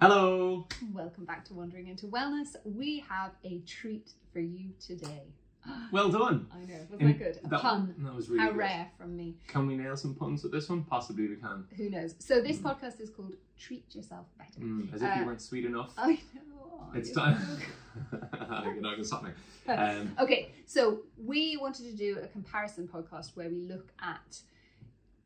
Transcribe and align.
Hello. 0.00 0.66
Welcome 0.94 1.24
back 1.24 1.44
to 1.46 1.54
Wandering 1.54 1.88
into 1.88 2.06
Wellness. 2.06 2.56
We 2.64 3.04
have 3.08 3.32
a 3.44 3.58
treat 3.60 4.12
for 4.32 4.40
you 4.40 4.70
today. 4.84 5.22
Well 5.92 6.08
done. 6.08 6.46
I 6.54 6.64
know, 6.64 6.74
It 6.74 6.90
was 6.90 7.00
In- 7.00 7.06
that 7.08 7.18
good? 7.18 7.38
A 7.44 7.48
that- 7.48 7.60
pun. 7.60 7.94
That 7.98 8.14
was 8.14 8.28
really 8.30 8.40
How 8.40 8.48
good. 8.48 8.56
rare 8.58 8.88
from 8.96 9.14
me. 9.16 9.34
Can 9.46 9.66
we 9.66 9.76
nail 9.76 9.94
some 9.96 10.14
puns 10.14 10.42
with 10.42 10.52
this 10.52 10.68
one? 10.70 10.84
Possibly 10.84 11.28
we 11.28 11.36
can. 11.36 11.64
Who 11.76 11.90
knows? 11.90 12.14
So 12.18 12.40
this 12.40 12.56
podcast 12.58 12.98
is 13.00 13.10
called 13.10 13.34
Treat 13.58 13.94
Yourself 13.94 14.26
Better. 14.38 14.60
Mm, 14.60 14.94
as 14.94 15.02
if 15.02 15.10
Uh, 15.10 15.20
you 15.20 15.26
weren't 15.26 15.42
sweet 15.42 15.66
enough. 15.66 15.92
I 15.98 16.12
know. 16.34 16.90
it's 16.94 17.10
time. 17.10 17.36
You're 18.12 18.80
not 18.80 18.92
gonna 18.92 19.04
stop 19.04 19.22
me. 19.24 19.30
Um, 19.68 20.16
Okay, 20.18 20.50
so 20.64 21.00
we 21.22 21.58
wanted 21.58 21.84
to 21.90 21.92
do 21.92 22.18
a 22.22 22.26
comparison 22.28 22.88
podcast 22.88 23.36
where 23.36 23.50
we 23.50 23.60
look 23.60 23.92
at 24.00 24.40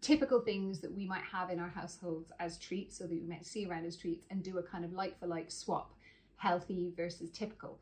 typical 0.05 0.41
things 0.41 0.81
that 0.81 0.95
we 0.95 1.07
might 1.07 1.23
have 1.23 1.51
in 1.51 1.59
our 1.59 1.71
households 1.71 2.31
as 2.39 2.59
treats, 2.59 2.99
so 2.99 3.05
that 3.05 3.13
we 3.13 3.27
might 3.27 3.47
see 3.47 3.67
around 3.67 3.87
as 3.87 3.97
treats, 3.97 4.27
and 4.31 4.43
do 4.43 4.59
a 4.59 4.63
kind 4.63 4.85
of 4.85 4.93
like 4.93 5.19
for 5.19 5.27
like 5.27 5.51
swap, 5.51 5.95
healthy 6.37 6.93
versus 6.97 7.31
typical. 7.31 7.79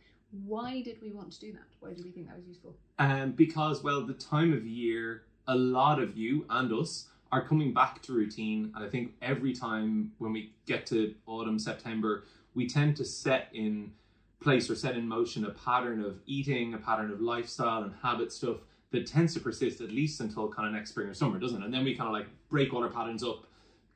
Why 0.47 0.83
did 0.83 0.99
we 1.03 1.11
want 1.11 1.33
to 1.33 1.41
do 1.41 1.53
that? 1.53 1.67
Why 1.81 1.93
did 1.93 2.05
we 2.05 2.13
think 2.13 2.29
that 2.29 2.37
was 2.37 2.47
useful? 2.47 2.77
um, 2.99 3.33
because 3.33 3.83
well, 3.83 4.07
the 4.07 4.15
time 4.15 4.53
of 4.53 4.65
year, 4.65 5.25
a 5.49 5.55
lot 5.55 6.01
of 6.01 6.17
you 6.17 6.47
and 6.49 6.73
us 6.73 7.09
are 7.33 7.47
coming 7.47 7.75
back 7.75 8.01
to 8.03 8.13
routine, 8.13 8.73
and 8.75 8.85
I 8.85 8.89
think 8.89 9.13
every 9.21 9.53
time 9.53 10.13
when 10.19 10.33
we 10.33 10.53
get 10.67 10.87
to 10.87 11.15
autumn, 11.27 11.59
September, 11.59 12.25
we 12.55 12.69
tend 12.69 12.97
to 12.99 13.05
set 13.05 13.49
in 13.53 13.93
place 14.41 14.69
or 14.71 14.77
set 14.77 14.97
in 14.97 15.09
motion 15.09 15.45
a 15.45 15.51
pattern 15.51 16.05
of 16.05 16.19
eating, 16.27 16.75
a 16.75 16.79
pattern 16.79 17.11
of 17.11 17.21
lifestyle 17.21 17.83
and 17.83 17.93
habit 18.03 18.33
stuff 18.33 18.59
that 18.93 19.07
tends 19.07 19.35
to 19.35 19.41
persist 19.41 19.81
at 19.81 19.91
least 19.91 20.21
until 20.21 20.49
kind 20.49 20.69
of 20.69 20.75
next 20.75 20.91
spring 20.91 21.09
or 21.09 21.15
summer, 21.15 21.39
doesn't 21.39 21.61
it? 21.61 21.65
And 21.65 21.75
then 21.75 21.85
we 21.85 21.95
kind 21.97 22.07
of 22.07 22.13
like 22.13 22.27
break 22.49 22.73
all 22.73 22.83
our 22.83 22.91
patterns 22.91 23.25
up, 23.25 23.47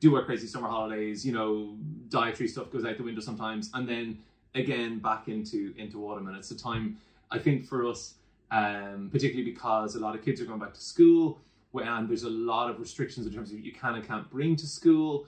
do 0.00 0.14
our 0.16 0.24
crazy 0.24 0.46
summer 0.46 0.68
holidays, 0.68 1.24
you 1.24 1.32
know, 1.32 1.76
dietary 2.08 2.48
stuff 2.48 2.70
goes 2.70 2.84
out 2.84 2.96
the 2.96 3.02
window 3.02 3.20
sometimes, 3.20 3.70
and 3.74 3.88
then 3.88 4.18
again 4.54 4.98
back 4.98 5.28
into 5.28 5.74
into 5.76 6.04
autumn. 6.06 6.26
And 6.26 6.36
it's 6.36 6.50
a 6.50 6.58
time 6.58 6.96
I 7.30 7.38
think 7.38 7.66
for 7.66 7.86
us, 7.86 8.14
um, 8.50 9.08
particularly 9.12 9.50
because 9.50 9.94
a 9.94 10.00
lot 10.00 10.14
of 10.14 10.24
kids 10.24 10.40
are 10.40 10.46
going 10.46 10.60
back 10.60 10.74
to 10.74 10.80
school, 10.80 11.40
and 11.74 12.08
there's 12.08 12.24
a 12.24 12.30
lot 12.30 12.70
of 12.70 12.80
restrictions 12.80 13.26
in 13.26 13.32
terms 13.32 13.52
of 13.52 13.60
you 13.60 13.72
can 13.72 13.94
and 13.94 14.06
can't 14.06 14.28
bring 14.30 14.56
to 14.56 14.66
school. 14.66 15.26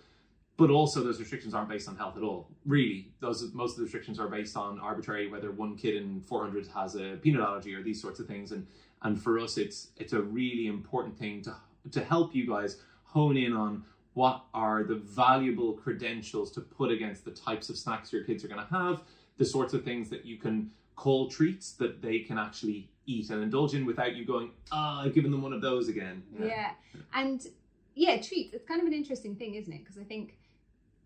But 0.59 0.71
also, 0.71 1.05
those 1.05 1.21
restrictions 1.21 1.55
aren't 1.55 1.69
based 1.69 1.89
on 1.89 1.97
health 1.97 2.17
at 2.17 2.25
all. 2.25 2.51
Really, 2.67 3.13
those 3.21 3.49
most 3.55 3.73
of 3.73 3.77
the 3.79 3.85
restrictions 3.85 4.19
are 4.19 4.27
based 4.27 4.57
on 4.57 4.81
arbitrary, 4.81 5.31
whether 5.31 5.53
one 5.53 5.77
kid 5.77 5.95
in 5.95 6.21
400 6.21 6.67
has 6.75 6.97
a 6.97 7.17
peanut 7.23 7.43
allergy 7.43 7.75
or 7.75 7.83
these 7.83 8.03
sorts 8.03 8.19
of 8.19 8.27
things. 8.27 8.51
And 8.51 8.67
and 9.03 9.23
for 9.23 9.39
us, 9.39 9.57
it's 9.57 9.93
it's 9.97 10.13
a 10.13 10.21
really 10.21 10.67
important 10.67 11.17
thing 11.17 11.43
to 11.43 11.55
to 11.93 12.05
help 12.05 12.35
you 12.35 12.47
guys 12.47 12.83
hone 13.05 13.37
in 13.37 13.53
on 13.53 13.85
what 14.15 14.47
are 14.53 14.83
the 14.83 14.97
valuable 14.97 15.75
credentials 15.75 16.51
to 16.51 16.61
put 16.61 16.91
against 16.91 17.25
the 17.25 17.31
types 17.31 17.69
of 17.69 17.79
snacks 17.79 18.13
your 18.13 18.25
kids 18.25 18.45
are 18.45 18.49
going 18.49 18.61
to 18.61 18.75
have, 18.75 19.03
the 19.37 19.45
sorts 19.45 19.75
of 19.75 19.85
things 19.85 20.11
that 20.11 20.27
you 20.27 20.37
can 20.37 20.73
call 20.97 21.29
treats 21.29 21.75
that 21.75 22.03
they 22.03 22.19
can 22.19 22.37
actually 22.37 22.91
eat 23.07 23.31
and 23.31 23.45
indulge 23.45 23.75
in 23.75 23.87
without 23.87 24.17
you 24.17 24.25
going, 24.25 24.51
ah, 24.73 25.03
I've 25.03 25.15
given 25.15 25.31
them 25.31 25.41
one 25.41 25.53
of 25.53 25.63
those 25.63 25.89
again. 25.89 26.25
Yeah. 26.37 26.73
And 27.15 27.47
yeah, 27.95 28.21
treats. 28.21 28.55
It's 28.55 28.67
kind 28.67 28.81
of 28.81 28.87
an 28.87 28.93
interesting 28.93 29.37
thing, 29.37 29.55
isn't 29.55 29.73
it? 29.73 29.85
Because 29.85 29.99
I 29.99 30.05
think 30.05 30.38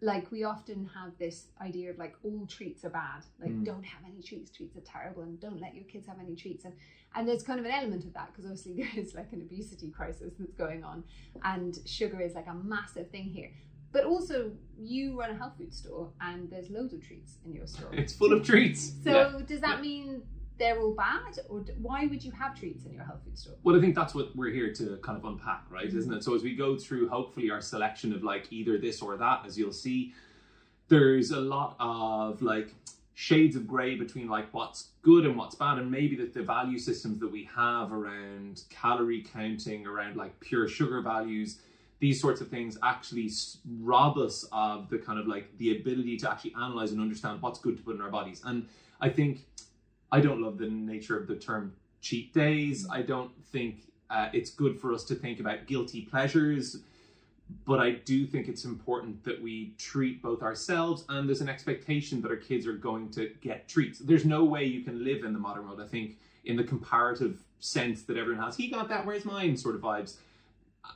like 0.03 0.31
we 0.33 0.43
often 0.43 0.91
have 0.95 1.13
this 1.19 1.47
idea 1.61 1.89
of 1.89 1.97
like 1.97 2.15
all 2.25 2.45
treats 2.47 2.85
are 2.85 2.91
bad. 2.91 3.23
Like 3.41 3.53
Mm. 3.53 3.65
don't 3.65 3.85
have 3.85 4.03
any 4.05 4.21
treats. 4.21 4.51
Treats 4.51 4.77
are 4.77 4.81
terrible, 4.81 5.23
and 5.23 5.39
don't 5.41 5.61
let 5.61 5.75
your 5.77 5.85
kids 5.85 6.09
have 6.09 6.19
any 6.19 6.35
treats. 6.35 6.65
And 6.65 6.75
and 7.15 7.29
there's 7.29 7.45
kind 7.45 7.61
of 7.61 7.67
an 7.67 7.71
element 7.73 8.05
of 8.05 8.13
that 8.15 8.27
because 8.33 8.45
obviously 8.45 8.75
there 8.81 8.91
is 8.97 9.15
like 9.15 9.33
an 9.33 9.41
obesity 9.43 9.91
crisis 9.91 10.33
that's 10.39 10.53
going 10.55 10.83
on, 10.83 11.05
and 11.45 11.79
sugar 11.87 12.21
is 12.21 12.35
like 12.35 12.49
a 12.49 12.55
massive 12.55 13.11
thing 13.11 13.31
here. 13.31 13.51
But 13.93 14.05
also, 14.05 14.51
you 14.79 15.19
run 15.21 15.31
a 15.31 15.35
health 15.35 15.55
food 15.59 15.73
store, 15.73 16.11
and 16.21 16.51
there's 16.51 16.69
loads 16.71 16.93
of 16.95 17.01
treats 17.07 17.37
in 17.45 17.53
your 17.55 17.67
store. 17.69 17.91
It's 18.03 18.13
full 18.13 18.33
of 18.33 18.43
treats. 18.43 18.93
So 19.05 19.11
Yeah. 19.13 19.43
does 19.47 19.61
that 19.61 19.77
Yeah. 19.77 19.83
mean 19.83 20.23
they're 20.59 20.81
all 20.81 20.93
bad, 20.95 21.39
or 21.49 21.61
d- 21.61 21.73
why 21.81 22.07
would 22.07 22.23
you 22.25 22.31
have 22.33 22.55
treats 22.59 22.85
in 22.85 22.93
your 22.93 23.05
health 23.05 23.21
food 23.25 23.39
store? 23.39 23.55
Well, 23.63 23.77
I 23.77 23.81
think 23.81 23.95
that's 23.95 24.15
what 24.15 24.35
we're 24.37 24.53
here 24.53 24.73
to 24.75 24.97
kind 24.99 25.19
of 25.19 25.25
unpack, 25.25 25.65
right? 25.71 25.89
Mhm. 25.91 25.95
Isn't 25.97 26.13
it? 26.15 26.25
So 26.25 26.35
as 26.35 26.43
we 26.43 26.55
go 26.55 26.77
through, 26.77 27.09
hopefully, 27.09 27.51
our 27.51 27.61
selection 27.61 28.13
of 28.13 28.23
like 28.23 28.53
either 28.53 28.79
this 28.79 29.03
or 29.03 29.17
that, 29.17 29.45
as 29.47 29.59
you'll 29.59 29.73
see, 29.73 30.13
there's 30.89 31.31
a 31.31 31.41
lot 31.41 31.77
of 31.81 32.43
like 32.43 32.75
shades 33.15 33.57
of 33.57 33.67
grey 33.67 33.95
between 33.95 34.29
like 34.29 34.53
what's 34.55 34.91
good 35.03 35.27
and 35.27 35.37
what's 35.37 35.55
bad, 35.55 35.79
and 35.79 35.91
maybe 35.91 36.17
that 36.17 36.33
the 36.33 36.43
value 36.43 36.79
systems 36.79 37.19
that 37.21 37.31
we 37.31 37.45
have 37.45 37.93
around 37.93 38.63
calorie 38.71 39.23
counting, 39.23 39.87
around 39.87 40.17
like 40.17 40.39
pure 40.41 40.69
sugar 40.69 41.01
values, 41.03 41.61
these 41.99 42.21
sorts 42.21 42.41
of 42.41 42.49
things 42.49 42.79
actually 42.83 43.31
rob 43.81 44.19
us 44.19 44.45
of 44.53 44.89
the 44.91 44.99
kind 44.99 45.19
of 45.19 45.27
like 45.27 45.57
the 45.59 45.77
ability 45.79 46.17
to 46.17 46.31
actually 46.31 46.55
analyze 46.55 46.91
and 46.93 47.01
understand 47.01 47.41
what's 47.41 47.61
good 47.61 47.77
to 47.77 47.83
put 47.83 47.95
in 47.95 48.01
our 48.01 48.11
bodies. 48.11 48.43
And 48.45 48.67
I 49.01 49.09
think 49.09 49.47
I 50.13 50.21
don't 50.21 50.43
love 50.43 50.59
the 50.59 50.69
nature 50.69 51.19
of 51.19 51.27
the 51.27 51.37
term 51.37 51.75
cheat 52.03 52.35
days. 52.35 52.87
I 52.91 53.01
don't 53.01 53.33
think 53.47 53.85
uh, 54.11 54.29
it's 54.35 54.51
good 54.51 54.79
for 54.79 54.93
us 54.93 55.05
to 55.05 55.15
think 55.15 55.41
about 55.41 55.67
guilty 55.67 56.03
pleasures, 56.03 56.81
but 57.65 57.81
I 57.81 57.93
do 57.93 58.27
think 58.27 58.47
it's 58.47 58.67
important 58.67 59.25
that 59.25 59.41
we 59.41 59.73
treat 59.79 60.21
both 60.21 60.43
ourselves 60.43 61.07
and 61.09 61.27
there's 61.27 61.41
an 61.41 61.49
expectation 61.49 62.21
that 62.21 62.31
our 62.31 62.37
kids 62.37 62.67
are 62.67 62.75
going 62.75 63.09
to 63.13 63.31
get 63.41 63.69
treats. 63.69 64.01
There's 64.01 64.27
no 64.27 64.45
way 64.45 64.65
you 64.65 64.83
can 64.83 65.03
live 65.03 65.25
in 65.25 65.33
the 65.33 65.39
modern 65.39 65.67
world, 65.67 65.81
I 65.81 65.87
think, 65.87 66.19
in 66.45 66.57
the 66.57 66.65
comparative 66.65 67.39
sense 67.61 68.03
that 68.03 68.19
everyone 68.19 68.45
has. 68.45 68.55
He 68.55 68.69
got 68.69 68.91
that, 68.91 69.07
where's 69.07 69.25
mine 69.25 69.57
sort 69.57 69.77
of 69.77 69.81
vibes, 69.81 70.17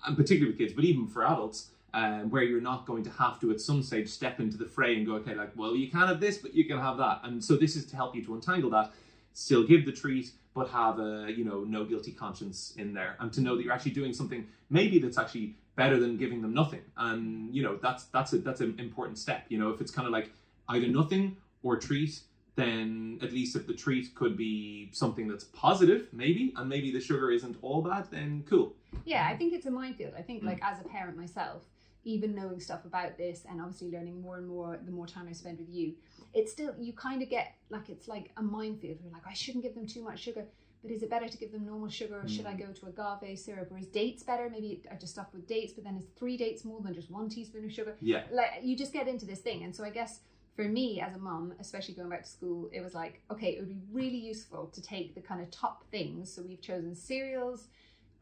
and 0.07 0.15
particularly 0.15 0.51
with 0.51 0.59
kids, 0.59 0.75
but 0.75 0.85
even 0.85 1.07
for 1.07 1.25
adults. 1.25 1.71
Um, 1.95 2.29
where 2.29 2.43
you're 2.43 2.61
not 2.61 2.85
going 2.85 3.05
to 3.05 3.11
have 3.11 3.41
to 3.41 3.51
at 3.53 3.59
some 3.59 3.83
stage 3.83 4.11
step 4.11 4.39
into 4.39 4.59
the 4.59 4.67
fray 4.67 4.97
and 4.97 5.07
go, 5.07 5.15
okay, 5.15 5.35
like, 5.35 5.53
well, 5.57 5.75
you 5.75 5.89
can 5.89 6.07
have 6.07 6.21
this, 6.21 6.37
but 6.37 6.53
you 6.55 6.67
can 6.67 6.79
have 6.79 6.99
that. 6.99 7.21
And 7.23 7.43
so 7.43 7.57
this 7.57 7.75
is 7.75 7.87
to 7.87 7.97
help 7.97 8.15
you 8.15 8.23
to 8.27 8.35
untangle 8.35 8.69
that 8.71 8.93
still 9.37 9.63
give 9.67 9.85
the 9.85 9.93
treat 9.93 10.33
but 10.55 10.69
have 10.71 10.99
a 10.99 11.31
you 11.37 11.45
know 11.45 11.63
no 11.65 11.85
guilty 11.85 12.11
conscience 12.11 12.73
in 12.79 12.95
there 12.95 13.17
and 13.21 13.31
to 13.33 13.41
know 13.43 13.55
that 13.55 13.63
you're 13.63 13.73
actually 13.73 13.91
doing 13.93 14.13
something 14.15 14.47
maybe 14.71 14.99
that's 14.99 15.19
actually 15.19 15.55
better 15.77 16.01
than 16.01 16.17
giving 16.17 16.41
them 16.41 16.55
nothing 16.55 16.81
and 16.97 17.55
you 17.55 17.63
know 17.63 17.77
that's 17.83 18.05
that's 18.05 18.33
a 18.33 18.39
that's 18.39 18.63
an 18.63 18.75
important 18.79 19.19
step 19.19 19.45
you 19.51 19.59
know 19.59 19.69
if 19.69 19.81
it's 19.83 19.91
kind 19.91 20.07
of 20.07 20.13
like 20.13 20.31
either 20.71 20.89
nothing 20.89 21.37
or 21.63 21.77
treat 21.77 22.21
then 22.55 23.19
at 23.23 23.31
least 23.31 23.55
if 23.55 23.67
the 23.67 23.75
treat 23.75 24.15
could 24.15 24.39
be 24.39 24.89
something 24.93 25.29
that's 25.29 25.45
positive 25.45 26.07
maybe 26.13 26.55
and 26.57 26.67
maybe 26.67 26.91
the 26.91 27.01
sugar 27.01 27.31
isn't 27.31 27.57
all 27.61 27.83
bad 27.83 28.07
then 28.11 28.43
cool 28.49 28.73
Yeah, 29.05 29.29
I 29.31 29.37
think 29.37 29.53
it's 29.53 29.67
a 29.67 29.71
minefield. 29.71 30.15
I 30.17 30.23
think, 30.23 30.43
Mm. 30.43 30.47
like, 30.47 30.61
as 30.63 30.81
a 30.81 30.85
parent 30.89 31.19
myself, 31.19 31.61
even 32.07 32.35
knowing 32.35 32.61
stuff 32.61 32.85
about 32.85 33.19
this 33.19 33.45
and 33.51 33.61
obviously 33.61 33.91
learning 33.91 34.23
more 34.23 34.39
and 34.39 34.49
more 34.49 34.79
the 34.85 34.93
more 34.93 35.07
time 35.07 35.27
I 35.29 35.33
spend 35.33 35.59
with 35.59 35.69
you, 35.69 35.93
it's 36.33 36.53
still, 36.53 36.75
you 36.79 36.93
kind 36.93 37.21
of 37.21 37.29
get 37.29 37.55
like, 37.69 37.89
it's 37.89 38.09
like 38.09 38.31
a 38.37 38.43
minefield. 38.43 38.99
You're 39.03 39.13
like, 39.13 39.27
I 39.29 39.35
shouldn't 39.35 39.65
give 39.65 39.75
them 39.75 39.87
too 39.87 40.03
much 40.03 40.21
sugar, 40.21 40.45
but 40.83 40.91
is 40.93 41.03
it 41.03 41.11
better 41.11 41.29
to 41.29 41.37
give 41.37 41.51
them 41.51 41.67
normal 41.67 41.89
sugar 41.89 42.21
or 42.23 42.29
should 42.29 42.47
I 42.47 42.53
mm. 42.53 42.61
go 42.61 42.73
to 42.73 42.87
agave 42.87 43.39
syrup? 43.39 43.73
Or 43.73 43.79
is 43.79 43.87
dates 43.87 44.23
better? 44.23 44.49
Maybe 44.49 44.83
I 44.91 44.95
just 44.95 45.15
stuff 45.15 45.27
with 45.33 45.49
dates, 45.49 45.73
but 45.73 45.85
then 45.85 45.97
it's 45.97 46.07
three 46.17 46.37
dates 46.37 46.65
more 46.65 46.81
than 46.81 46.95
just 46.95 47.11
one 47.11 47.29
teaspoon 47.29 47.65
of 47.65 47.73
sugar? 47.73 47.97
yeah 48.01 48.23
like 48.31 48.61
you 48.63 48.77
just 48.77 48.93
get 48.93 49.09
into 49.09 49.27
this 49.27 49.41
thing 49.41 49.65
and 49.65 49.75
so 49.75 49.85
i 49.85 49.91
guess 49.91 50.21
for 50.55 50.65
me 50.65 51.01
as 51.01 51.15
a 51.15 51.19
mum 51.19 51.53
especially 51.61 51.95
going 51.95 52.09
back 52.09 52.23
to 52.23 52.31
school 52.31 52.71
it 52.73 52.81
was 52.81 52.95
like 52.95 53.21
okay 53.31 53.51
it 53.51 53.61
would 53.61 53.69
be 53.69 53.81
really 53.93 54.17
useful 54.17 54.67
to 54.73 54.81
take 54.81 55.15
the 55.15 55.21
kind 55.21 55.41
of 55.41 55.51
top 55.51 55.85
things 55.91 56.33
so 56.33 56.43
we've 56.43 56.61
chosen 56.61 56.95
cereals 56.95 57.67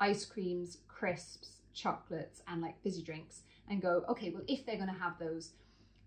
ice 0.01 0.25
creams 0.25 0.79
crisps 0.89 1.61
chocolates 1.75 2.43
and 2.49 2.63
like 2.63 2.81
fizzy 2.83 3.03
drinks 3.03 3.43
and 3.69 3.81
go 3.83 4.05
okay 4.09 4.31
well 4.31 4.43
if 4.49 4.65
they're 4.67 4.77
going 4.77 4.89
to 4.93 4.99
have 4.99 5.19
those 5.19 5.53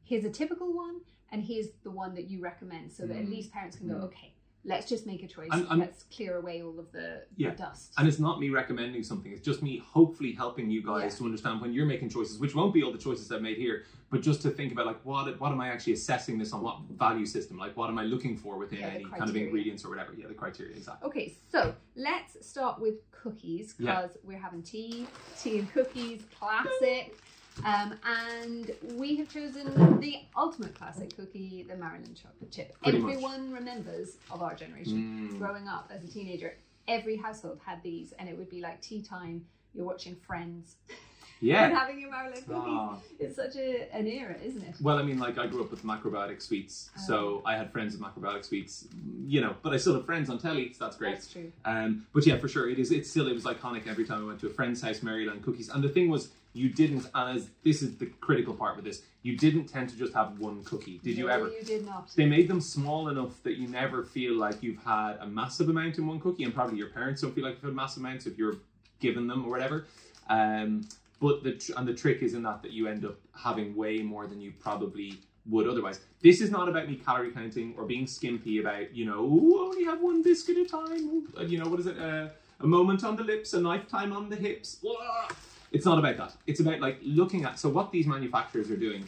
here's 0.03 0.23
a 0.25 0.29
typical 0.29 0.73
one 0.73 1.01
and 1.31 1.43
here's 1.43 1.67
the 1.83 1.91
one 1.91 2.13
that 2.15 2.29
you 2.29 2.39
recommend 2.39 2.91
so 2.91 3.05
that 3.05 3.17
at 3.17 3.25
Mm. 3.25 3.29
least 3.31 3.51
parents 3.51 3.75
can 3.77 3.87
go 3.87 3.95
Mm. 3.95 4.03
okay 4.03 4.33
let's 4.63 4.89
just 4.89 5.05
make 5.07 5.23
a 5.23 5.27
choice 5.27 5.47
And- 5.51 5.65
and- 5.69 5.79
let's 5.79 6.03
clear 6.03 6.37
away 6.37 6.61
all 6.61 6.77
of 6.77 6.91
the, 6.91 7.23
Yeah. 7.37 7.51
the 7.51 7.55
dust 7.57 7.93
And 7.97 8.05
it's 8.05 8.19
not 8.19 8.37
me 8.39 8.49
recommending 8.49 9.01
something, 9.01 9.31
it's 9.31 9.41
just 9.45 9.63
me 9.63 9.77
hopefully 9.77 10.33
helping 10.33 10.69
you 10.69 10.81
guys 10.83 11.13
Yeah. 11.13 11.19
to 11.19 11.25
understand 11.25 11.61
when 11.61 11.71
you're 11.73 11.85
making 11.85 12.09
choices, 12.09 12.37
which 12.37 12.53
won't 12.53 12.73
be 12.73 12.83
all 12.83 12.91
the 12.91 12.97
choices 12.97 13.31
I've 13.31 13.41
made 13.41 13.57
here, 13.57 13.85
but 14.09 14.21
just 14.21 14.41
to 14.41 14.49
think 14.49 14.73
about 14.73 14.85
like 14.85 15.05
what 15.05 15.39
what 15.39 15.51
am 15.53 15.61
I 15.61 15.69
actually 15.69 15.93
assessing 15.93 16.37
this 16.37 16.51
on 16.53 16.61
what 16.63 16.81
value 16.89 17.25
system? 17.25 17.57
Like 17.57 17.77
what 17.77 17.89
am 17.89 17.97
I 17.97 18.03
looking 18.03 18.35
for 18.35 18.57
within 18.57 18.79
Yeah, 18.79 18.87
any 18.87 19.05
kind 19.05 19.29
of 19.29 19.35
ingredients 19.37 19.85
or 19.85 19.89
whatever? 19.89 20.13
Yeah, 20.13 20.27
the 20.27 20.33
criteria, 20.33 20.75
exactly. 20.75 21.07
Okay, 21.07 21.37
so 21.49 21.73
let's 21.95 22.45
start 22.45 22.81
with 22.81 23.09
cookies 23.11 23.73
because 23.73 24.17
we're 24.23 24.39
having 24.39 24.63
tea, 24.63 25.07
tea 25.39 25.59
and 25.59 25.71
cookies, 25.71 26.23
classic. 26.37 27.15
Um, 27.65 27.95
and 28.05 28.71
we 28.97 29.15
have 29.17 29.29
chosen 29.33 29.99
the 29.99 30.19
ultimate 30.35 30.75
classic 30.75 31.15
cookie, 31.15 31.65
the 31.67 31.75
Maryland 31.75 32.15
chocolate 32.21 32.51
chip. 32.51 32.75
Pretty 32.83 32.99
much. 32.99 33.13
Everyone 33.13 33.51
remembers 33.51 34.17
of 34.31 34.41
our 34.41 34.53
generation 34.55 35.29
Mm. 35.33 35.39
growing 35.39 35.67
up 35.67 35.89
as 35.93 36.03
a 36.03 36.07
teenager. 36.07 36.55
Every 36.87 37.17
household 37.17 37.59
had 37.65 37.81
these, 37.83 38.13
and 38.13 38.29
it 38.29 38.37
would 38.37 38.49
be 38.49 38.61
like 38.61 38.81
tea 38.81 39.01
time. 39.01 39.45
You're 39.73 39.85
watching 39.85 40.15
Friends 40.15 40.75
Yeah. 41.41 41.65
and 41.65 41.77
having 41.77 41.99
your 41.99 42.09
Maryland 42.09 42.45
cookies. 42.47 42.63
Ah. 42.65 42.97
It's 43.19 43.35
such 43.35 43.55
a, 43.57 43.93
an 43.93 44.07
era, 44.07 44.35
isn't 44.43 44.63
it? 44.63 44.75
Well, 44.81 44.97
I 44.97 45.03
mean, 45.03 45.19
like 45.19 45.37
I 45.37 45.45
grew 45.47 45.63
up 45.63 45.69
with 45.69 45.83
macrobiotic 45.83 46.41
sweets, 46.41 46.89
Oh. 46.97 47.01
so 47.05 47.41
I 47.45 47.55
had 47.57 47.71
friends 47.71 47.95
with 47.95 48.01
macrobiotic 48.01 48.45
sweets, 48.45 48.87
you 49.23 49.41
know, 49.41 49.55
but 49.61 49.73
I 49.73 49.77
still 49.77 49.93
have 49.95 50.05
friends 50.05 50.29
on 50.29 50.39
telly, 50.39 50.73
so 50.73 50.85
that's 50.85 50.97
great. 50.97 51.13
That's 51.15 51.31
true. 51.31 51.51
Um, 51.65 52.07
but 52.13 52.25
yeah, 52.25 52.37
for 52.37 52.47
sure, 52.47 52.69
it 52.69 52.79
is. 52.79 52.91
It's 52.91 53.09
still 53.09 53.27
it 53.27 53.33
was 53.33 53.43
iconic 53.43 53.87
every 53.87 54.05
time 54.05 54.23
I 54.23 54.27
went 54.27 54.39
to 54.41 54.47
a 54.47 54.51
friend's 54.51 54.81
house, 54.81 55.03
Maryland 55.03 55.43
cookies. 55.43 55.69
And 55.69 55.83
the 55.83 55.89
thing 55.89 56.09
was, 56.09 56.29
you 56.57 56.69
didn't, 56.69 57.05
as 57.15 57.49
this 57.63 57.81
is 57.81 57.97
the 57.97 58.07
critical 58.19 58.53
part 58.53 58.75
with 58.75 58.85
this, 58.85 59.01
you 59.21 59.37
didn't 59.37 59.67
tend 59.67 59.89
to 59.89 59.95
just 59.97 60.13
have 60.13 60.39
one 60.39 60.63
cookie. 60.63 60.99
Did 61.03 61.17
you 61.17 61.27
No, 61.27 61.33
ever? 61.33 61.49
You 61.49 61.63
did 61.63 61.85
not. 61.85 62.09
They 62.15 62.25
made 62.25 62.47
them 62.47 62.61
small 62.61 63.09
enough 63.09 63.41
that 63.43 63.57
you 63.57 63.67
never 63.67 64.03
feel 64.03 64.33
like 64.35 64.63
you've 64.63 64.83
had 64.83 65.17
a 65.19 65.27
massive 65.27 65.69
amount 65.69 65.97
in 65.97 66.07
one 66.07 66.19
cookie, 66.19 66.43
and 66.43 66.53
probably 66.53 66.77
your 66.77 66.89
parents 66.89 67.21
don't 67.21 67.33
feel 67.35 67.43
like 67.43 67.55
you've 67.55 67.63
had 67.63 67.73
massive 67.75 68.01
amounts 68.03 68.25
if 68.25 68.37
you're 68.37 68.57
given 68.99 69.27
them 69.27 69.45
or 69.45 69.49
whatever. 69.51 69.85
Um, 70.29 70.87
but 71.19 71.43
the 71.43 71.53
tr- 71.53 71.73
and 71.77 71.87
the 71.87 71.93
trick 71.93 72.21
is 72.21 72.33
in 72.33 72.43
that 72.43 72.61
that 72.63 72.71
you 72.71 72.87
end 72.87 73.05
up 73.05 73.17
having 73.35 73.75
way 73.75 73.99
more 74.01 74.27
than 74.27 74.39
you 74.41 74.51
probably 74.59 75.19
would 75.49 75.67
otherwise. 75.67 75.99
This 76.21 76.41
is 76.41 76.51
not 76.51 76.67
about 76.69 76.87
me 76.89 76.95
calorie 76.95 77.31
counting 77.31 77.73
or 77.77 77.85
being 77.85 78.05
skimpy 78.07 78.59
about 78.59 78.93
you 78.93 79.05
know 79.05 79.19
"Ooh, 79.23 79.59
only 79.65 79.83
have 79.85 80.01
one 80.01 80.21
biscuit 80.21 80.57
at 80.57 80.65
a 80.65 80.69
time. 80.69 81.27
Uh, 81.37 81.43
You 81.43 81.59
know 81.59 81.69
what 81.69 81.79
is 81.79 81.87
it? 81.87 81.97
Uh, 81.97 82.29
a 82.59 82.67
moment 82.67 83.03
on 83.03 83.15
the 83.15 83.23
lips, 83.23 83.53
a 83.53 83.59
lifetime 83.59 84.11
on 84.13 84.29
the 84.29 84.35
hips. 84.35 84.75
Blah. 84.75 85.27
It's 85.71 85.85
not 85.85 85.99
about 85.99 86.17
that. 86.17 86.33
It's 86.45 86.59
about 86.59 86.79
like 86.79 86.99
looking 87.03 87.43
at 87.43 87.59
so 87.59 87.69
what 87.69 87.91
these 87.91 88.07
manufacturers 88.07 88.71
are 88.71 88.77
doing 88.77 89.05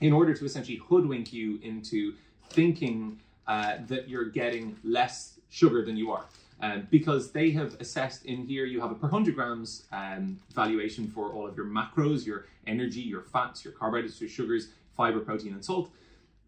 in 0.00 0.12
order 0.12 0.34
to 0.34 0.44
essentially 0.44 0.76
hoodwink 0.76 1.32
you 1.32 1.58
into 1.62 2.14
thinking 2.50 3.18
uh, 3.46 3.78
that 3.86 4.08
you're 4.08 4.26
getting 4.26 4.76
less 4.84 5.38
sugar 5.50 5.84
than 5.84 5.96
you 5.96 6.10
are. 6.10 6.24
Um, 6.60 6.88
because 6.90 7.30
they 7.30 7.50
have 7.52 7.76
assessed 7.80 8.24
in 8.24 8.44
here, 8.44 8.64
you 8.64 8.80
have 8.80 8.90
a 8.90 8.94
per 8.94 9.06
100 9.06 9.34
grams 9.34 9.86
um, 9.92 10.38
valuation 10.54 11.06
for 11.08 11.32
all 11.32 11.46
of 11.46 11.56
your 11.56 11.66
macros, 11.66 12.26
your 12.26 12.46
energy, 12.66 13.00
your 13.00 13.22
fats, 13.22 13.64
your 13.64 13.72
carbohydrates, 13.74 14.20
your 14.20 14.28
sugars, 14.28 14.68
fiber, 14.96 15.20
protein, 15.20 15.52
and 15.52 15.64
salt. 15.64 15.90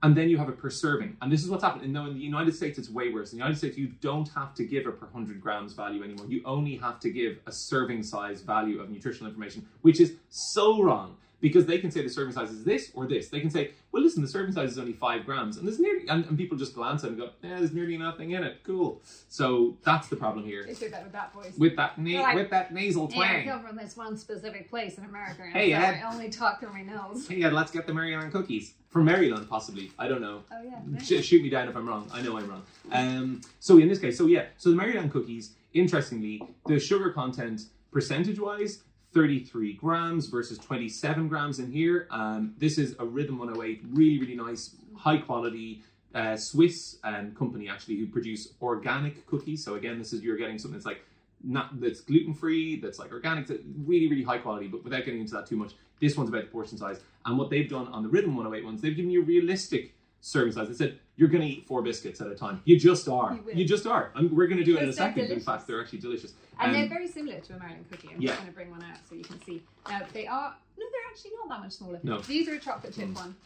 And 0.02 0.17
then 0.17 0.31
you 0.31 0.38
have 0.38 0.49
a 0.49 0.52
per 0.52 0.70
serving. 0.70 1.17
And 1.20 1.31
this 1.31 1.44
is 1.44 1.50
what's 1.50 1.62
happening. 1.62 1.93
Now, 1.93 2.06
in 2.06 2.14
the 2.14 2.20
United 2.20 2.55
States, 2.55 2.79
it's 2.79 2.88
way 2.88 3.11
worse. 3.11 3.32
In 3.32 3.38
the 3.38 3.44
United 3.44 3.58
States, 3.58 3.76
you 3.76 3.88
don't 4.00 4.29
have 4.31 4.55
to 4.55 4.64
give 4.64 4.87
a 4.87 4.93
per 4.93 5.06
100 5.06 5.41
grams 5.41 5.75
value 5.75 6.02
anymore. 6.02 6.26
You 6.26 6.43
only 6.47 6.76
have 6.76 7.00
to 7.00 7.11
give 7.11 7.38
a 7.47 7.52
serving 7.52 8.02
size 8.02 8.41
value 8.41 8.81
of 8.81 8.88
nutritional 8.88 9.29
information, 9.29 9.67
which 9.82 10.00
is 10.00 10.14
so 10.31 10.82
wrong 10.82 11.17
because 11.41 11.67
they 11.67 11.79
can 11.79 11.91
say 11.91 12.03
the 12.03 12.09
serving 12.09 12.33
size 12.33 12.51
is 12.51 12.65
this 12.65 12.91
or 12.95 13.07
this. 13.07 13.29
They 13.29 13.41
can 13.41 13.51
say, 13.51 13.71
well, 13.93 14.03
listen, 14.03 14.23
the 14.23 14.29
serving 14.29 14.53
size 14.53 14.73
is 14.73 14.79
only 14.79 14.93
five 14.93 15.25
grams, 15.25 15.57
and 15.57 15.67
there's 15.67 15.79
nearly, 15.81 16.07
and, 16.09 16.25
and 16.27 16.37
people 16.39 16.57
just 16.57 16.75
glance 16.75 17.03
at 17.03 17.09
it 17.09 17.13
and 17.13 17.19
go, 17.21 17.31
yeah, 17.43 17.59
there's 17.59 17.73
nearly 17.73 17.97
nothing 17.97 18.33
in 18.33 18.45
it. 18.45 18.59
Cool. 18.65 19.01
So 19.29 19.77
that's 19.85 20.09
the 20.09 20.17
problem 20.17 20.45
here 20.45 20.65
They 20.65 20.89
that 20.89 21.03
with 21.03 21.13
that 21.13 21.33
voice. 21.33 21.55
with 21.59 21.77
that 21.77 21.99
na- 21.99 22.23
Like, 22.23 22.35
with 22.37 22.51
that 22.51 22.73
nasal 22.75 23.09
Yeah, 23.13 23.21
I 23.23 23.27
twang. 23.27 23.49
come 23.49 23.63
from 23.67 23.77
this 23.77 23.97
one 23.97 24.17
specific 24.17 24.69
place 24.71 24.99
in 24.99 25.05
America. 25.05 25.43
And 25.43 25.53
Hey, 25.53 25.73
Ed. 25.73 26.03
I 26.05 26.13
only 26.13 26.29
talk 26.29 26.61
through 26.61 26.73
my 26.73 26.83
nose. 26.83 27.27
Hey, 27.29 27.43
Ed, 27.43 27.53
let's 27.53 27.71
get 27.71 27.87
the 27.87 27.95
Maryland 27.95 28.33
cookies 28.33 28.75
from 28.89 29.05
Maryland, 29.07 29.49
possibly. 29.49 29.93
I 29.99 30.09
don't 30.09 30.21
know. 30.21 30.43
Oh 30.53 30.63
yeah. 30.63 30.99
Sh- 30.99 31.25
shoot 31.25 31.43
me 31.43 31.49
down 31.49 31.69
if 31.69 31.77
I'm 31.77 31.89
wrong. 31.89 32.09
I 32.13 32.21
know 32.23 32.37
I'm 32.37 32.49
wrong. 32.49 32.63
Um, 32.93 33.41
so 33.61 33.79
in 33.79 33.89
this 33.89 33.99
case, 33.99 34.19
so 34.19 34.27
yeah, 34.27 34.47
so 34.59 34.71
the 34.71 34.77
Maryland 34.77 35.11
cookies. 35.13 35.53
Interestingly, 35.73 36.43
the 36.67 36.81
sugar 36.81 37.11
content 37.13 37.63
percentage-wise, 37.93 38.83
33 39.12 39.75
grams 39.75 40.27
versus 40.27 40.59
27 40.59 41.29
grams 41.29 41.59
in 41.59 41.71
here. 41.71 42.07
Um, 42.11 42.55
this 42.59 42.79
is 42.79 42.95
a 42.99 43.05
Rhythm 43.05 43.39
108, 43.39 43.83
really 43.91 44.21
really 44.21 44.37
nice, 44.37 44.77
high 44.97 45.19
quality. 45.19 45.83
Uh, 46.15 46.37
Swiss 46.37 46.99
um, 47.05 47.33
company 47.37 47.69
actually 47.69 47.97
who 47.97 48.07
produce 48.07 48.55
organic 48.61 49.27
cookies. 49.27 49.65
So 49.65 49.77
again, 49.77 49.99
this 49.99 50.12
is 50.12 50.23
you're 50.23 50.37
getting 50.37 50.59
something 50.59 50.77
that's 50.77 50.87
like 50.87 51.05
not 51.43 51.81
that's 51.81 52.01
gluten 52.01 52.35
free, 52.35 52.81
that's 52.81 52.99
like 52.99 53.12
organic, 53.12 53.47
that's 53.47 53.61
really 53.85 54.09
really 54.09 54.25
high 54.25 54.39
quality. 54.39 54.67
But 54.67 54.85
without 54.85 55.05
getting 55.05 55.21
into 55.21 55.35
that 55.35 55.47
too 55.47 55.56
much, 55.56 55.73
this 56.01 56.17
one's 56.17 56.29
about 56.29 56.43
the 56.43 56.51
portion 56.51 56.79
size. 56.79 57.01
And 57.25 57.39
what 57.39 57.51
they've 57.51 57.69
done 57.69 57.89
on 57.89 58.03
the 58.03 58.09
Rhythm 58.09 58.37
108 58.37 58.65
ones, 58.65 58.81
they've 58.81 58.97
given 58.97 59.11
you 59.11 59.23
realistic 59.23 59.95
serving 60.21 60.53
size. 60.53 60.69
They 60.69 60.75
said 60.75 60.99
you're 61.20 61.28
going 61.28 61.43
to 61.43 61.46
eat 61.46 61.67
four 61.67 61.82
biscuits 61.82 62.22
at 62.22 62.28
a 62.28 62.34
time. 62.34 62.62
You 62.64 62.78
just 62.78 63.06
are. 63.06 63.34
You. 63.34 63.52
You, 63.61 63.64
just 63.67 63.87
are. 63.87 64.11
And 64.14 64.32
we're 64.32 64.46
going 64.46 64.56
to 64.56 64.64
do 64.64 64.78
it 64.78 64.82
in 64.82 64.88
a 64.88 64.93
second. 64.93 65.26
In 65.31 65.38
fact, 65.38 65.67
they're 65.67 65.78
actually 65.82 65.99
delicious. 65.99 66.32
And 66.58 66.69
Um, 66.69 66.72
they're 66.81 66.88
very 66.88 67.08
similar 67.08 67.38
to 67.40 67.52
a 67.56 67.58
Maryland 67.58 67.84
cookie. 67.90 68.08
I'm 68.14 68.22
Yeah. 68.22 68.28
just 68.31 68.40
going 68.40 68.50
to 68.50 68.56
bring 68.56 68.70
one 68.70 68.82
out 68.82 68.96
so 69.06 69.14
you 69.17 69.22
can 69.25 69.38
see. 69.44 69.61
Now 69.87 70.00
they 70.14 70.26
are 70.26 70.56
no, 70.78 70.87
they're 70.90 71.11
actually 71.11 71.32
not 71.38 71.50
that 71.50 71.61
much 71.61 71.72
smaller. 71.72 72.00
No. 72.02 72.20
These 72.20 72.49
are 72.49 72.55
a 72.55 72.58
chocolate 72.58 72.94
chip 72.94 73.08
Mm. 73.08 73.14
one. 73.17 73.37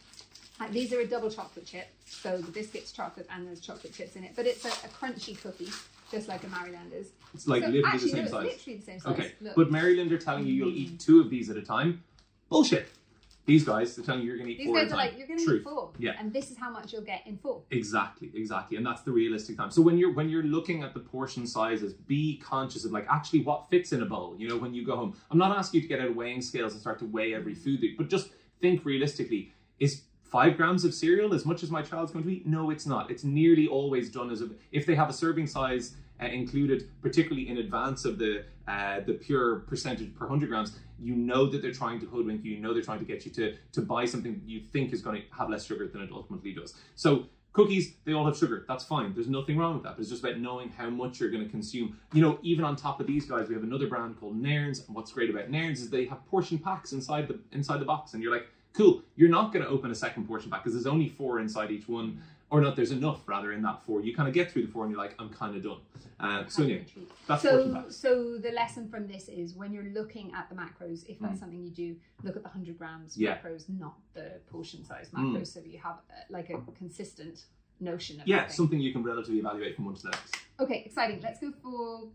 Uh, 0.61 0.69
these 0.71 0.93
are 0.93 1.01
a 1.01 1.05
double 1.05 1.29
chocolate 1.29 1.65
chip, 1.65 1.87
so 2.05 2.37
the 2.37 2.49
biscuit's 2.49 2.93
chocolate 2.93 3.27
and 3.29 3.45
there's 3.45 3.59
chocolate 3.59 3.93
chips 3.93 4.15
in 4.15 4.23
it. 4.23 4.31
But 4.37 4.45
it's 4.45 4.63
a, 4.63 4.69
a 4.69 4.89
crunchy 4.97 5.37
cookie, 5.41 5.67
just 6.09 6.29
like 6.29 6.45
a 6.45 6.47
Maryland 6.47 6.93
is. 6.93 7.07
it's 7.33 7.45
like 7.45 7.61
so 7.63 7.67
literally 7.67 7.93
actually, 7.93 8.11
the 8.11 8.15
same 8.15 8.25
no, 8.25 8.31
size. 8.31 8.45
It's 8.45 8.53
literally 8.67 8.79
the 8.79 8.85
same 8.85 8.99
size. 9.01 9.11
Okay, 9.13 9.31
Look. 9.41 9.55
but 9.57 9.69
Maryland 9.69 10.13
are 10.13 10.17
telling 10.17 10.47
you 10.47 10.53
you'll 10.53 10.69
Mm. 10.71 10.77
eat 10.77 10.99
two 11.01 11.19
of 11.19 11.29
these 11.29 11.49
at 11.49 11.57
a 11.57 11.61
time. 11.61 12.01
Bullshit. 12.47 12.87
These 13.45 13.63
guys, 13.63 13.95
they're 13.95 14.03
telling 14.03 14.21
you 14.21 14.27
you're 14.27 14.37
going 14.37 14.47
to 14.47 14.53
eat 14.53 14.57
these 14.57 14.67
four 14.67 14.75
guys 14.77 14.87
are 14.87 14.89
time. 14.89 14.97
like, 14.97 15.17
you're 15.17 15.27
going 15.27 15.39
to 15.39 15.45
Truth. 15.45 15.61
eat 15.61 15.63
four, 15.63 15.91
Yeah. 15.99 16.15
and 16.19 16.33
this 16.33 16.49
is 16.49 16.57
how 16.57 16.71
much 16.71 16.91
you'll 16.91 17.03
get 17.03 17.21
in 17.27 17.37
four. 17.37 17.61
Exactly, 17.69 18.31
exactly, 18.33 18.77
and 18.77 18.85
that's 18.85 19.01
the 19.03 19.11
realistic 19.11 19.55
time. 19.57 19.69
So 19.69 19.81
when 19.83 19.97
you're 19.97 20.13
when 20.13 20.29
you're 20.29 20.43
looking 20.43 20.81
at 20.83 20.93
the 20.93 20.99
portion 20.99 21.45
sizes, 21.45 21.93
be 21.93 22.37
conscious 22.37 22.85
of 22.85 22.91
like 22.91 23.05
actually 23.09 23.41
what 23.43 23.69
fits 23.69 23.91
in 23.93 24.01
a 24.01 24.05
bowl. 24.05 24.35
You 24.37 24.47
know, 24.49 24.57
when 24.57 24.73
you 24.73 24.83
go 24.85 24.95
home, 24.95 25.15
I'm 25.29 25.37
not 25.37 25.55
asking 25.55 25.81
you 25.81 25.87
to 25.87 25.93
get 25.95 26.01
out 26.03 26.15
weighing 26.15 26.41
scales 26.41 26.71
and 26.73 26.81
start 26.81 26.97
to 26.99 27.05
weigh 27.05 27.33
every 27.35 27.53
mm-hmm. 27.53 27.63
food, 27.63 27.81
that- 27.81 27.97
but 27.97 28.09
just 28.09 28.29
think 28.61 28.83
realistically. 28.85 29.51
Is 29.77 30.03
five 30.23 30.55
grams 30.57 30.85
of 30.85 30.93
cereal 30.93 31.33
as 31.33 31.45
much 31.45 31.61
as 31.61 31.69
my 31.69 31.81
child's 31.81 32.11
going 32.11 32.23
to 32.23 32.31
eat? 32.31 32.47
No, 32.47 32.69
it's 32.71 32.85
not. 32.85 33.11
It's 33.11 33.23
nearly 33.25 33.67
always 33.67 34.09
done 34.09 34.31
as 34.31 34.41
a 34.41 34.49
if 34.71 34.85
they 34.85 34.95
have 34.95 35.09
a 35.09 35.13
serving 35.13 35.47
size 35.47 35.95
uh, 36.21 36.25
included, 36.27 36.89
particularly 37.01 37.49
in 37.49 37.57
advance 37.57 38.05
of 38.05 38.17
the 38.17 38.45
uh, 38.67 39.01
the 39.01 39.13
pure 39.13 39.59
percentage 39.59 40.13
per 40.15 40.27
hundred 40.27 40.49
grams. 40.49 40.77
You 40.99 41.15
know 41.15 41.45
that 41.47 41.61
they're 41.61 41.73
trying 41.73 41.99
to 41.99 42.05
hoodwink 42.05 42.43
you. 42.43 42.53
You 42.53 42.61
know 42.61 42.73
they're 42.73 42.81
trying 42.83 42.99
to 42.99 43.05
get 43.05 43.25
you 43.25 43.31
to 43.33 43.55
to 43.73 43.81
buy 43.81 44.05
something 44.05 44.41
you 44.45 44.61
think 44.61 44.93
is 44.93 45.01
going 45.01 45.21
to 45.21 45.37
have 45.37 45.49
less 45.49 45.65
sugar 45.65 45.87
than 45.87 46.01
it 46.01 46.09
ultimately 46.11 46.53
does. 46.53 46.73
So 46.95 47.25
cookies, 47.55 47.95
they 48.03 48.13
all 48.13 48.25
have 48.25 48.37
sugar. 48.37 48.65
That's 48.67 48.83
fine. 48.83 49.13
There's 49.13 49.29
nothing 49.29 49.57
wrong 49.57 49.75
with 49.75 49.83
that. 49.83 49.95
But 49.95 50.01
it's 50.01 50.09
just 50.09 50.23
about 50.23 50.39
knowing 50.39 50.69
how 50.69 50.89
much 50.89 51.19
you're 51.19 51.31
going 51.31 51.43
to 51.43 51.49
consume. 51.49 51.97
You 52.13 52.21
know, 52.21 52.37
even 52.43 52.65
on 52.65 52.75
top 52.75 52.99
of 52.99 53.07
these 53.07 53.25
guys, 53.25 53.47
we 53.47 53.55
have 53.55 53.63
another 53.63 53.87
brand 53.87 54.19
called 54.19 54.35
Nairns. 54.35 54.85
And 54.85 54.95
what's 54.95 55.11
great 55.11 55.29
about 55.29 55.49
Nairns 55.49 55.81
is 55.81 55.89
they 55.89 56.05
have 56.05 56.25
portion 56.27 56.59
packs 56.59 56.91
inside 56.91 57.27
the 57.27 57.39
inside 57.51 57.79
the 57.79 57.85
box, 57.85 58.13
and 58.13 58.21
you're 58.21 58.31
like, 58.31 58.47
cool. 58.73 59.01
You're 59.15 59.29
not 59.29 59.53
going 59.53 59.63
to 59.63 59.71
open 59.71 59.89
a 59.89 59.95
second 59.95 60.27
portion 60.27 60.51
pack 60.51 60.63
because 60.63 60.73
there's 60.73 60.91
only 60.91 61.07
four 61.07 61.39
inside 61.39 61.71
each 61.71 61.87
one, 61.87 62.21
or 62.57 62.61
not. 62.61 62.75
There's 62.75 62.91
enough 62.91 63.27
rather 63.27 63.51
in 63.51 63.61
that 63.63 63.83
four. 63.83 64.01
You 64.01 64.15
kind 64.15 64.27
of 64.27 64.33
get 64.33 64.51
through 64.51 64.63
the 64.65 64.71
four, 64.71 64.83
and 64.83 64.91
you're 64.91 65.01
like, 65.01 65.15
I'm 65.19 65.29
kind 65.29 65.55
of 65.55 65.63
done. 65.63 65.77
Uh, 66.19 66.45
so 66.47 66.59
Kind 66.63 66.69
yeah, 66.69 66.75
of 66.77 66.81
a 66.81 66.85
treat. 66.89 67.11
that's 67.27 67.41
So, 67.41 67.85
so 67.89 68.37
the 68.37 68.51
lesson 68.51 68.87
from 68.89 69.07
this 69.07 69.27
is 69.27 69.53
when 69.53 69.73
you're 69.73 69.83
looking 69.99 70.31
at 70.33 70.49
the 70.49 70.55
macros, 70.55 71.05
if 71.07 71.19
that's 71.19 71.35
Mm. 71.35 71.39
something 71.39 71.61
you 71.63 71.69
do, 71.71 71.95
look 72.23 72.35
at 72.37 72.43
the 72.43 72.49
hundred 72.49 72.77
grams 72.77 73.17
Yeah. 73.17 73.37
macros, 73.37 73.67
not 73.67 73.95
the 74.13 74.39
portion 74.47 74.83
size 74.85 75.09
Mm. 75.09 75.33
macros, 75.33 75.47
so 75.47 75.59
that 75.59 75.69
you 75.69 75.79
have 75.79 75.95
uh, 76.09 76.13
like 76.29 76.49
a 76.49 76.57
consistent 76.77 77.45
notion 77.81 78.21
of 78.21 78.27
Yeah, 78.27 78.37
everything. 78.37 78.55
something 78.55 78.79
you 78.79 78.93
can 78.93 79.03
relatively 79.03 79.39
evaluate 79.39 79.75
from 79.75 79.85
one 79.85 79.95
to 79.95 80.03
the 80.03 80.09
next. 80.11 80.35
Okay, 80.59 80.83
exciting. 80.85 81.19
Let's 81.21 81.39
go 81.41 81.51
for 81.61 82.09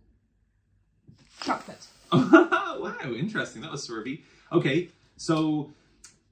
chocolate. 1.43 1.87
wow, 2.13 3.13
interesting. 3.15 3.63
That 3.63 3.71
was 3.71 3.87
swervy. 3.87 4.23
Okay, 4.53 4.89
so 5.17 5.71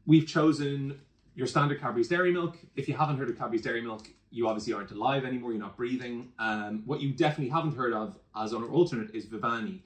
we've 0.06 0.26
chosen 0.26 0.99
your 1.38 1.46
standard 1.46 1.81
Cadbury's 1.81 2.08
Dairy 2.08 2.32
Milk. 2.32 2.56
If 2.75 2.88
you 2.88 2.96
haven't 2.96 3.17
heard 3.17 3.31
of 3.31 3.38
Cadbury's 3.38 3.62
Dairy 3.62 3.80
Milk, 3.80 4.09
you 4.33 4.49
obviously 4.49 4.73
aren't 4.73 4.90
alive 4.90 5.25
anymore. 5.25 5.52
You're 5.52 5.61
not 5.61 5.76
breathing. 5.76 6.33
Um, 6.40 6.83
what 6.85 7.00
you 7.00 7.12
definitely 7.12 7.50
haven't 7.50 7.76
heard 7.76 7.92
of 7.92 8.16
as 8.37 8.52
an 8.52 8.64
alternate 8.64 9.14
is 9.14 9.25
Vivani. 9.26 9.78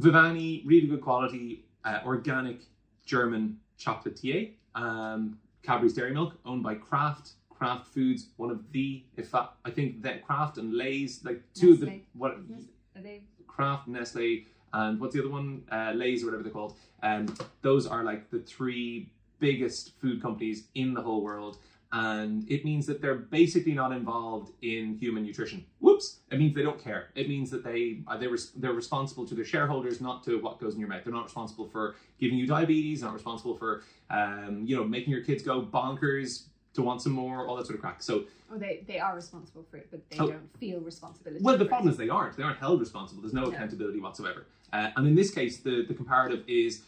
Vivani, 0.00 0.66
really 0.66 0.88
good 0.88 1.00
quality, 1.00 1.64
uh, 1.84 2.00
organic 2.04 2.62
German 3.06 3.60
chocolatier. 3.78 4.50
Um, 4.74 5.38
Cadbury's 5.62 5.94
Dairy 5.94 6.12
Milk, 6.12 6.34
owned 6.44 6.64
by 6.64 6.74
Kraft. 6.74 7.34
Kraft 7.48 7.86
Foods, 7.86 8.30
one 8.36 8.50
of 8.50 8.72
the, 8.72 9.04
if 9.16 9.30
that, 9.30 9.52
I 9.64 9.70
think 9.70 10.02
that 10.02 10.26
Kraft 10.26 10.58
and 10.58 10.74
Lay's, 10.74 11.24
like 11.24 11.40
two 11.54 11.74
of 11.74 11.80
the, 11.80 11.86
Nestle. 11.86 12.02
what, 12.14 12.32
Are 12.32 13.00
they? 13.00 13.22
Kraft, 13.46 13.86
Nestle, 13.86 14.46
and 14.72 15.00
what's 15.00 15.14
the 15.14 15.20
other 15.20 15.30
one? 15.30 15.62
Uh, 15.70 15.92
Lay's 15.94 16.24
or 16.24 16.26
whatever 16.26 16.42
they're 16.42 16.52
called. 16.52 16.74
Um, 17.04 17.32
those 17.62 17.86
are 17.86 18.02
like 18.02 18.28
the 18.30 18.40
three 18.40 19.12
biggest 19.38 19.92
food 20.00 20.20
companies 20.22 20.68
in 20.74 20.94
the 20.94 21.02
whole 21.02 21.22
world. 21.22 21.58
And 21.92 22.44
it 22.50 22.64
means 22.64 22.86
that 22.86 23.00
they're 23.00 23.14
basically 23.14 23.72
not 23.72 23.92
involved 23.92 24.50
in 24.62 24.96
human 24.98 25.22
nutrition. 25.22 25.64
Whoops! 25.78 26.18
It 26.32 26.40
means 26.40 26.52
they 26.52 26.62
don't 26.62 26.82
care. 26.82 27.10
It 27.14 27.28
means 27.28 27.50
that 27.52 27.62
they 27.62 28.00
uh, 28.08 28.16
they 28.16 28.26
res- 28.26 28.50
they're 28.56 28.72
responsible 28.72 29.24
to 29.26 29.34
their 29.36 29.44
shareholders, 29.44 30.00
not 30.00 30.24
to 30.24 30.40
what 30.40 30.58
goes 30.58 30.74
in 30.74 30.80
your 30.80 30.88
mouth. 30.88 31.04
They're 31.04 31.12
not 31.12 31.24
responsible 31.24 31.68
for 31.68 31.94
giving 32.18 32.36
you 32.36 32.48
diabetes. 32.48 33.02
Not 33.02 33.14
responsible 33.14 33.56
for 33.56 33.84
um, 34.10 34.64
you 34.66 34.74
know 34.76 34.82
making 34.82 35.12
your 35.12 35.22
kids 35.22 35.44
go 35.44 35.62
bonkers 35.62 36.46
to 36.74 36.82
want 36.82 37.00
some 37.00 37.12
more. 37.12 37.46
All 37.46 37.54
that 37.54 37.66
sort 37.66 37.76
of 37.76 37.80
crack. 37.80 38.02
So 38.02 38.24
Oh, 38.52 38.58
they 38.58 38.82
they 38.88 38.98
are 38.98 39.14
responsible 39.14 39.64
for 39.70 39.76
it, 39.76 39.86
but 39.92 40.00
they 40.10 40.18
Oh. 40.18 40.30
don't 40.30 40.58
feel 40.58 40.80
responsibility. 40.80 41.44
well, 41.44 41.56
the 41.56 41.64
problem 41.64 41.88
it. 41.88 41.92
is 41.92 41.96
they 41.96 42.08
aren't. 42.08 42.36
They 42.36 42.42
aren't 42.42 42.58
held 42.58 42.80
responsible. 42.80 43.22
There's 43.22 43.34
no 43.34 43.44
No. 43.44 43.50
accountability 43.52 44.00
whatsoever. 44.00 44.46
Uh, 44.72 44.90
and 44.96 45.06
in 45.06 45.14
this 45.14 45.30
case, 45.30 45.58
the, 45.60 45.84
the 45.86 45.94
comparative 45.94 46.42
is 46.48 46.82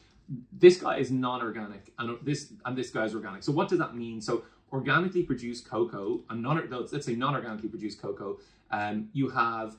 this 0.52 0.80
guy 0.80 0.96
is 0.98 1.10
non-organic, 1.10 1.92
and 1.98 2.18
this 2.22 2.52
and 2.64 2.76
this 2.76 2.90
guy 2.90 3.04
is 3.04 3.14
organic. 3.14 3.42
So 3.42 3.52
what 3.52 3.68
does 3.68 3.78
that 3.78 3.94
mean? 3.94 4.20
So 4.20 4.44
organically 4.72 5.22
produced 5.22 5.68
cocoa, 5.68 6.20
and 6.30 6.42
non 6.42 6.68
let's 6.70 7.06
say 7.06 7.14
non-organically 7.14 7.68
produced 7.68 8.00
cocoa, 8.00 8.38
um, 8.70 9.08
you 9.12 9.28
have 9.28 9.76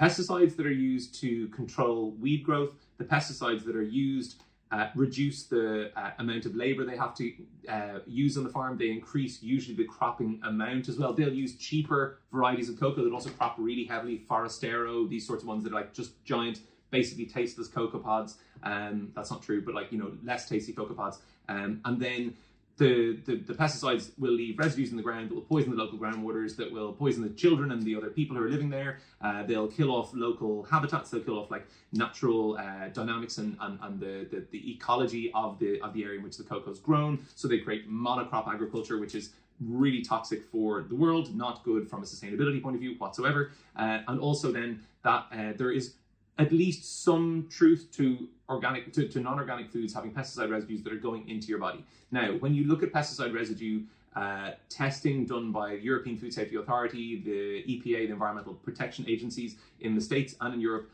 pesticides 0.00 0.56
that 0.56 0.66
are 0.66 0.72
used 0.72 1.14
to 1.20 1.48
control 1.48 2.12
weed 2.12 2.42
growth. 2.44 2.74
The 2.98 3.04
pesticides 3.04 3.64
that 3.64 3.76
are 3.76 3.82
used 3.82 4.42
uh, 4.72 4.88
reduce 4.94 5.44
the 5.44 5.92
uh, 5.96 6.12
amount 6.18 6.46
of 6.46 6.54
labor 6.54 6.84
they 6.84 6.96
have 6.96 7.14
to 7.14 7.32
uh, 7.68 7.98
use 8.06 8.38
on 8.38 8.44
the 8.44 8.48
farm. 8.48 8.78
They 8.78 8.90
increase 8.90 9.42
usually 9.42 9.76
the 9.76 9.84
cropping 9.84 10.40
amount 10.44 10.88
as 10.88 10.98
well. 10.98 11.12
They'll 11.12 11.32
use 11.32 11.56
cheaper 11.56 12.20
varieties 12.32 12.70
of 12.70 12.80
cocoa 12.80 13.04
that 13.04 13.12
also 13.12 13.28
crop 13.30 13.56
really 13.58 13.84
heavily, 13.84 14.22
Forastero, 14.28 15.08
these 15.08 15.26
sorts 15.26 15.42
of 15.42 15.48
ones 15.48 15.62
that 15.64 15.72
are 15.72 15.76
like 15.76 15.92
just 15.92 16.24
giant, 16.24 16.60
basically 16.90 17.26
tasteless 17.26 17.68
cocoa 17.68 17.98
pods. 17.98 18.38
Um, 18.62 19.12
that's 19.14 19.30
not 19.30 19.42
true, 19.42 19.62
but 19.62 19.74
like 19.74 19.92
you 19.92 19.98
know, 19.98 20.12
less 20.24 20.48
tasty 20.48 20.72
cocoa 20.72 20.94
pods. 20.94 21.18
Um, 21.48 21.80
and 21.84 22.00
then 22.00 22.34
the, 22.78 23.18
the, 23.26 23.36
the 23.36 23.54
pesticides 23.54 24.10
will 24.18 24.32
leave 24.32 24.58
residues 24.58 24.90
in 24.90 24.96
the 24.96 25.02
ground 25.02 25.30
that 25.30 25.34
will 25.34 25.42
poison 25.42 25.70
the 25.70 25.76
local 25.76 25.98
groundwaters, 25.98 26.56
that 26.56 26.72
will 26.72 26.92
poison 26.92 27.22
the 27.22 27.28
children 27.30 27.70
and 27.70 27.82
the 27.82 27.94
other 27.94 28.08
people 28.08 28.36
who 28.36 28.42
are 28.42 28.48
living 28.48 28.70
there. 28.70 28.98
Uh, 29.20 29.42
they'll 29.42 29.68
kill 29.68 29.90
off 29.90 30.10
local 30.14 30.64
habitats. 30.64 31.10
They'll 31.10 31.20
kill 31.20 31.38
off 31.38 31.50
like 31.50 31.66
natural 31.92 32.56
uh, 32.56 32.88
dynamics 32.88 33.38
and, 33.38 33.56
and, 33.60 33.78
and 33.82 34.00
the, 34.00 34.26
the, 34.30 34.44
the 34.50 34.72
ecology 34.72 35.30
of 35.34 35.58
the 35.58 35.80
of 35.80 35.92
the 35.92 36.02
area 36.04 36.18
in 36.18 36.24
which 36.24 36.38
the 36.38 36.44
cocoa 36.44 36.70
is 36.70 36.78
grown. 36.78 37.24
So 37.34 37.46
they 37.46 37.58
create 37.58 37.90
monocrop 37.90 38.52
agriculture, 38.52 38.98
which 38.98 39.14
is 39.14 39.30
really 39.60 40.02
toxic 40.02 40.42
for 40.50 40.82
the 40.82 40.94
world, 40.94 41.36
not 41.36 41.62
good 41.64 41.88
from 41.88 42.02
a 42.02 42.06
sustainability 42.06 42.60
point 42.62 42.74
of 42.74 42.80
view 42.80 42.94
whatsoever. 42.98 43.52
Uh, 43.76 43.98
and 44.08 44.18
also 44.18 44.50
then 44.50 44.80
that 45.04 45.26
uh, 45.32 45.52
there 45.56 45.70
is 45.70 45.94
at 46.38 46.52
least 46.52 47.04
some 47.04 47.46
truth 47.50 47.88
to 47.92 48.28
organic 48.48 48.92
to, 48.92 49.08
to 49.08 49.20
non-organic 49.20 49.70
foods 49.70 49.94
having 49.94 50.12
pesticide 50.12 50.50
residues 50.50 50.82
that 50.82 50.92
are 50.92 50.96
going 50.96 51.28
into 51.28 51.48
your 51.48 51.58
body. 51.58 51.84
Now, 52.10 52.32
when 52.32 52.54
you 52.54 52.66
look 52.66 52.82
at 52.82 52.92
pesticide 52.92 53.34
residue 53.34 53.82
uh, 54.14 54.52
testing 54.68 55.24
done 55.26 55.52
by 55.52 55.70
the 55.70 55.82
European 55.82 56.18
Food 56.18 56.34
Safety 56.34 56.56
Authority, 56.56 57.22
the 57.24 57.64
EPA, 57.72 58.06
the 58.08 58.12
Environmental 58.12 58.54
Protection 58.54 59.06
Agencies 59.08 59.56
in 59.80 59.94
the 59.94 60.00
States 60.00 60.34
and 60.40 60.54
in 60.54 60.60
Europe, 60.60 60.90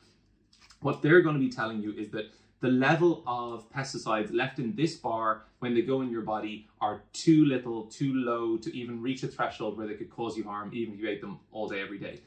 what 0.80 1.02
they're 1.02 1.20
going 1.20 1.34
to 1.34 1.40
be 1.40 1.50
telling 1.50 1.82
you 1.82 1.92
is 1.92 2.10
that 2.10 2.30
the 2.60 2.68
level 2.68 3.22
of 3.26 3.70
pesticides 3.72 4.32
left 4.32 4.58
in 4.58 4.74
this 4.74 4.96
bar 4.96 5.42
when 5.60 5.74
they 5.74 5.82
go 5.82 6.00
in 6.02 6.10
your 6.10 6.22
body 6.22 6.68
are 6.80 7.02
too 7.12 7.44
little, 7.44 7.84
too 7.84 8.14
low 8.14 8.56
to 8.56 8.76
even 8.76 9.00
reach 9.00 9.22
a 9.22 9.28
threshold 9.28 9.76
where 9.76 9.86
they 9.86 9.94
could 9.94 10.10
cause 10.10 10.36
you 10.36 10.44
harm, 10.44 10.70
even 10.72 10.94
if 10.94 11.00
you 11.00 11.08
ate 11.08 11.20
them 11.20 11.38
all 11.52 11.68
day, 11.68 11.80
every 11.80 11.98
day. 11.98 12.20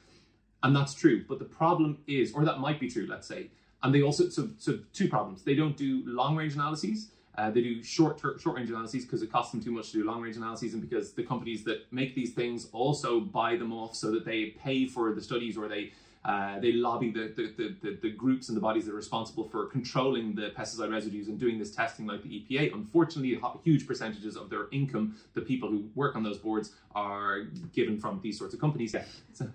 And 0.64 0.76
that's 0.76 0.94
true. 0.94 1.24
But 1.28 1.40
the 1.40 1.46
problem 1.46 1.98
is, 2.08 2.34
or 2.34 2.46
that 2.46 2.60
might 2.60 2.80
be 2.80 2.90
true, 2.90 3.08
let's 3.10 3.28
say. 3.28 3.48
And 3.84 3.94
they 3.94 4.02
also, 4.02 4.30
so, 4.30 4.50
so 4.60 4.80
two 4.94 5.10
problems. 5.10 5.44
They 5.44 5.56
don't 5.56 5.76
do 5.76 6.04
long 6.06 6.36
range 6.36 6.54
analyses. 6.54 7.10
Uh, 7.38 7.50
they 7.50 7.62
do 7.62 7.82
short 7.82 8.18
ter- 8.18 8.38
short 8.38 8.58
range 8.58 8.70
analyses 8.70 9.06
because 9.06 9.22
it 9.22 9.32
costs 9.32 9.52
them 9.52 9.64
too 9.64 9.72
much 9.72 9.92
to 9.92 10.00
do 10.00 10.04
long 10.04 10.22
range 10.22 10.36
analyses, 10.36 10.74
and 10.74 10.82
because 10.82 11.14
the 11.14 11.24
companies 11.24 11.64
that 11.64 11.92
make 11.92 12.14
these 12.14 12.34
things 12.34 12.68
also 12.74 13.22
buy 13.22 13.56
them 13.56 13.72
off 13.72 13.96
so 13.96 14.12
that 14.12 14.26
they 14.26 14.48
pay 14.48 14.86
for 14.86 15.14
the 15.14 15.22
studies 15.22 15.58
or 15.58 15.68
they 15.68 15.92
uh, 16.24 16.60
they 16.60 16.74
lobby 16.74 17.10
the, 17.10 17.34
the, 17.36 17.76
the, 17.82 17.98
the, 18.00 18.12
groups 18.12 18.48
and 18.50 18.56
the 18.56 18.62
bodies 18.62 18.86
that 18.86 18.92
are 18.92 18.96
responsible 18.96 19.44
for 19.44 19.66
controlling 19.66 20.36
the 20.36 20.52
pesticide 20.52 20.92
residues 20.92 21.28
and 21.28 21.40
doing 21.40 21.58
this 21.58 21.74
testing, 21.74 22.06
like 22.06 22.22
the 22.22 22.30
EPA. 22.30 22.72
Unfortunately, 22.76 23.42
huge 23.64 23.88
percentages 23.88 24.38
of 24.38 24.48
their 24.48 24.68
income, 24.72 25.16
the 25.34 25.42
people 25.42 25.68
who 25.68 25.90
work 25.96 26.16
on 26.16 26.22
those 26.22 26.38
boards, 26.38 26.74
are 26.94 27.46
given 27.74 28.00
from 28.00 28.20
these 28.22 28.38
sorts 28.38 28.54
of 28.54 28.60
companies. 28.60 28.96
So, 29.34 29.50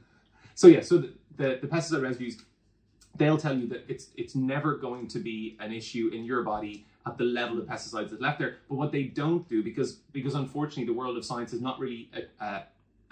so 0.56 0.66
yeah, 0.68 0.80
so 0.80 0.98
the, 0.98 1.12
the, 1.36 1.58
the 1.60 1.68
pesticide 1.68 2.02
residues, 2.02 2.38
they'll 3.14 3.36
tell 3.36 3.56
you 3.56 3.68
that 3.68 3.84
it's 3.88 4.08
it's 4.16 4.34
never 4.34 4.74
going 4.76 5.06
to 5.08 5.18
be 5.18 5.56
an 5.60 5.70
issue 5.70 6.10
in 6.12 6.24
your 6.24 6.42
body 6.42 6.86
at 7.06 7.18
the 7.18 7.24
level 7.24 7.58
of 7.58 7.66
pesticides 7.66 8.10
that's 8.10 8.22
left 8.22 8.38
there. 8.38 8.56
But 8.68 8.76
what 8.76 8.90
they 8.90 9.04
don't 9.04 9.46
do, 9.48 9.62
because 9.62 9.92
because 10.12 10.34
unfortunately 10.34 10.86
the 10.86 10.98
world 10.98 11.18
of 11.18 11.26
science 11.26 11.50
has 11.52 11.60
not 11.60 11.78
really 11.78 12.10
uh, 12.40 12.60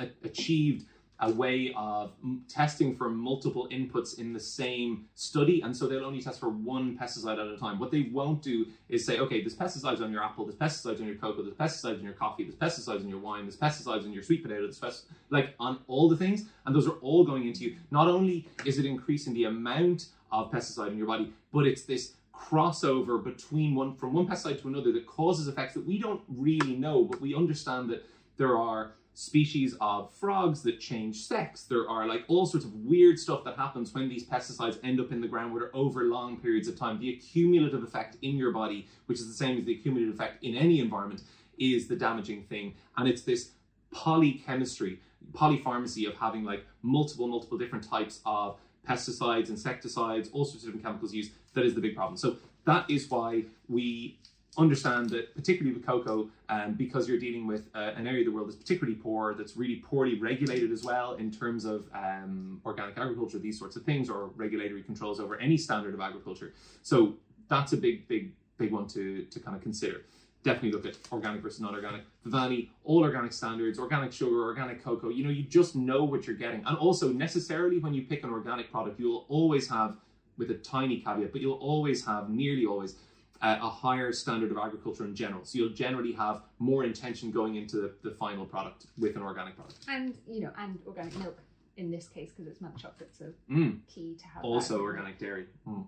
uh, 0.00 0.06
achieved 0.24 0.86
a 1.24 1.32
way 1.32 1.72
of 1.76 2.12
testing 2.48 2.94
for 2.94 3.08
multiple 3.08 3.66
inputs 3.70 4.18
in 4.18 4.32
the 4.32 4.40
same 4.40 5.06
study, 5.14 5.62
and 5.62 5.74
so 5.74 5.86
they'll 5.86 6.04
only 6.04 6.20
test 6.20 6.38
for 6.38 6.50
one 6.50 6.98
pesticide 6.98 7.38
at 7.38 7.46
a 7.46 7.56
time. 7.56 7.78
What 7.78 7.90
they 7.90 8.10
won't 8.12 8.42
do 8.42 8.66
is 8.88 9.06
say, 9.06 9.18
okay, 9.18 9.40
there's 9.40 9.56
pesticides 9.56 10.02
on 10.02 10.12
your 10.12 10.22
apple, 10.22 10.44
there's 10.44 10.56
pesticides 10.56 11.00
on 11.00 11.06
your 11.06 11.16
cocoa, 11.16 11.42
there's 11.42 11.54
pesticides 11.54 11.98
in 11.98 12.04
your 12.04 12.12
coffee, 12.12 12.44
there's 12.44 12.56
pesticides 12.56 13.00
in 13.00 13.08
your 13.08 13.18
wine, 13.18 13.44
there's 13.44 13.56
pesticides 13.56 14.04
in 14.04 14.12
your 14.12 14.22
sweet 14.22 14.42
potato, 14.42 14.68
there's 14.70 15.04
like 15.30 15.54
on 15.58 15.78
all 15.86 16.08
the 16.08 16.16
things, 16.16 16.44
and 16.66 16.76
those 16.76 16.86
are 16.86 16.98
all 17.00 17.24
going 17.24 17.46
into 17.46 17.64
you. 17.64 17.76
Not 17.90 18.06
only 18.06 18.46
is 18.66 18.78
it 18.78 18.84
increasing 18.84 19.32
the 19.32 19.44
amount 19.44 20.08
of 20.30 20.50
pesticide 20.50 20.88
in 20.88 20.98
your 20.98 21.06
body, 21.06 21.32
but 21.52 21.66
it's 21.66 21.84
this 21.84 22.12
crossover 22.34 23.22
between 23.22 23.74
one 23.74 23.94
from 23.94 24.12
one 24.12 24.26
pesticide 24.26 24.60
to 24.60 24.68
another 24.68 24.92
that 24.92 25.06
causes 25.06 25.48
effects 25.48 25.72
that 25.72 25.86
we 25.86 25.98
don't 25.98 26.20
really 26.28 26.76
know, 26.76 27.04
but 27.04 27.20
we 27.20 27.34
understand 27.34 27.88
that 27.88 28.04
there 28.36 28.58
are 28.58 28.92
species 29.14 29.76
of 29.80 30.12
frogs 30.12 30.62
that 30.62 30.80
change 30.80 31.24
sex. 31.24 31.62
There 31.64 31.88
are 31.88 32.06
like 32.06 32.24
all 32.28 32.46
sorts 32.46 32.66
of 32.66 32.74
weird 32.74 33.18
stuff 33.18 33.44
that 33.44 33.56
happens 33.56 33.94
when 33.94 34.08
these 34.08 34.26
pesticides 34.26 34.78
end 34.82 35.00
up 35.00 35.12
in 35.12 35.20
the 35.20 35.28
groundwater 35.28 35.70
over 35.72 36.04
long 36.04 36.36
periods 36.36 36.68
of 36.68 36.78
time. 36.78 36.98
The 36.98 37.10
accumulative 37.14 37.82
effect 37.82 38.16
in 38.22 38.36
your 38.36 38.52
body, 38.52 38.88
which 39.06 39.20
is 39.20 39.28
the 39.28 39.34
same 39.34 39.58
as 39.58 39.64
the 39.64 39.74
accumulative 39.74 40.14
effect 40.14 40.42
in 40.42 40.56
any 40.56 40.80
environment, 40.80 41.22
is 41.58 41.86
the 41.86 41.96
damaging 41.96 42.42
thing. 42.42 42.74
And 42.96 43.08
it's 43.08 43.22
this 43.22 43.50
polychemistry, 43.94 44.98
polypharmacy 45.32 46.08
of 46.08 46.16
having 46.16 46.44
like 46.44 46.66
multiple, 46.82 47.28
multiple 47.28 47.56
different 47.56 47.88
types 47.88 48.20
of 48.26 48.58
pesticides, 48.88 49.48
insecticides, 49.48 50.28
all 50.32 50.44
sorts 50.44 50.64
of 50.64 50.68
different 50.68 50.84
chemicals 50.84 51.14
used 51.14 51.32
that 51.54 51.64
is 51.64 51.74
the 51.74 51.80
big 51.80 51.94
problem. 51.94 52.16
So 52.16 52.36
that 52.66 52.90
is 52.90 53.08
why 53.08 53.44
we 53.68 54.18
understand 54.56 55.10
that 55.10 55.34
particularly 55.34 55.76
with 55.76 55.86
cocoa, 55.86 56.28
um, 56.48 56.74
because 56.74 57.08
you're 57.08 57.18
dealing 57.18 57.46
with 57.46 57.68
uh, 57.74 57.92
an 57.96 58.06
area 58.06 58.20
of 58.20 58.26
the 58.26 58.32
world 58.32 58.48
that's 58.48 58.56
particularly 58.56 58.96
poor, 58.96 59.34
that's 59.34 59.56
really 59.56 59.76
poorly 59.76 60.18
regulated 60.18 60.70
as 60.70 60.82
well 60.84 61.14
in 61.14 61.30
terms 61.30 61.64
of 61.64 61.88
um, 61.94 62.60
organic 62.64 62.96
agriculture, 62.96 63.38
these 63.38 63.58
sorts 63.58 63.76
of 63.76 63.82
things, 63.84 64.08
or 64.08 64.30
regulatory 64.36 64.82
controls 64.82 65.20
over 65.20 65.36
any 65.38 65.56
standard 65.56 65.94
of 65.94 66.00
agriculture. 66.00 66.52
So 66.82 67.14
that's 67.48 67.72
a 67.72 67.76
big, 67.76 68.06
big, 68.08 68.32
big 68.58 68.72
one 68.72 68.86
to, 68.88 69.24
to 69.24 69.40
kind 69.40 69.56
of 69.56 69.62
consider. 69.62 70.02
Definitely 70.44 70.72
look 70.72 70.86
at 70.86 70.98
organic 71.10 71.40
versus 71.42 71.60
non-organic. 71.60 72.02
Vivani, 72.26 72.68
all 72.84 73.02
organic 73.02 73.32
standards, 73.32 73.78
organic 73.78 74.12
sugar, 74.12 74.42
organic 74.44 74.84
cocoa. 74.84 75.08
You 75.08 75.24
know, 75.24 75.30
you 75.30 75.42
just 75.42 75.74
know 75.74 76.04
what 76.04 76.26
you're 76.26 76.36
getting. 76.36 76.62
And 76.66 76.76
also, 76.76 77.08
necessarily, 77.10 77.78
when 77.78 77.94
you 77.94 78.02
pick 78.02 78.24
an 78.24 78.30
organic 78.30 78.70
product, 78.70 79.00
you'll 79.00 79.24
always 79.28 79.68
have, 79.68 79.96
with 80.36 80.50
a 80.50 80.54
tiny 80.54 80.98
caveat, 80.98 81.32
but 81.32 81.40
you'll 81.40 81.54
always 81.54 82.04
have, 82.04 82.28
nearly 82.28 82.66
always, 82.66 82.96
uh, 83.44 83.58
a 83.68 83.68
higher 83.84 84.10
standard 84.12 84.50
of 84.50 84.58
agriculture 84.66 85.04
in 85.04 85.14
general. 85.14 85.44
So 85.44 85.52
you'll 85.58 85.76
generally 85.86 86.12
have 86.24 86.36
more 86.70 86.82
intention 86.84 87.30
going 87.30 87.54
into 87.56 87.76
the, 87.82 87.90
the 88.02 88.12
final 88.24 88.44
product 88.54 88.86
with 88.98 89.16
an 89.16 89.22
organic 89.22 89.54
product. 89.56 89.78
And 89.88 90.16
you 90.34 90.40
know, 90.44 90.52
and 90.62 90.78
organic 90.86 91.14
milk 91.18 91.38
in 91.76 91.90
this 91.90 92.06
case 92.08 92.30
because 92.30 92.46
it's 92.50 92.60
milk 92.60 92.76
chocolate, 92.84 93.12
so 93.20 93.26
Mm. 93.50 93.80
key 93.92 94.16
to 94.22 94.26
have. 94.32 94.44
Also 94.44 94.74
organic 94.80 95.18
dairy. 95.18 95.46
Mm. 95.66 95.86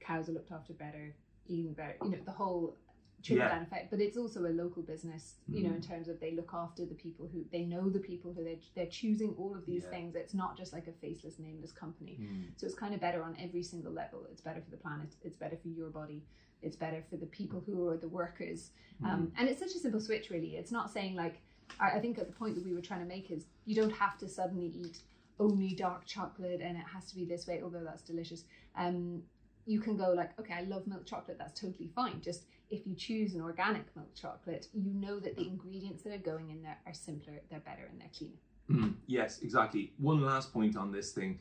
Cows 0.00 0.28
are 0.28 0.32
looked 0.32 0.52
after 0.52 0.72
better, 0.74 1.06
even 1.46 1.72
better. 1.72 1.96
You 2.04 2.10
know, 2.10 2.18
the 2.24 2.36
whole 2.42 2.76
trickle 3.22 3.44
Yeah. 3.46 3.54
down 3.54 3.62
effect. 3.62 3.90
But 3.90 4.00
it's 4.06 4.18
also 4.18 4.40
a 4.44 4.52
local 4.62 4.82
business. 4.82 5.24
You 5.48 5.62
know, 5.64 5.70
Mm. 5.70 5.76
in 5.76 5.82
terms 5.90 6.06
of 6.08 6.20
they 6.20 6.32
look 6.40 6.50
after 6.64 6.82
the 6.92 6.94
people 7.06 7.26
who 7.32 7.40
they 7.50 7.64
know 7.72 7.84
the 7.88 8.04
people 8.10 8.30
who 8.34 8.44
they 8.44 8.58
they're 8.76 8.94
choosing 9.02 9.30
all 9.40 9.52
of 9.56 9.64
these 9.70 9.84
Yeah. 9.84 9.90
things. 9.94 10.14
It's 10.14 10.34
not 10.34 10.52
just 10.58 10.72
like 10.76 10.86
a 10.88 10.92
faceless, 10.92 11.38
nameless 11.38 11.72
company. 11.72 12.18
Mm. 12.20 12.44
So 12.58 12.66
it's 12.66 12.74
kind 12.84 12.94
of 12.94 13.00
better 13.00 13.22
on 13.28 13.34
every 13.46 13.62
single 13.72 13.92
level. 14.02 14.20
It's 14.30 14.42
better 14.48 14.60
for 14.60 14.70
the 14.70 14.76
planet. 14.86 15.10
It's 15.26 15.38
better 15.44 15.56
for 15.56 15.68
your 15.68 15.90
body. 15.90 16.20
It's 16.64 16.76
better 16.76 17.02
for 17.08 17.16
the 17.16 17.26
people 17.26 17.62
who 17.66 17.88
are 17.88 17.96
the 17.96 18.08
workers. 18.08 18.70
Um, 19.04 19.32
and 19.36 19.48
it's 19.48 19.60
such 19.60 19.74
a 19.74 19.78
simple 19.78 20.00
switch, 20.00 20.30
really. 20.30 20.56
It's 20.56 20.72
not 20.72 20.92
saying 20.92 21.14
like, 21.14 21.40
I, 21.80 21.96
I 21.96 22.00
think 22.00 22.18
at 22.18 22.26
the 22.26 22.32
point 22.32 22.54
that 22.54 22.64
we 22.64 22.72
were 22.72 22.80
trying 22.80 23.00
to 23.00 23.06
make 23.06 23.30
is 23.30 23.46
you 23.66 23.74
don't 23.74 23.92
have 23.92 24.18
to 24.18 24.28
suddenly 24.28 24.66
eat 24.66 24.98
only 25.40 25.74
dark 25.74 26.06
chocolate 26.06 26.60
and 26.62 26.76
it 26.76 26.84
has 26.92 27.06
to 27.10 27.16
be 27.16 27.24
this 27.24 27.46
way, 27.46 27.60
although 27.62 27.82
that's 27.84 28.02
delicious. 28.02 28.44
Um, 28.76 29.22
you 29.66 29.80
can 29.80 29.96
go 29.96 30.12
like, 30.12 30.38
okay, 30.38 30.54
I 30.54 30.62
love 30.62 30.86
milk 30.86 31.06
chocolate. 31.06 31.38
That's 31.38 31.58
totally 31.58 31.90
fine. 31.94 32.20
Just 32.22 32.44
if 32.70 32.86
you 32.86 32.94
choose 32.94 33.34
an 33.34 33.40
organic 33.40 33.84
milk 33.96 34.14
chocolate, 34.14 34.68
you 34.72 34.92
know 34.94 35.18
that 35.20 35.36
the 35.36 35.46
ingredients 35.46 36.02
that 36.02 36.12
are 36.12 36.18
going 36.18 36.50
in 36.50 36.62
there 36.62 36.78
are 36.86 36.94
simpler, 36.94 37.40
they're 37.50 37.60
better, 37.60 37.88
and 37.90 38.00
they're 38.00 38.08
cleaner. 38.16 38.34
Mm, 38.70 38.94
yes, 39.06 39.40
exactly. 39.42 39.92
One 39.98 40.22
last 40.22 40.52
point 40.52 40.76
on 40.76 40.92
this 40.92 41.12
thing 41.12 41.38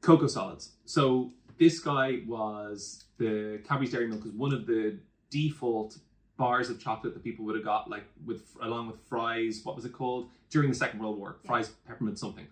cocoa 0.00 0.26
solids. 0.26 0.72
So, 0.84 1.32
this 1.58 1.80
guy 1.80 2.20
was 2.26 3.04
the 3.18 3.60
Cadbury's 3.66 3.90
Dairy 3.90 4.06
Milk 4.06 4.24
was 4.24 4.32
one 4.32 4.52
of 4.52 4.66
the 4.66 4.98
default 5.30 5.98
bars 6.36 6.70
of 6.70 6.80
chocolate 6.80 7.14
that 7.14 7.24
people 7.24 7.44
would 7.44 7.56
have 7.56 7.64
got, 7.64 7.90
like 7.90 8.04
with 8.24 8.54
along 8.62 8.86
with 8.86 9.00
Fry's. 9.08 9.60
What 9.64 9.76
was 9.76 9.84
it 9.84 9.92
called 9.92 10.30
during 10.50 10.68
the 10.68 10.74
Second 10.74 11.00
World 11.00 11.18
War? 11.18 11.38
Yeah. 11.42 11.48
Fry's, 11.48 11.68
peppermint, 11.86 12.18
something. 12.18 12.46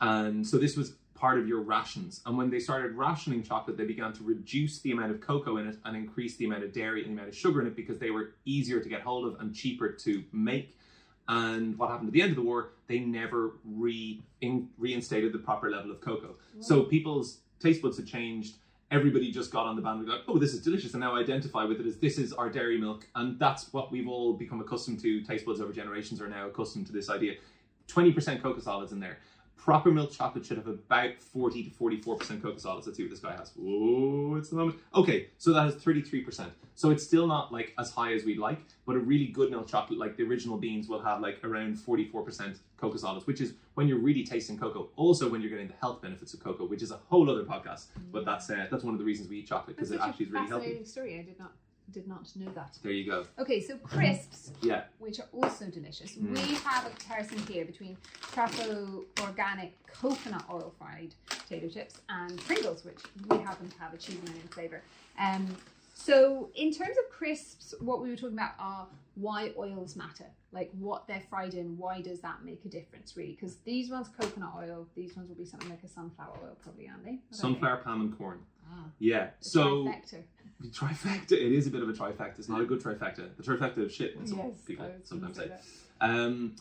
And 0.00 0.46
so 0.46 0.58
this 0.58 0.76
was 0.76 0.94
part 1.14 1.38
of 1.38 1.46
your 1.46 1.60
rations. 1.60 2.22
And 2.24 2.36
when 2.38 2.50
they 2.50 2.58
started 2.58 2.92
rationing 2.94 3.42
chocolate, 3.42 3.76
they 3.76 3.84
began 3.84 4.12
to 4.14 4.22
reduce 4.22 4.80
the 4.80 4.92
amount 4.92 5.10
of 5.10 5.20
cocoa 5.20 5.58
in 5.58 5.66
it 5.66 5.76
and 5.84 5.96
increase 5.96 6.36
the 6.36 6.46
amount 6.46 6.64
of 6.64 6.72
dairy 6.72 7.02
and 7.02 7.10
the 7.10 7.14
amount 7.14 7.28
of 7.28 7.36
sugar 7.36 7.60
in 7.60 7.66
it 7.66 7.76
because 7.76 7.98
they 7.98 8.10
were 8.10 8.34
easier 8.44 8.80
to 8.80 8.88
get 8.88 9.02
hold 9.02 9.26
of 9.26 9.40
and 9.40 9.54
cheaper 9.54 9.92
to 9.92 10.24
make. 10.32 10.76
And 11.28 11.78
what 11.78 11.90
happened 11.90 12.08
at 12.08 12.12
the 12.12 12.22
end 12.22 12.30
of 12.30 12.36
the 12.36 12.42
war? 12.42 12.72
They 12.88 12.98
never 12.98 13.52
re 13.64 14.20
in, 14.40 14.68
reinstated 14.78 15.32
the 15.32 15.38
proper 15.38 15.70
level 15.70 15.90
of 15.90 16.00
cocoa. 16.00 16.34
So 16.60 16.82
people's 16.82 17.38
taste 17.60 17.82
buds 17.82 17.96
had 17.98 18.06
changed. 18.06 18.56
Everybody 18.90 19.30
just 19.30 19.52
got 19.52 19.66
on 19.66 19.76
the 19.76 19.82
bandwagon, 19.82 20.12
like, 20.12 20.24
oh, 20.26 20.36
this 20.38 20.52
is 20.52 20.62
delicious, 20.62 20.94
and 20.94 21.00
now 21.00 21.14
identify 21.14 21.62
with 21.62 21.78
it 21.78 21.86
as 21.86 21.98
this 21.98 22.18
is 22.18 22.32
our 22.32 22.50
dairy 22.50 22.76
milk, 22.76 23.06
and 23.14 23.38
that's 23.38 23.72
what 23.72 23.92
we've 23.92 24.08
all 24.08 24.32
become 24.32 24.60
accustomed 24.60 24.98
to. 25.02 25.22
Taste 25.22 25.46
buds 25.46 25.60
over 25.60 25.72
generations 25.72 26.20
are 26.20 26.26
now 26.28 26.48
accustomed 26.48 26.86
to 26.88 26.92
this 26.92 27.08
idea. 27.08 27.34
Twenty 27.86 28.12
percent 28.12 28.42
cocoa 28.42 28.60
solids 28.60 28.90
in 28.90 28.98
there. 28.98 29.18
Proper 29.62 29.90
milk 29.90 30.10
chocolate 30.10 30.46
should 30.46 30.56
have 30.56 30.66
about 30.66 31.20
40 31.20 31.64
to 31.64 31.70
44% 31.70 32.42
cocoa 32.42 32.56
solids. 32.56 32.86
Let's 32.86 32.96
see 32.96 33.02
what 33.02 33.10
this 33.10 33.20
guy 33.20 33.36
has. 33.36 33.52
Oh, 33.60 34.36
it's 34.36 34.48
the 34.48 34.56
moment. 34.56 34.78
Okay, 34.94 35.26
so 35.36 35.52
that 35.52 35.64
has 35.64 35.74
33%. 35.76 36.46
So 36.74 36.88
it's 36.88 37.04
still 37.04 37.26
not 37.26 37.52
like 37.52 37.74
as 37.78 37.90
high 37.90 38.14
as 38.14 38.24
we'd 38.24 38.38
like, 38.38 38.58
but 38.86 38.96
a 38.96 38.98
really 38.98 39.26
good 39.26 39.50
milk 39.50 39.68
chocolate, 39.68 39.98
like 39.98 40.16
the 40.16 40.22
original 40.22 40.56
beans, 40.56 40.88
will 40.88 41.02
have 41.02 41.20
like 41.20 41.44
around 41.44 41.76
44% 41.76 42.56
cocoa 42.78 42.96
solids, 42.96 43.26
which 43.26 43.42
is 43.42 43.52
when 43.74 43.86
you're 43.86 43.98
really 43.98 44.24
tasting 44.24 44.58
cocoa. 44.58 44.88
Also, 44.96 45.28
when 45.28 45.42
you're 45.42 45.50
getting 45.50 45.68
the 45.68 45.74
health 45.78 46.00
benefits 46.00 46.32
of 46.32 46.40
cocoa, 46.40 46.64
which 46.64 46.82
is 46.82 46.90
a 46.90 46.98
whole 47.10 47.28
other 47.28 47.44
podcast. 47.44 47.86
But 48.10 48.24
that's 48.24 48.48
uh, 48.48 48.66
that's 48.70 48.82
one 48.82 48.94
of 48.94 48.98
the 48.98 49.04
reasons 49.04 49.28
we 49.28 49.40
eat 49.40 49.48
chocolate 49.48 49.76
because 49.76 49.90
it 49.90 50.00
actually 50.00 50.26
is 50.26 50.32
really 50.32 50.48
healthy. 50.48 50.84
story. 50.84 51.18
I 51.18 51.22
did 51.22 51.38
not 51.38 51.52
did 51.92 52.06
not 52.06 52.34
know 52.36 52.50
that. 52.54 52.78
There 52.82 52.92
you 52.92 53.10
go. 53.10 53.26
Okay, 53.38 53.60
so 53.60 53.76
crisps, 53.76 54.52
Yeah. 54.62 54.84
which 54.98 55.20
are 55.20 55.26
also 55.32 55.66
delicious. 55.66 56.12
Mm. 56.12 56.32
We 56.32 56.54
have 56.56 56.86
a 56.86 56.90
comparison 56.90 57.38
here 57.46 57.64
between 57.64 57.96
Truffle 58.32 59.04
organic 59.22 59.72
coconut 59.86 60.44
oil 60.50 60.72
fried 60.78 61.14
potato 61.28 61.68
chips 61.68 62.00
and 62.08 62.38
Pringles, 62.46 62.84
which 62.84 62.98
we 63.28 63.38
happen 63.38 63.68
to 63.68 63.78
have 63.78 63.92
a 63.94 63.96
cheese 63.96 64.16
and 64.20 64.28
onion 64.30 64.48
flavour. 64.48 64.82
Um, 65.18 65.46
so 65.94 66.48
in 66.54 66.72
terms 66.72 66.96
of 66.96 67.10
crisps, 67.10 67.74
what 67.80 68.00
we 68.00 68.08
were 68.08 68.16
talking 68.16 68.36
about 68.36 68.52
are 68.58 68.86
why 69.16 69.52
oils 69.58 69.96
matter, 69.96 70.24
like 70.52 70.70
what 70.78 71.06
they're 71.06 71.22
fried 71.28 71.52
in. 71.54 71.76
Why 71.76 72.00
does 72.00 72.20
that 72.20 72.42
make 72.42 72.64
a 72.64 72.68
difference, 72.68 73.16
really? 73.16 73.32
Because 73.38 73.56
these 73.66 73.90
ones 73.90 74.08
coconut 74.18 74.52
oil, 74.56 74.86
these 74.96 75.14
ones 75.16 75.28
will 75.28 75.36
be 75.36 75.44
something 75.44 75.68
like 75.68 75.82
a 75.84 75.88
sunflower 75.88 76.38
oil, 76.42 76.56
probably, 76.62 76.88
aren't 76.88 77.04
they? 77.04 77.10
What 77.10 77.18
are 77.18 77.32
they? 77.32 77.36
Sunflower, 77.36 77.76
palm, 77.78 78.00
and 78.00 78.16
corn. 78.16 78.38
Ah, 78.70 78.84
Yeah. 78.98 79.30
the 79.40 79.44
So 79.48 79.84
trifecta. 79.84 80.22
the 80.60 80.68
trifecta. 80.68 81.32
It 81.32 81.52
is 81.52 81.66
a 81.66 81.70
bit 81.70 81.82
of 81.82 81.88
a 81.88 81.92
trifecta. 81.92 82.38
It's 82.38 82.48
not 82.48 82.60
a 82.60 82.64
good 82.64 82.80
trifecta. 82.80 83.34
The 83.36 83.42
trifecta 83.42 83.78
of 83.84 83.92
shit. 83.92 84.16
Some 84.28 84.38
Yes, 84.38 84.60
people 84.66 84.84
was 84.84 84.92
gonna 84.92 85.06
sometimes 85.06 85.36
say 85.36 85.48
say. 85.48 85.58
Um, 86.00 86.56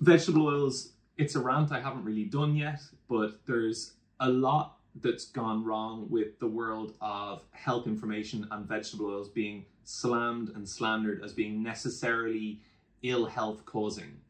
vegetable 0.00 0.46
oils, 0.46 0.92
it's 1.16 1.34
a 1.34 1.40
rant 1.40 1.72
I 1.72 1.80
haven't 1.80 2.04
really 2.04 2.24
done 2.24 2.54
yet, 2.56 2.80
but 3.08 3.40
there's 3.46 3.92
a 4.20 4.28
lot 4.30 4.76
that's 5.00 5.26
gone 5.26 5.64
wrong 5.64 6.06
with 6.10 6.38
the 6.40 6.46
world 6.46 6.94
of 7.00 7.42
health 7.52 7.86
information 7.86 8.46
and 8.50 8.66
vegetable 8.66 9.06
oils 9.06 9.28
being 9.28 9.64
slammed 9.84 10.50
and 10.50 10.68
slandered 10.68 11.22
as 11.22 11.32
being 11.32 11.62
necessarily 11.62 12.60
ill 13.02 13.26
health 13.26 13.64
causing, 13.64 14.20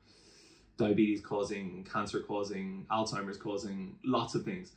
diabetes 0.77 1.21
causing, 1.21 1.85
cancer 1.91 2.21
causing, 2.21 2.87
Alzheimer's 2.91 3.39
causing, 3.39 3.97
lots 4.05 4.35
of 4.35 4.45
things. 4.45 4.73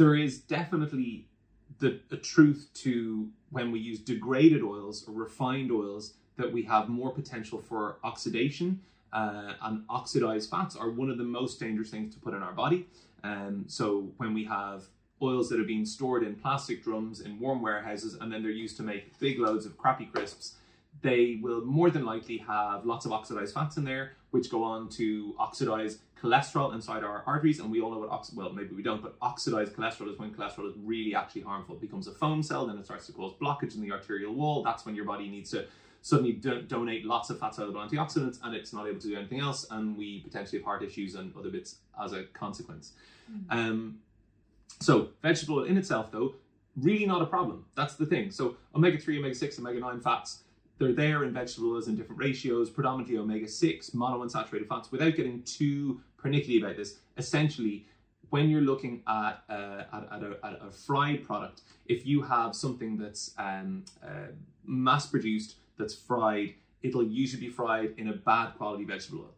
There 0.00 0.14
is 0.14 0.38
definitely 0.38 1.26
the 1.78 2.00
a 2.10 2.16
truth 2.16 2.70
to 2.84 3.28
when 3.50 3.70
we 3.70 3.80
use 3.80 3.98
degraded 3.98 4.62
oils 4.62 5.06
or 5.06 5.12
refined 5.12 5.70
oils 5.70 6.14
that 6.38 6.50
we 6.50 6.62
have 6.62 6.88
more 6.88 7.10
potential 7.10 7.58
for 7.58 7.98
oxidation 8.02 8.80
uh, 9.12 9.52
and 9.60 9.84
oxidized 9.90 10.48
fats 10.48 10.74
are 10.74 10.88
one 10.88 11.10
of 11.10 11.18
the 11.18 11.24
most 11.24 11.60
dangerous 11.60 11.90
things 11.90 12.14
to 12.14 12.20
put 12.20 12.32
in 12.32 12.42
our 12.42 12.52
body. 12.52 12.86
Um, 13.22 13.66
so 13.68 14.08
when 14.16 14.32
we 14.32 14.44
have 14.44 14.84
oils 15.20 15.50
that 15.50 15.60
are 15.60 15.64
being 15.64 15.84
stored 15.84 16.22
in 16.22 16.34
plastic 16.34 16.82
drums 16.82 17.20
in 17.20 17.38
warm 17.38 17.60
warehouses 17.60 18.14
and 18.14 18.32
then 18.32 18.42
they're 18.42 18.50
used 18.52 18.78
to 18.78 18.82
make 18.82 19.18
big 19.18 19.38
loads 19.38 19.66
of 19.66 19.76
crappy 19.76 20.06
crisps, 20.06 20.54
they 21.02 21.38
will 21.42 21.60
more 21.60 21.90
than 21.90 22.06
likely 22.06 22.38
have 22.38 22.86
lots 22.86 23.04
of 23.04 23.12
oxidized 23.12 23.52
fats 23.52 23.76
in 23.76 23.84
there, 23.84 24.12
which 24.30 24.50
go 24.50 24.64
on 24.64 24.88
to 24.88 25.34
oxidize 25.38 25.98
cholesterol 26.22 26.74
inside 26.74 27.02
our 27.04 27.22
arteries. 27.26 27.60
And 27.60 27.70
we 27.70 27.80
all 27.80 27.90
know 27.90 27.98
what 27.98 28.10
ox- 28.10 28.32
well, 28.32 28.52
maybe 28.52 28.74
we 28.74 28.82
don't, 28.82 29.02
but 29.02 29.16
oxidized 29.22 29.74
cholesterol 29.74 30.12
is 30.12 30.18
when 30.18 30.30
cholesterol 30.32 30.68
is 30.68 30.74
really 30.82 31.14
actually 31.14 31.42
harmful. 31.42 31.76
It 31.76 31.80
becomes 31.80 32.06
a 32.06 32.12
foam 32.12 32.42
cell, 32.42 32.66
then 32.66 32.78
it 32.78 32.84
starts 32.84 33.06
to 33.06 33.12
cause 33.12 33.32
blockage 33.40 33.74
in 33.74 33.80
the 33.80 33.92
arterial 33.92 34.34
wall. 34.34 34.62
That's 34.62 34.84
when 34.84 34.94
your 34.94 35.04
body 35.04 35.28
needs 35.28 35.50
to 35.50 35.66
suddenly 36.02 36.32
do- 36.32 36.62
donate 36.62 37.04
lots 37.04 37.30
of 37.30 37.38
fat 37.38 37.54
soluble 37.54 37.80
antioxidants 37.80 38.38
and 38.42 38.54
it's 38.54 38.72
not 38.72 38.86
able 38.86 38.98
to 39.00 39.08
do 39.08 39.16
anything 39.16 39.40
else 39.40 39.66
and 39.70 39.96
we 39.96 40.20
potentially 40.20 40.58
have 40.58 40.64
heart 40.64 40.82
issues 40.82 41.14
and 41.14 41.34
other 41.36 41.50
bits 41.50 41.76
as 42.02 42.12
a 42.12 42.24
consequence 42.32 42.92
um, 43.50 43.98
so 44.80 45.10
vegetable 45.22 45.64
in 45.64 45.76
itself 45.76 46.10
though 46.10 46.34
really 46.76 47.04
not 47.04 47.20
a 47.20 47.26
problem 47.26 47.64
that's 47.76 47.94
the 47.96 48.06
thing 48.06 48.30
so 48.30 48.56
omega-3 48.74 49.18
omega-6 49.18 49.58
omega-9 49.58 50.02
fats 50.02 50.42
they're 50.78 50.94
there 50.94 51.24
in 51.24 51.34
vegetable 51.34 51.72
oils 51.74 51.88
in 51.88 51.96
different 51.96 52.18
ratios 52.18 52.70
predominantly 52.70 53.18
omega-6 53.18 53.94
monounsaturated 53.94 54.66
fats 54.68 54.90
without 54.90 55.14
getting 55.14 55.42
too 55.42 56.00
pernickety 56.22 56.58
about 56.62 56.76
this 56.76 56.98
essentially 57.16 57.86
when 58.30 58.48
you're 58.48 58.60
looking 58.60 59.02
at, 59.06 59.42
uh, 59.48 59.82
at, 59.92 60.08
at, 60.12 60.22
a, 60.22 60.38
at 60.44 60.58
a 60.62 60.70
fried 60.70 61.24
product, 61.26 61.62
if 61.86 62.06
you 62.06 62.22
have 62.22 62.54
something 62.54 62.96
that's 62.96 63.34
um, 63.38 63.84
uh, 64.02 64.28
mass 64.64 65.06
produced, 65.06 65.56
that's 65.76 65.94
fried, 65.94 66.54
it'll 66.82 67.04
usually 67.04 67.40
be 67.40 67.52
fried 67.52 67.92
in 67.98 68.08
a 68.08 68.12
bad 68.12 68.52
quality 68.56 68.84
vegetable 68.84 69.20
oil. 69.20 69.34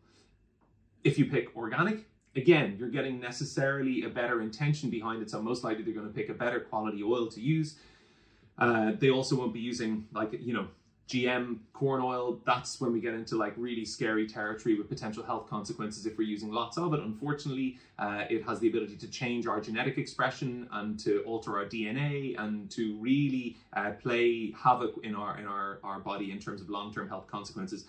If 1.04 1.18
you 1.18 1.24
pick 1.24 1.56
organic, 1.56 2.06
again, 2.36 2.76
you're 2.78 2.90
getting 2.90 3.18
necessarily 3.18 4.04
a 4.04 4.08
better 4.08 4.42
intention 4.42 4.90
behind 4.90 5.22
it, 5.22 5.30
so 5.30 5.42
most 5.42 5.64
likely 5.64 5.82
they're 5.82 5.94
going 5.94 6.06
to 6.06 6.12
pick 6.12 6.28
a 6.28 6.34
better 6.34 6.60
quality 6.60 7.02
oil 7.02 7.26
to 7.28 7.40
use. 7.40 7.76
Uh, 8.58 8.92
they 8.98 9.10
also 9.10 9.36
won't 9.36 9.54
be 9.54 9.60
using, 9.60 10.06
like, 10.12 10.32
you 10.38 10.52
know, 10.52 10.68
GM 11.08 11.58
corn 11.72 12.00
oil, 12.00 12.40
that's 12.46 12.80
when 12.80 12.92
we 12.92 13.00
get 13.00 13.12
into 13.12 13.36
like 13.36 13.52
really 13.56 13.84
scary 13.84 14.26
territory 14.26 14.76
with 14.76 14.88
potential 14.88 15.22
health 15.22 15.48
consequences 15.48 16.06
if 16.06 16.16
we're 16.16 16.28
using 16.28 16.50
lots 16.50 16.78
of 16.78 16.94
it. 16.94 17.00
Unfortunately, 17.00 17.78
uh, 17.98 18.24
it 18.30 18.44
has 18.44 18.60
the 18.60 18.68
ability 18.68 18.96
to 18.96 19.08
change 19.08 19.46
our 19.46 19.60
genetic 19.60 19.98
expression 19.98 20.68
and 20.72 20.98
to 21.00 21.22
alter 21.24 21.58
our 21.58 21.64
DNA 21.64 22.38
and 22.38 22.70
to 22.70 22.96
really 22.98 23.56
uh, 23.74 23.90
play 23.90 24.52
havoc 24.52 24.94
in 25.02 25.14
our 25.14 25.38
in 25.38 25.46
our, 25.46 25.80
our 25.84 25.98
body 25.98 26.30
in 26.30 26.38
terms 26.38 26.60
of 26.60 26.70
long 26.70 26.92
term 26.92 27.08
health 27.08 27.26
consequences. 27.26 27.84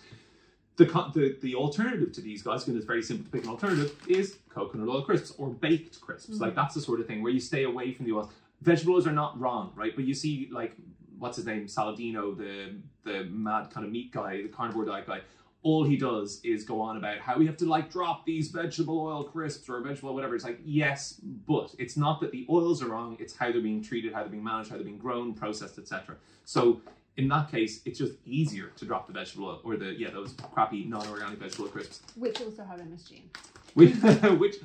The, 0.76 0.86
the 1.14 1.38
the 1.40 1.54
alternative 1.54 2.12
to 2.14 2.20
these 2.20 2.42
guys, 2.42 2.66
and 2.66 2.76
it's 2.76 2.84
very 2.84 3.02
simple 3.02 3.24
to 3.24 3.30
pick 3.30 3.44
an 3.44 3.50
alternative, 3.50 3.96
is 4.08 4.38
coconut 4.48 4.88
oil 4.88 5.02
crisps 5.02 5.32
or 5.38 5.50
baked 5.50 6.00
crisps. 6.00 6.40
Like 6.40 6.56
that's 6.56 6.74
the 6.74 6.80
sort 6.80 7.00
of 7.00 7.06
thing 7.06 7.22
where 7.22 7.32
you 7.32 7.40
stay 7.40 7.62
away 7.62 7.92
from 7.92 8.06
the 8.06 8.12
oils. 8.12 8.28
Vegetable 8.60 8.94
oils 8.94 9.06
are 9.06 9.12
not 9.12 9.38
wrong, 9.38 9.72
right? 9.76 9.94
But 9.94 10.04
you 10.04 10.14
see, 10.14 10.48
like 10.50 10.74
what's 11.18 11.36
his 11.36 11.46
name, 11.46 11.66
Saladino, 11.66 12.36
the 12.36 12.74
the 13.04 13.24
mad 13.24 13.70
kind 13.70 13.86
of 13.86 13.92
meat 13.92 14.12
guy, 14.12 14.42
the 14.42 14.48
carnivore 14.48 14.84
diet 14.84 15.06
guy. 15.06 15.20
All 15.62 15.82
he 15.84 15.96
does 15.96 16.40
is 16.44 16.62
go 16.64 16.78
on 16.80 16.98
about 16.98 17.18
how 17.20 17.38
we 17.38 17.46
have 17.46 17.56
to 17.58 17.64
like 17.66 17.90
drop 17.90 18.26
these 18.26 18.48
vegetable 18.48 19.00
oil 19.00 19.24
crisps 19.24 19.66
or 19.68 19.80
vegetable 19.80 20.10
oil, 20.10 20.14
whatever. 20.14 20.34
It's 20.34 20.44
like 20.44 20.60
yes, 20.62 21.20
but 21.46 21.74
it's 21.78 21.96
not 21.96 22.20
that 22.20 22.32
the 22.32 22.46
oils 22.50 22.82
are 22.82 22.88
wrong. 22.88 23.16
It's 23.18 23.34
how 23.34 23.50
they're 23.50 23.62
being 23.62 23.82
treated, 23.82 24.12
how 24.12 24.20
they're 24.20 24.28
being 24.28 24.44
managed, 24.44 24.68
how 24.70 24.76
they're 24.76 24.84
being 24.84 24.98
grown, 24.98 25.32
processed, 25.32 25.78
etc. 25.78 26.16
So 26.44 26.82
in 27.16 27.28
that 27.28 27.50
case, 27.50 27.80
it's 27.86 27.98
just 27.98 28.12
easier 28.26 28.72
to 28.76 28.84
drop 28.84 29.06
the 29.06 29.14
vegetable 29.14 29.46
oil 29.46 29.60
or 29.64 29.76
the 29.76 29.94
yeah 29.98 30.10
those 30.10 30.34
crappy 30.52 30.84
non-organic 30.84 31.38
vegetable 31.38 31.68
crisps, 31.68 32.00
Which 32.16 32.40
also 32.42 32.64
have 32.64 32.80
MSG 32.80 33.22
which 33.72 33.94
which 34.38 34.56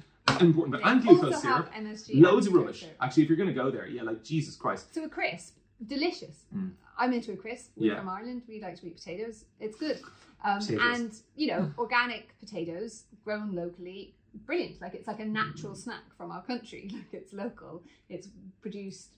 important, 0.42 0.72
but 0.72 0.82
and 0.86 1.02
glucose 1.02 1.42
syrup, 1.42 1.72
have 1.74 1.84
MSG 1.86 2.22
loads 2.22 2.48
of 2.48 2.54
rubbish. 2.54 2.82
syrup. 2.82 2.96
Actually, 3.02 3.24
if 3.24 3.30
you're 3.30 3.38
going 3.38 3.50
to 3.50 3.56
go 3.56 3.72
there, 3.72 3.88
yeah, 3.88 4.02
like 4.04 4.24
Jesus 4.24 4.56
Christ, 4.56 4.94
So 4.94 5.04
a 5.06 5.10
crisp, 5.10 5.56
delicious. 5.86 6.46
Mm. 6.56 6.72
I'm 6.98 7.14
into 7.14 7.32
a 7.32 7.38
crisp. 7.38 7.72
We're 7.76 7.94
Yeah. 7.94 8.00
from 8.00 8.10
Ireland. 8.10 8.44
We 8.48 8.62
like 8.62 8.80
to 8.82 8.88
eat 8.88 8.96
potatoes. 8.98 9.46
It's 9.60 9.78
good. 9.78 10.02
Um, 10.44 10.60
and 10.82 11.12
you 11.36 11.48
know, 11.48 11.72
organic 11.78 12.38
potatoes 12.40 13.06
grown 13.24 13.54
locally, 13.56 14.16
brilliant. 14.46 14.82
Like 14.82 14.94
it's 14.96 15.08
like 15.08 15.20
a 15.20 15.26
natural 15.26 15.76
snack 15.76 16.04
from 16.18 16.32
our 16.32 16.44
country. 16.44 16.90
Like 16.94 17.14
it's 17.14 17.34
local. 17.34 17.84
It's 18.10 18.28
produced 18.62 19.10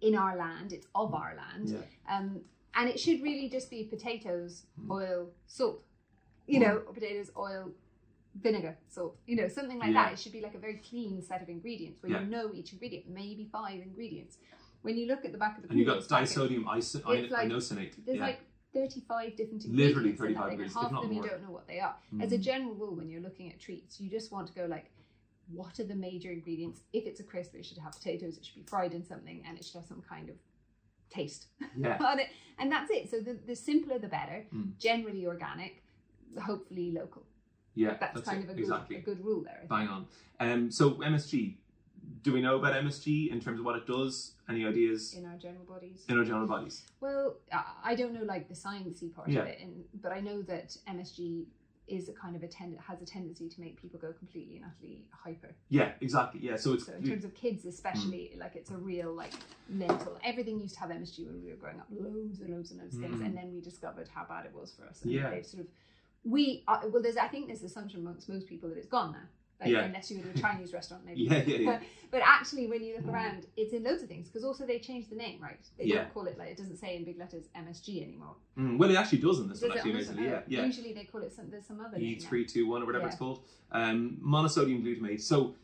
in 0.00 0.14
our 0.14 0.36
land. 0.36 0.72
It's 0.72 0.86
of 0.94 1.14
our 1.14 1.34
land. 1.36 1.68
yeah. 1.70 1.78
Um, 2.16 2.40
and 2.74 2.88
it 2.88 2.98
should 2.98 3.22
really 3.22 3.48
just 3.48 3.70
be 3.70 3.84
potatoes, 3.84 4.64
Mm. 4.80 4.90
oil, 4.90 5.30
salt. 5.46 5.84
You 6.46 6.58
know, 6.60 6.76
or 6.86 6.92
potatoes, 6.92 7.30
oil, 7.36 7.70
vinegar, 8.34 8.76
salt. 8.88 9.16
You 9.26 9.36
know, 9.36 9.48
something 9.48 9.78
like 9.78 9.92
Yeah. 9.92 10.04
that. 10.04 10.12
It 10.14 10.18
should 10.18 10.32
be 10.32 10.40
like 10.40 10.54
a 10.54 10.58
very 10.58 10.78
clean 10.78 11.22
set 11.22 11.40
of 11.42 11.48
ingredients 11.48 12.02
where 12.02 12.12
Yeah. 12.12 12.20
you 12.22 12.26
know 12.26 12.50
each 12.52 12.72
ingredient, 12.72 13.08
maybe 13.08 13.44
five 13.52 13.80
ingredients. 13.80 14.38
When 14.82 14.96
you 14.96 15.06
look 15.06 15.24
at 15.24 15.32
the 15.32 15.38
back 15.38 15.56
of 15.56 15.62
the 15.64 15.70
And 15.70 15.78
you've 15.78 15.86
got 15.88 16.00
disodium 16.00 16.64
iso- 16.64 17.02
It's 17.14 17.30
like- 17.32 17.48
inosonate. 17.48 18.04
there's 18.04 18.18
yeah. 18.18 18.26
like 18.26 18.40
35 18.74 19.36
different 19.36 19.64
ingredients 19.64 19.96
in 19.98 20.16
35 20.16 20.18
that 20.18 20.42
thing, 20.50 20.50
ingredients, 20.52 20.58
and 20.58 20.60
if 20.66 20.72
half 20.74 20.92
not 20.92 21.02
of 21.04 21.08
them 21.08 21.14
more. 21.16 21.24
you 21.24 21.30
don't 21.30 21.42
know 21.42 21.50
what 21.50 21.66
they 21.68 21.78
are. 21.80 21.96
As 22.20 22.32
a 22.32 22.38
Mm. 22.38 22.42
general 22.42 22.74
rule, 22.74 22.94
when 22.96 23.08
you're 23.08 23.20
looking 23.20 23.50
at 23.52 23.60
treats, 23.60 24.00
you 24.00 24.10
just 24.10 24.32
want 24.32 24.46
to 24.48 24.54
go 24.54 24.66
like, 24.66 24.90
what 25.48 25.78
are 25.78 25.84
the 25.84 25.94
major 25.94 26.30
ingredients? 26.30 26.80
If 26.92 27.06
it's 27.06 27.20
a 27.20 27.24
crisp, 27.24 27.54
it 27.54 27.64
should 27.66 27.78
have 27.78 27.92
potatoes, 27.92 28.36
it 28.38 28.44
should 28.44 28.54
be 28.56 28.62
fried 28.62 28.94
in 28.94 29.04
something, 29.04 29.44
and 29.46 29.58
it 29.58 29.64
should 29.64 29.74
have 29.76 29.84
some 29.84 30.00
kind 30.02 30.30
of 30.30 30.36
taste 31.10 31.48
yeah. 31.76 31.98
on 32.04 32.18
it. 32.18 32.28
And 32.58 32.72
that's 32.72 32.90
it. 32.90 33.10
So 33.10 33.20
the, 33.20 33.34
the 33.34 33.54
simpler 33.54 33.98
the 33.98 34.08
better, 34.08 34.46
Mm. 34.54 34.78
generally 34.78 35.26
organic, 35.26 35.82
hopefully 36.40 36.90
local. 36.92 37.24
Yeah, 37.74 37.96
That's, 37.98 38.20
kind 38.22 38.38
it, 38.40 38.44
of 38.44 38.50
a 38.50 38.54
good, 38.54 38.60
exactly. 38.62 38.96
a 38.96 39.00
good 39.00 39.24
rule 39.24 39.42
there. 39.42 39.64
Bang 39.68 39.88
on. 39.88 40.06
Um, 40.40 40.70
so 40.70 40.92
MSG, 40.96 41.56
do 42.22 42.32
we 42.32 42.40
know 42.40 42.56
about 42.56 42.74
MSG 42.74 43.30
in 43.30 43.40
terms 43.40 43.58
of 43.58 43.64
what 43.66 43.76
it 43.76 43.86
does? 43.86 44.34
Any 44.48 44.64
ideas 44.66 45.14
In 45.14 45.24
our 45.26 45.36
general 45.36 45.64
bodies. 45.64 46.04
in 46.08 46.18
our 46.18 46.24
general 46.24 46.46
bodies? 46.46 46.82
Well, 47.00 47.36
I- 47.84 47.94
don't 47.94 48.12
know 48.14 48.22
like 48.22 48.48
the 48.48 48.54
sciencey 48.54 49.12
part 49.14 49.28
Yeah. 49.28 49.40
of 49.40 49.46
it, 49.48 49.60
and, 49.60 49.84
but 50.00 50.12
I 50.12 50.20
know 50.20 50.42
that 50.42 50.76
MSG 50.88 51.46
is 51.88 52.08
a 52.08 52.12
kind 52.12 52.36
of 52.36 52.42
a 52.42 52.46
tend 52.48 52.78
has 52.78 53.02
a 53.02 53.04
tendency 53.04 53.48
to 53.48 53.60
make 53.60 53.80
people 53.80 53.98
go 53.98 54.12
completely 54.12 54.56
and 54.56 54.64
utterly 54.64 55.04
hyper. 55.10 55.52
Yeah, 55.68 55.92
exactly. 56.00 56.40
Yeah, 56.40 56.56
so 56.56 56.74
it's 56.74 56.86
So 56.86 56.92
in 56.92 57.02
terms 57.04 57.24
of 57.24 57.34
kids, 57.34 57.64
especially, 57.66 58.32
like 58.38 58.54
it's 58.54 58.70
a 58.70 58.76
real 58.76 59.12
like 59.12 59.32
mental. 59.68 60.16
Everything 60.24 60.60
used 60.60 60.74
to 60.74 60.80
have 60.80 60.90
MSG 60.90 61.26
when 61.26 61.42
we 61.42 61.50
were 61.50 61.56
growing 61.56 61.80
up, 61.80 61.86
loads 61.90 62.40
and 62.40 62.50
loads 62.54 62.70
and 62.70 62.80
loads 62.80 62.94
of 62.94 63.00
things, 63.02 63.20
Mhm. 63.20 63.26
and 63.26 63.36
then 63.36 63.52
we 63.52 63.60
discovered 63.60 64.08
how 64.08 64.24
bad 64.24 64.46
it 64.46 64.54
was 64.54 64.72
for 64.72 64.84
us. 64.86 65.02
And 65.02 65.10
Yeah. 65.12 65.30
they've 65.30 65.44
sort 65.46 65.62
of 65.64 65.68
we 66.24 66.62
uh, 66.68 66.82
well, 66.92 67.02
there's 67.02 67.16
I 67.16 67.26
think 67.26 67.48
there's 67.48 67.64
assumption 67.64 68.00
amongst 68.00 68.28
most 68.28 68.46
people 68.46 68.68
that 68.68 68.78
it's 68.78 68.86
gone 68.86 69.12
now. 69.12 69.26
Like, 69.62 69.70
Yeah. 69.72 69.84
unless 69.84 70.10
you 70.10 70.18
go 70.18 70.24
to 70.30 70.38
a 70.38 70.40
Chinese 70.40 70.72
restaurant, 70.72 71.04
maybe. 71.06 71.22
Yeah, 71.30 71.42
yeah, 71.46 71.56
yeah. 71.56 71.80
But 72.10 72.22
actually, 72.24 72.66
when 72.66 72.82
you 72.82 72.96
look 72.96 73.06
around, 73.08 73.46
it's 73.56 73.72
in 73.72 73.84
loads 73.84 74.02
of 74.02 74.08
things 74.08 74.28
because 74.28 74.44
also 74.44 74.66
they 74.66 74.78
changed 74.78 75.10
the 75.10 75.16
name, 75.16 75.40
right? 75.40 75.58
They 75.78 75.84
Yeah. 75.84 75.96
don't 76.02 76.12
call 76.14 76.26
it 76.26 76.36
like 76.38 76.48
it 76.50 76.56
doesn't 76.58 76.76
say 76.76 76.96
in 76.96 77.04
big 77.04 77.18
letters 77.18 77.44
MSG 77.54 78.02
anymore. 78.02 78.34
Mm, 78.58 78.76
well, 78.78 78.90
it 78.90 78.96
actually 78.96 79.18
does 79.18 79.38
in 79.38 79.48
this 79.48 79.60
Does 79.60 79.68
one, 79.68 79.78
actually, 79.78 79.92
amazingly. 79.92 80.24
Yeah, 80.24 80.40
yeah. 80.48 80.64
Usually 80.66 80.92
they 80.92 81.04
call 81.04 81.22
it 81.22 81.32
some 81.32 81.48
there's 81.50 81.66
some 81.66 81.80
other 81.80 81.98
name. 81.98 82.18
now. 82.20 82.28
E321 82.28 82.82
or 82.82 82.86
whatever 82.86 83.06
it's 83.06 83.16
called. 83.16 83.40
Um, 83.70 84.18
monosodium 84.22 84.82
glutamate. 84.84 85.20
So, 85.22 85.54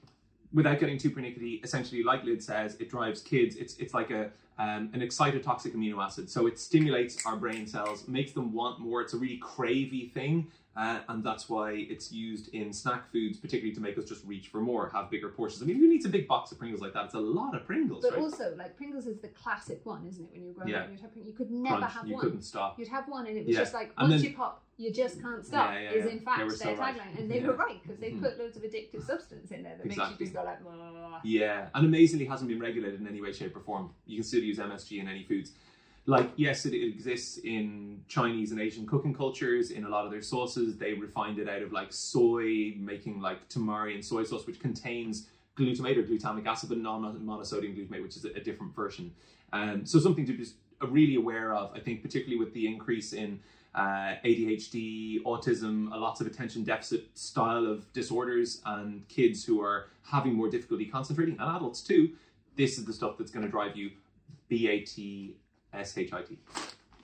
without 0.52 0.78
getting 0.80 0.96
too 0.96 1.10
pernickety, 1.10 1.60
essentially, 1.62 2.02
like 2.02 2.24
Lid 2.24 2.42
says, 2.42 2.76
it 2.80 2.88
drives 2.88 3.20
kids. 3.20 3.56
It's 3.56 3.76
it's 3.76 3.92
like 3.92 4.10
a 4.10 4.30
um, 4.58 4.90
an 4.92 5.00
excitotoxic 5.00 5.74
amino 5.76 6.02
acid. 6.04 6.28
So 6.30 6.46
it 6.46 6.58
stimulates 6.58 7.24
our 7.26 7.36
brain 7.36 7.66
cells, 7.66 8.08
makes 8.08 8.32
them 8.32 8.52
want 8.52 8.80
more. 8.80 9.00
It's 9.02 9.14
a 9.14 9.16
really 9.16 9.38
cravey 9.40 10.10
thing. 10.12 10.48
Uh, 10.78 11.00
and 11.08 11.24
that's 11.24 11.48
why 11.48 11.72
it's 11.72 12.12
used 12.12 12.54
in 12.54 12.72
snack 12.72 13.10
foods, 13.10 13.36
particularly 13.36 13.74
to 13.74 13.80
make 13.80 13.98
us 13.98 14.04
just 14.04 14.24
reach 14.24 14.46
for 14.46 14.60
more, 14.60 14.88
have 14.90 15.10
bigger 15.10 15.28
portions. 15.28 15.60
I 15.60 15.66
mean, 15.66 15.76
who 15.76 15.88
needs 15.88 16.06
a 16.06 16.08
big 16.08 16.28
box 16.28 16.52
of 16.52 16.58
Pringles 16.60 16.80
like 16.80 16.92
that? 16.92 17.06
It's 17.06 17.14
a 17.14 17.18
lot 17.18 17.56
of 17.56 17.66
Pringles, 17.66 18.04
But 18.04 18.12
right? 18.14 18.22
also, 18.22 18.54
like 18.56 18.76
Pringles 18.76 19.08
is 19.08 19.18
the 19.18 19.26
classic 19.26 19.84
one, 19.84 20.06
isn't 20.06 20.24
it? 20.24 20.30
When 20.30 20.40
you 20.42 20.46
were 20.48 20.54
growing 20.54 20.70
Yeah. 20.70 20.82
up, 20.82 20.90
you'd 20.92 21.00
have, 21.00 21.10
you 21.16 21.32
could 21.32 21.50
never 21.50 21.78
Crunch, 21.78 21.92
have 21.94 22.06
you 22.06 22.14
one. 22.14 22.22
couldn't 22.22 22.42
stop. 22.42 22.78
You'd 22.78 22.86
have 22.86 23.08
one, 23.08 23.26
and 23.26 23.36
it 23.36 23.44
was 23.44 23.54
Yeah. 23.56 23.62
just 23.62 23.74
like 23.74 23.92
once 24.00 24.10
then- 24.22 24.30
you 24.30 24.36
pop, 24.36 24.64
you 24.76 24.92
just 24.92 25.20
can't 25.20 25.44
stop. 25.44 25.72
Yeah, 25.74 25.90
is 25.90 26.06
in 26.06 26.20
fact 26.20 26.44
were 26.44 26.50
so 26.50 26.66
their 26.66 26.76
right. 26.76 26.94
tagline, 26.96 27.18
and 27.18 27.28
they 27.28 27.40
were 27.40 27.54
right 27.54 27.82
because 27.82 27.98
they 27.98 28.12
Mhm. 28.12 28.20
put 28.22 28.38
loads 28.38 28.56
of 28.56 28.62
addictive 28.62 29.02
substance 29.02 29.50
in 29.50 29.64
there 29.64 29.76
that 29.78 29.84
makes 29.84 29.96
you 29.96 30.16
just 30.16 30.32
go 30.32 30.44
like. 30.44 30.62
"Blah." 30.62 31.20
Yeah, 31.24 31.70
and 31.74 31.86
amazingly 31.86 32.26
hasn't 32.26 32.48
been 32.48 32.60
regulated 32.60 33.00
in 33.00 33.08
any 33.08 33.20
way, 33.20 33.32
shape, 33.32 33.56
or 33.56 33.60
form. 33.60 33.90
You 34.06 34.18
can 34.18 34.22
still 34.24 34.44
use 34.44 34.60
MSG 34.60 35.00
in 35.00 35.08
any 35.08 35.24
foods. 35.24 35.54
Like, 36.08 36.30
yes, 36.36 36.64
it 36.64 36.72
exists 36.72 37.36
in 37.44 38.02
Chinese 38.08 38.50
and 38.50 38.58
Asian 38.58 38.86
cooking 38.86 39.14
cultures. 39.14 39.72
In 39.72 39.84
a 39.84 39.90
lot 39.90 40.06
of 40.06 40.10
their 40.10 40.22
sauces, 40.22 40.78
they 40.78 40.94
refined 40.94 41.38
it 41.38 41.50
out 41.50 41.60
of 41.60 41.70
like 41.70 41.92
soy, 41.92 42.72
making 42.78 43.20
like 43.20 43.46
tamari 43.50 43.94
and 43.94 44.02
soy 44.02 44.24
sauce, 44.24 44.46
which 44.46 44.58
contains 44.58 45.28
glutamate 45.54 45.98
or 45.98 46.02
glutamic 46.02 46.46
acid, 46.46 46.70
but 46.70 46.78
non 46.78 47.02
monosodium 47.02 47.76
glutamate, 47.76 48.02
which 48.02 48.16
is 48.16 48.24
a, 48.24 48.30
a 48.30 48.40
different 48.40 48.74
version. 48.74 49.12
Um, 49.52 49.84
so 49.84 49.98
something 49.98 50.24
to 50.24 50.32
be 50.32 50.46
really 50.80 51.16
aware 51.16 51.54
of. 51.54 51.74
I 51.74 51.80
think, 51.80 52.00
particularly 52.00 52.42
with 52.42 52.54
the 52.54 52.66
increase 52.66 53.12
in 53.12 53.38
uh, 53.74 54.14
ADHD, 54.24 55.22
autism, 55.24 55.92
a 55.92 55.98
lots 55.98 56.22
of 56.22 56.26
attention 56.26 56.64
deficit 56.64 57.04
style 57.18 57.66
of 57.66 57.92
disorders, 57.92 58.62
and 58.64 59.06
kids 59.08 59.44
who 59.44 59.60
are 59.60 59.88
having 60.04 60.32
more 60.32 60.48
difficulty 60.48 60.86
concentrating, 60.86 61.38
and 61.38 61.54
adults 61.54 61.82
too. 61.82 62.12
This 62.56 62.78
is 62.78 62.86
the 62.86 62.94
stuff 62.94 63.18
that's 63.18 63.30
going 63.30 63.44
to 63.44 63.50
drive 63.50 63.76
you 63.76 63.90
B 64.48 64.70
A 65.72 65.76
T 65.76 65.80
S 65.80 65.98
H 65.98 66.12
I 66.12 66.22
T. 66.22 66.38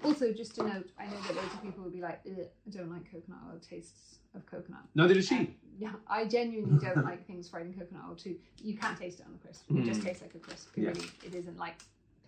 Also, 0.03 0.33
just 0.33 0.55
to 0.57 0.63
note, 0.65 0.91
I 0.99 1.07
know 1.07 1.21
that 1.27 1.35
loads 1.37 1.55
of 1.55 1.63
people 1.63 1.85
will 1.85 1.91
be 1.91 2.03
like, 2.03 2.21
I 2.27 2.31
don't 2.71 2.91
like 2.91 3.11
coconut 3.11 3.41
oil. 3.51 3.59
Tastes 3.67 4.19
of 4.35 4.45
coconut. 4.47 4.83
Neither 4.95 5.15
does 5.15 5.27
she. 5.27 5.37
Um, 5.37 5.55
yeah, 5.79 5.93
I 6.09 6.27
genuinely 6.27 6.79
don't 6.85 7.05
like 7.11 7.27
things 7.27 7.49
fried 7.49 7.67
in 7.67 7.73
coconut 7.75 8.03
oil 8.09 8.15
too. 8.17 8.37
You 8.63 8.77
can't 8.77 8.99
taste 8.99 9.21
it 9.21 9.27
on 9.27 9.35
a 9.35 9.39
crisp. 9.39 9.63
It 9.71 9.85
just 9.85 10.01
Mm. 10.01 10.05
tastes 10.05 10.23
like 10.23 10.35
a 10.35 10.39
crisp. 10.39 10.77
It 10.77 10.83
Yeah. 10.83 10.89
really, 10.91 11.09
it 11.25 11.35
isn't 11.35 11.57
like 11.59 11.77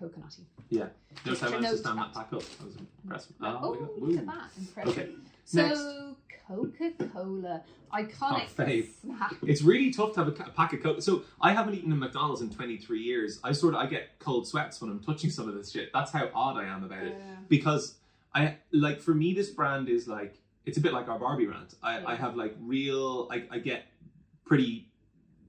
coconutty. 0.00 0.40
Yeah. 0.70 0.86
Notice 1.24 1.40
how 1.40 1.46
I 1.48 1.50
to 1.50 1.56
managed 1.56 1.72
to 1.72 1.78
stand 1.78 1.98
that. 1.98 2.14
that 2.14 2.30
pack 2.30 2.32
up. 2.32 2.42
I 2.60 2.64
was 2.64 2.76
impressed. 3.04 3.28
Oh, 3.40 3.46
Oh, 3.62 3.88
look 3.98 4.18
at 4.18 4.26
that! 4.26 4.50
Impressive. 4.58 4.92
Okay. 4.98 5.08
So 5.44 6.16
Coca-Cola, 6.48 7.62
iconic 7.92 8.48
Oh, 8.58 8.62
fave. 8.62 8.88
snack. 9.00 9.34
It's 9.46 9.62
really 9.62 9.92
tough 9.92 10.12
to 10.14 10.20
have 10.20 10.28
a 10.28 10.32
ca- 10.32 10.50
pack 10.50 10.72
of 10.72 10.82
Coke. 10.82 11.02
So 11.02 11.22
I 11.40 11.52
haven't 11.52 11.74
eaten 11.74 11.92
in 11.92 11.98
McDonald's 11.98 12.40
in 12.42 12.50
23 12.50 13.00
years. 13.02 13.40
I 13.44 13.52
sort 13.52 13.74
of 13.74 13.80
I 13.80 13.86
get 13.86 14.18
cold 14.18 14.46
sweats 14.46 14.80
when 14.80 14.90
I'm 14.90 15.00
touching 15.00 15.30
some 15.30 15.48
of 15.48 15.54
this 15.54 15.70
shit. 15.72 15.90
That's 15.92 16.10
how 16.12 16.28
odd 16.34 16.56
I 16.56 16.64
am 16.64 16.84
about 16.84 17.04
it. 17.04 17.14
Uh, 17.14 17.36
Because 17.48 17.94
I 18.34 18.56
like 18.72 19.00
for 19.00 19.14
me 19.14 19.32
this 19.34 19.50
brand 19.50 19.88
is 19.88 20.06
like 20.08 20.36
it's 20.66 20.78
a 20.78 20.80
bit 20.80 20.92
like 20.92 21.08
our 21.08 21.18
Barbie 21.18 21.46
rant. 21.46 21.74
I, 21.82 22.12
I 22.12 22.14
have 22.16 22.36
like 22.36 22.54
real 22.60 23.28
I, 23.30 23.44
I 23.50 23.58
get 23.58 23.84
pretty 24.44 24.88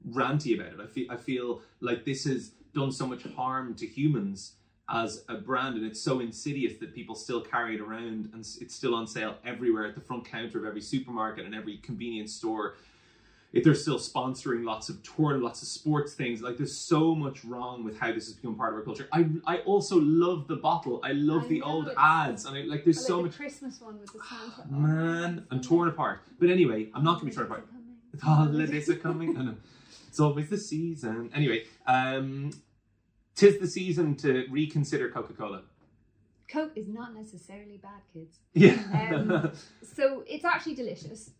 ranty 0.09 0.55
about 0.59 0.73
it. 0.73 0.79
I 0.81 0.87
feel 0.87 1.11
I 1.11 1.17
feel 1.17 1.61
like 1.81 2.05
this 2.05 2.23
has 2.25 2.51
done 2.77 2.91
so 2.91 3.07
much 3.07 3.23
harm 3.35 3.73
to 3.75 3.85
humans 3.85 4.53
as 4.89 5.23
a 5.27 5.35
brand 5.35 5.75
and 5.75 5.85
it's 5.85 5.99
so 5.99 6.21
insidious 6.21 6.77
that 6.79 6.95
people 6.95 7.13
still 7.13 7.41
carry 7.41 7.75
it 7.75 7.81
around 7.81 8.29
and 8.33 8.47
it's 8.61 8.73
still 8.73 8.95
on 8.95 9.05
sale 9.05 9.35
everywhere 9.45 9.85
at 9.85 9.95
the 9.95 10.01
front 10.01 10.23
counter 10.25 10.59
of 10.59 10.65
every 10.65 10.81
supermarket 10.81 11.45
and 11.45 11.53
every 11.53 11.77
convenience 11.77 12.33
store. 12.33 12.75
If 13.53 13.63
they're 13.63 13.75
still 13.75 13.97
sponsoring 13.97 14.63
lots 14.65 14.87
of 14.89 15.01
tour 15.03 15.37
lots 15.37 15.61
of 15.61 15.67
sports 15.67 16.13
things 16.13 16.41
like 16.41 16.57
there's 16.57 16.77
so 16.77 17.15
much 17.15 17.43
wrong 17.43 17.83
with 17.83 17.97
how 17.99 18.11
this 18.13 18.27
has 18.27 18.33
become 18.33 18.55
part 18.55 18.73
of 18.73 18.79
our 18.79 18.85
culture. 18.85 19.07
I 19.11 19.25
i 19.45 19.57
also 19.59 19.97
love 19.99 20.47
the 20.47 20.57
bottle. 20.57 21.01
I 21.03 21.11
love 21.13 21.45
I 21.45 21.47
the 21.47 21.59
know, 21.59 21.65
old 21.65 21.89
ads 21.97 22.45
and 22.45 22.55
I, 22.57 22.61
like 22.61 22.83
there's 22.85 22.97
like 22.97 23.07
so 23.07 23.17
the 23.17 23.23
much 23.23 23.35
Christmas 23.35 23.81
one 23.81 23.99
with 23.99 24.13
the 24.13 24.19
Santa. 24.19 24.69
Oh, 24.71 24.75
man 24.87 25.45
and 25.51 25.63
so 25.63 25.69
torn 25.69 25.89
apart. 25.89 26.19
But 26.39 26.49
anyway 26.49 26.87
i'm 26.93 27.03
not 27.03 27.15
gonna 27.15 27.29
be 27.31 27.35
torn 27.35 27.47
apart. 27.47 27.67
The 28.13 28.25
holidays 28.25 28.89
are 28.89 28.95
coming. 28.95 29.37
I 29.37 29.43
know. 29.43 29.55
it's 30.07 30.19
always 30.19 30.49
the 30.49 30.57
season. 30.57 31.29
Anyway 31.33 31.63
um 31.87 32.51
tis 33.37 33.57
the 33.59 33.67
season 33.67 34.15
to 34.17 34.45
reconsider 34.51 35.09
coca-cola 35.09 35.61
Coke 36.49 36.71
is 36.75 36.87
not 36.87 37.13
necessarily 37.13 37.77
bad, 37.77 38.01
kids. 38.13 38.39
yeah 38.53 39.09
Um, 39.13 39.51
So 39.95 40.23
it's 40.27 40.45
actually 40.45 40.75
delicious. 40.75 41.31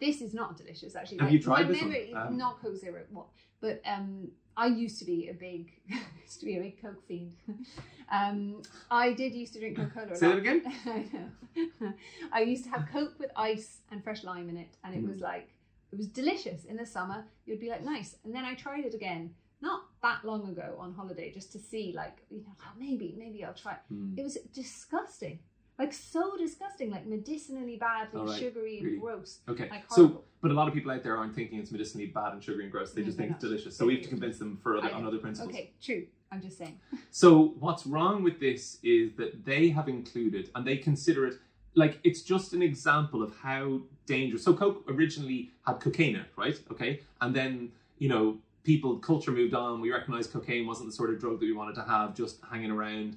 This 0.00 0.20
is 0.22 0.32
not 0.34 0.56
delicious, 0.56 0.96
actually. 0.96 1.18
Have 1.18 1.26
Like, 1.28 1.32
you 1.34 1.42
tried 1.42 1.68
this 1.68 1.80
one? 1.82 1.90
memory- 1.90 2.14
Um, 2.14 2.36
not 2.38 2.60
Coke 2.62 2.76
Zero, 2.76 3.02
what? 3.10 3.26
But 3.60 3.80
um, 3.86 4.28
I 4.56 4.66
used 4.66 4.98
to 5.00 5.04
be 5.04 5.28
a 5.28 5.34
big, 5.34 5.70
used 6.26 6.40
to 6.40 6.46
be 6.46 6.56
a 6.56 6.60
big 6.60 6.80
Coke 6.80 7.02
fiend. 7.06 7.32
um, 8.10 8.62
I 8.90 9.12
did 9.12 9.34
used 9.34 9.52
to 9.54 9.60
drink 9.60 9.76
Coca 9.76 9.90
Cola. 10.06 10.16
Say 10.16 10.28
that 10.28 10.38
again? 10.38 10.62
I 10.86 11.06
know. 11.12 11.92
I 12.32 12.40
used 12.40 12.64
to 12.64 12.70
have 12.70 12.88
Coke 12.90 13.14
with 13.18 13.30
ice 13.36 13.80
and 13.90 14.02
fresh 14.02 14.24
lime 14.24 14.48
in 14.48 14.56
it, 14.56 14.72
and 14.82 14.94
it 14.94 15.02
Mm. 15.04 15.10
was 15.12 15.20
like 15.20 15.48
it 15.92 15.96
was 15.98 16.08
delicious 16.08 16.64
in 16.64 16.76
the 16.76 16.86
summer. 16.86 17.24
You'd 17.46 17.60
be 17.60 17.68
like, 17.70 17.84
nice. 17.84 18.16
And 18.24 18.34
then 18.34 18.44
I 18.44 18.54
tried 18.54 18.84
it 18.84 18.94
again, 18.94 19.34
not 19.64 19.80
that 20.02 20.24
long 20.24 20.48
ago 20.48 20.76
on 20.78 20.92
holiday, 20.92 21.32
just 21.32 21.50
to 21.52 21.58
see, 21.58 21.92
like, 21.96 22.18
you 22.30 22.38
know, 22.38 22.54
oh, 22.60 22.72
maybe, 22.78 23.14
maybe 23.18 23.44
I'll 23.44 23.54
try. 23.54 23.76
Hmm. 23.88 24.14
It 24.16 24.22
was 24.22 24.38
disgusting. 24.52 25.38
Like 25.76 25.92
so 25.92 26.36
disgusting, 26.36 26.90
like 26.90 27.04
medicinally 27.04 27.76
bad, 27.76 28.08
like 28.12 28.28
right, 28.28 28.38
sugary 28.38 28.76
and 28.78 28.86
really. 28.86 28.98
gross. 28.98 29.40
Okay, 29.48 29.68
Like 29.68 29.82
so 29.90 30.22
but 30.40 30.52
a 30.52 30.54
lot 30.54 30.68
of 30.68 30.74
people 30.74 30.92
out 30.92 31.02
there 31.02 31.16
aren't 31.16 31.34
thinking 31.34 31.58
it's 31.58 31.72
medicinally 31.72 32.06
bad 32.06 32.32
and 32.32 32.44
sugary 32.44 32.62
and 32.62 32.70
gross. 32.70 32.92
They 32.92 33.00
No, 33.00 33.06
just 33.06 33.18
think 33.18 33.32
it's 33.32 33.40
delicious. 33.40 33.76
So 33.76 33.86
we 33.86 33.94
have 33.94 34.04
to 34.04 34.08
convince 34.08 34.38
them 34.38 34.56
for 34.62 34.76
other, 34.76 34.92
on 34.92 35.04
other 35.04 35.18
principles. 35.18 35.52
Okay, 35.52 35.72
true. 35.82 36.06
I'm 36.30 36.40
just 36.40 36.58
saying. 36.58 36.78
So 37.10 37.54
what's 37.58 37.86
wrong 37.86 38.22
with 38.22 38.38
this 38.38 38.78
is 38.82 39.14
that 39.14 39.44
they 39.44 39.70
have 39.70 39.88
included 39.88 40.50
and 40.54 40.64
they 40.66 40.76
consider 40.76 41.26
it 41.26 41.34
like 41.74 41.98
it's 42.04 42.22
just 42.22 42.52
an 42.52 42.62
example 42.62 43.22
of 43.22 43.34
how 43.36 43.80
dangerous. 44.06 44.44
So 44.44 44.54
Coke 44.54 44.84
originally 44.88 45.50
had 45.66 45.80
cocaine 45.80 46.14
in 46.14 46.20
it, 46.20 46.28
right? 46.36 46.56
Okay, 46.70 47.00
and 47.20 47.34
then 47.34 47.72
you 47.98 48.08
know 48.08 48.38
people 48.64 48.96
culture 48.98 49.30
moved 49.30 49.54
on. 49.54 49.80
We 49.80 49.92
recognized 49.92 50.32
cocaine 50.32 50.66
wasn't 50.66 50.88
the 50.88 50.94
sort 50.94 51.10
of 51.10 51.20
drug 51.20 51.38
that 51.40 51.46
we 51.46 51.52
wanted 51.52 51.74
to 51.76 51.82
have 51.82 52.14
just 52.14 52.38
hanging 52.50 52.70
around 52.70 53.16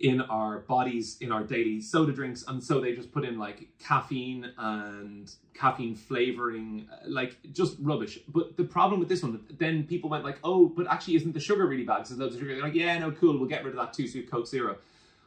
in 0.00 0.22
our 0.22 0.60
bodies 0.60 1.18
in 1.20 1.30
our 1.30 1.44
daily 1.44 1.80
soda 1.80 2.12
drinks. 2.12 2.44
And 2.48 2.62
so 2.62 2.80
they 2.80 2.94
just 2.94 3.12
put 3.12 3.24
in 3.24 3.38
like 3.38 3.68
caffeine 3.78 4.50
and 4.56 5.30
caffeine 5.52 5.94
flavoring 5.94 6.88
uh, 6.90 6.96
like 7.06 7.36
just 7.52 7.76
rubbish. 7.80 8.18
But 8.28 8.56
the 8.56 8.64
problem 8.64 8.98
with 8.98 9.10
this 9.10 9.22
one 9.22 9.44
then 9.58 9.84
people 9.84 10.08
went 10.08 10.24
like 10.24 10.38
oh 10.42 10.66
but 10.66 10.86
actually 10.86 11.16
isn't 11.16 11.32
the 11.32 11.40
sugar 11.40 11.66
really 11.66 11.84
bad? 11.84 11.96
Because 11.96 12.10
there's 12.10 12.20
loads 12.20 12.34
of 12.36 12.40
sugar. 12.40 12.54
They're 12.54 12.64
like 12.64 12.74
yeah 12.74 12.98
no 12.98 13.10
cool 13.10 13.38
we'll 13.38 13.48
get 13.48 13.62
rid 13.62 13.74
of 13.74 13.80
that 13.80 13.92
too 13.92 14.06
so 14.06 14.20
coke 14.22 14.46
zero. 14.46 14.76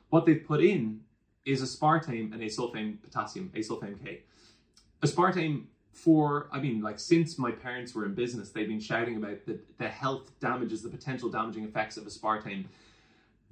What 0.10 0.26
they've 0.26 0.44
put 0.44 0.64
in 0.64 1.02
is 1.46 1.62
aspartame 1.62 2.34
and 2.34 2.42
asulfame 2.42 3.02
potassium 3.02 3.52
asulfame 3.56 4.04
k. 4.04 4.22
Aspartame 5.04 5.66
for 5.94 6.50
i 6.52 6.60
mean 6.60 6.82
like 6.82 7.00
since 7.00 7.38
my 7.38 7.52
parents 7.52 7.94
were 7.94 8.04
in 8.04 8.14
business 8.14 8.50
they've 8.50 8.68
been 8.68 8.80
shouting 8.80 9.16
about 9.16 9.46
the, 9.46 9.58
the 9.78 9.88
health 9.88 10.32
damages 10.40 10.82
the 10.82 10.90
potential 10.90 11.30
damaging 11.30 11.64
effects 11.64 11.96
of 11.96 12.04
aspartame 12.04 12.66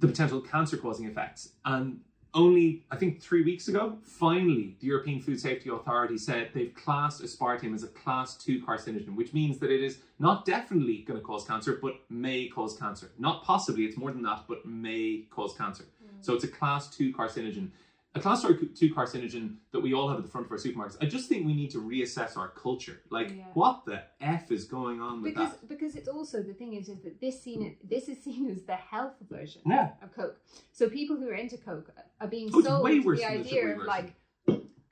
the 0.02 0.08
potential 0.08 0.40
cancer 0.40 0.76
causing 0.76 1.06
effects. 1.06 1.50
And 1.64 2.00
only, 2.34 2.84
I 2.90 2.96
think, 2.96 3.22
three 3.22 3.42
weeks 3.42 3.68
ago, 3.68 3.98
finally, 4.02 4.76
the 4.80 4.88
European 4.88 5.20
Food 5.20 5.40
Safety 5.40 5.70
Authority 5.70 6.18
said 6.18 6.50
they've 6.52 6.74
classed 6.74 7.22
aspartame 7.22 7.74
as 7.74 7.84
a 7.84 7.88
class 7.88 8.36
two 8.36 8.60
carcinogen, 8.60 9.14
which 9.14 9.32
means 9.32 9.58
that 9.58 9.70
it 9.70 9.82
is 9.82 9.98
not 10.18 10.44
definitely 10.44 11.04
going 11.06 11.18
to 11.18 11.24
cause 11.24 11.44
cancer, 11.44 11.78
but 11.80 12.00
may 12.10 12.48
cause 12.48 12.76
cancer. 12.76 13.12
Not 13.18 13.44
possibly, 13.44 13.84
it's 13.84 13.96
more 13.96 14.10
than 14.10 14.22
that, 14.22 14.44
but 14.48 14.66
may 14.66 15.24
cause 15.30 15.54
cancer. 15.56 15.84
Mm. 15.84 16.24
So 16.24 16.34
it's 16.34 16.44
a 16.44 16.48
class 16.48 16.90
two 16.90 17.12
carcinogen. 17.12 17.68
A 18.14 18.20
class 18.20 18.42
two 18.42 18.94
carcinogen 18.94 19.56
that 19.70 19.80
we 19.80 19.94
all 19.94 20.06
have 20.08 20.18
at 20.18 20.24
the 20.24 20.30
front 20.30 20.44
of 20.46 20.52
our 20.52 20.58
supermarkets. 20.58 20.98
I 21.00 21.06
just 21.06 21.30
think 21.30 21.46
we 21.46 21.54
need 21.54 21.70
to 21.70 21.78
reassess 21.78 22.36
our 22.36 22.48
culture. 22.48 23.00
Like, 23.08 23.30
Yeah. 23.30 23.44
what 23.54 23.86
the 23.86 24.02
F 24.20 24.52
is 24.52 24.64
going 24.66 25.00
on 25.00 25.22
with 25.22 25.32
Because 25.34 25.52
that? 25.52 25.66
because 25.68 25.96
it's 25.96 26.08
also 26.08 26.42
the 26.42 26.52
thing 26.52 26.74
is 26.74 26.90
is 26.90 27.00
that 27.04 27.20
this 27.22 27.42
seen 27.42 27.78
this 27.82 28.08
is 28.10 28.18
seen 28.24 28.50
as 28.50 28.62
the 28.64 28.76
health 28.76 29.14
version 29.30 29.62
Yeah. 29.64 29.92
of 30.02 30.12
Coke. 30.14 30.38
So 30.72 30.90
people 30.90 31.16
who 31.16 31.26
are 31.30 31.34
into 31.34 31.56
Coke 31.56 31.90
are 32.20 32.28
being 32.28 32.50
Oh, 32.52 32.60
sold 32.60 32.86
the 32.86 33.00
the 33.00 33.24
idea 33.24 33.44
sugary 33.44 33.72
of 33.72 33.78
like 33.86 34.14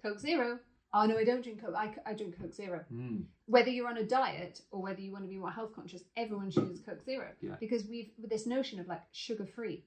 Coke 0.03 0.19
Zero. 0.19 0.59
Oh 0.95 1.05
no, 1.05 1.19
I 1.19 1.25
don't 1.25 1.43
drink 1.43 1.61
Coke. 1.61 1.75
I, 1.77 1.95
I 2.07 2.15
drink 2.15 2.41
Coke 2.41 2.55
Zero. 2.55 2.85
Mm. 2.93 3.25
Whether 3.45 3.69
you're 3.71 3.89
on 3.89 3.99
a 3.99 4.05
diet 4.05 4.63
or 4.71 4.81
whether 4.81 5.01
you 5.03 5.13
want 5.13 5.25
to 5.25 5.29
be 5.29 5.37
more 5.37 5.51
health 5.51 5.75
conscious, 5.75 6.05
everyone 6.17 6.51
chooses 6.51 6.81
Coke 6.81 7.03
Zero 7.05 7.29
Yeah. 7.43 7.57
because 7.61 7.85
we've 7.87 8.13
this 8.19 8.47
notion 8.47 8.81
of 8.81 8.89
like 8.89 9.03
sugar 9.13 9.45
free, 9.45 9.85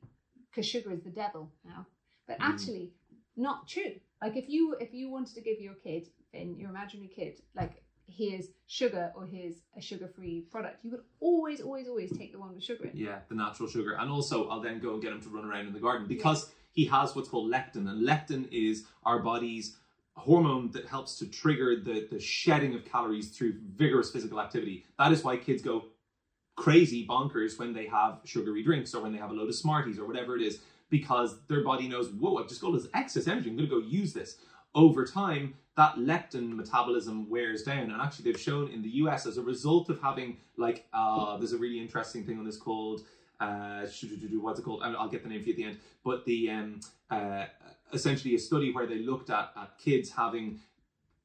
because 0.52 0.68
sugar 0.68 0.92
is 0.92 1.02
the 1.02 1.10
devil 1.10 1.52
now. 1.66 1.88
But 2.26 2.40
Mm. 2.40 2.50
actually, 2.54 2.94
not 3.36 3.68
true. 3.68 4.00
Like 4.22 4.38
if 4.38 4.48
you 4.48 4.76
if 4.80 4.94
you 4.94 5.10
wanted 5.10 5.36
to 5.36 5.42
give 5.42 5.60
your 5.60 5.76
kid, 5.76 6.08
Finn, 6.32 6.56
your 6.58 6.70
imaginary 6.70 7.12
kid, 7.14 7.42
like 7.56 7.84
here's 8.08 8.48
sugar 8.68 9.12
or 9.16 9.26
here's 9.26 9.56
a 9.78 9.82
sugar-free 9.82 10.48
product, 10.52 10.84
you 10.84 10.92
would 10.92 11.02
always, 11.20 11.62
always, 11.62 11.88
always 11.88 12.16
take 12.18 12.32
the 12.32 12.40
one 12.40 12.54
with 12.54 12.64
sugar 12.64 12.86
in. 12.86 12.92
Yeah, 12.94 13.20
the 13.30 13.36
natural 13.36 13.70
sugar. 13.70 13.94
And 13.94 14.10
also, 14.12 14.50
I'll 14.50 14.62
then 14.62 14.80
go 14.80 14.94
and 14.94 15.02
get 15.02 15.12
him 15.12 15.22
to 15.22 15.30
run 15.30 15.46
around 15.46 15.68
in 15.68 15.74
the 15.74 15.80
garden 15.80 16.08
because 16.08 16.52
he 16.74 16.86
has 16.86 17.16
what's 17.16 17.30
called 17.30 17.52
leptin. 17.52 17.90
And 17.90 18.08
leptin 18.08 18.48
is 18.52 18.86
our 19.04 19.20
body's 19.20 19.78
hormone 20.16 20.70
that 20.72 20.86
helps 20.86 21.18
to 21.20 21.28
trigger 21.28 21.78
the, 21.84 22.08
the 22.12 22.20
shedding 22.20 22.76
of 22.76 22.86
calories 22.86 23.30
through 23.30 23.56
vigorous 23.76 24.12
physical 24.12 24.40
activity. 24.40 24.86
That 25.00 25.12
is 25.12 25.24
why 25.24 25.38
kids 25.38 25.62
go 25.62 25.86
crazy 26.56 27.08
bonkers 27.08 27.58
when 27.58 27.74
they 27.74 27.88
have 27.88 28.20
sugary 28.26 28.64
drinks 28.64 28.94
or 28.94 29.02
when 29.02 29.12
they 29.12 29.18
have 29.18 29.32
a 29.32 29.34
load 29.34 29.50
of 29.50 29.56
Smarties 29.56 29.98
or 29.98 30.06
whatever 30.06 30.36
it 30.36 30.44
is, 30.44 30.60
because 30.94 31.38
their 31.48 31.64
body 31.64 31.88
knows, 31.88 32.10
whoa, 32.12 32.38
I've 32.38 32.48
just 32.48 32.62
got 32.62 32.72
this 32.72 32.88
excess 32.94 33.28
energy. 33.28 33.50
I'm 33.50 33.58
going 33.58 33.68
to 33.68 33.82
go 33.82 33.82
use 33.82 34.14
this. 34.14 34.38
Over 34.76 35.08
time, 35.08 35.56
that 35.76 35.96
leptin 35.96 36.56
metabolism 36.56 37.28
wears 37.32 37.64
down. 37.64 37.90
And 37.90 38.00
actually, 38.00 38.26
they've 38.26 38.40
shown 38.40 38.70
in 38.70 38.84
the 38.84 38.90
US 39.02 39.26
as 39.26 39.38
a 39.38 39.42
result 39.42 39.90
of 39.90 40.00
having, 40.00 40.38
like, 40.56 40.86
uh, 40.94 41.36
there's 41.38 41.54
a 41.54 41.58
really 41.58 41.80
interesting 41.80 42.24
thing 42.24 42.38
on 42.38 42.46
this 42.46 42.58
called, 42.58 43.02
uh, 43.40 43.88
what's 44.34 44.60
it 44.60 44.62
called? 44.62 44.84
I'll 44.84 45.10
get 45.10 45.24
the 45.24 45.30
name 45.30 45.42
for 45.42 45.48
you 45.48 45.54
at 45.54 45.58
the 45.58 45.64
end. 45.64 45.78
But 46.06 46.26
the 46.26 46.52
um, 46.52 46.80
uh, 47.10 47.46
essentially 47.92 48.36
a 48.36 48.40
study 48.40 48.72
where 48.72 48.86
they 48.86 49.00
looked 49.00 49.32
at, 49.32 49.52
at 49.58 49.80
kids 49.80 50.12
having 50.12 50.60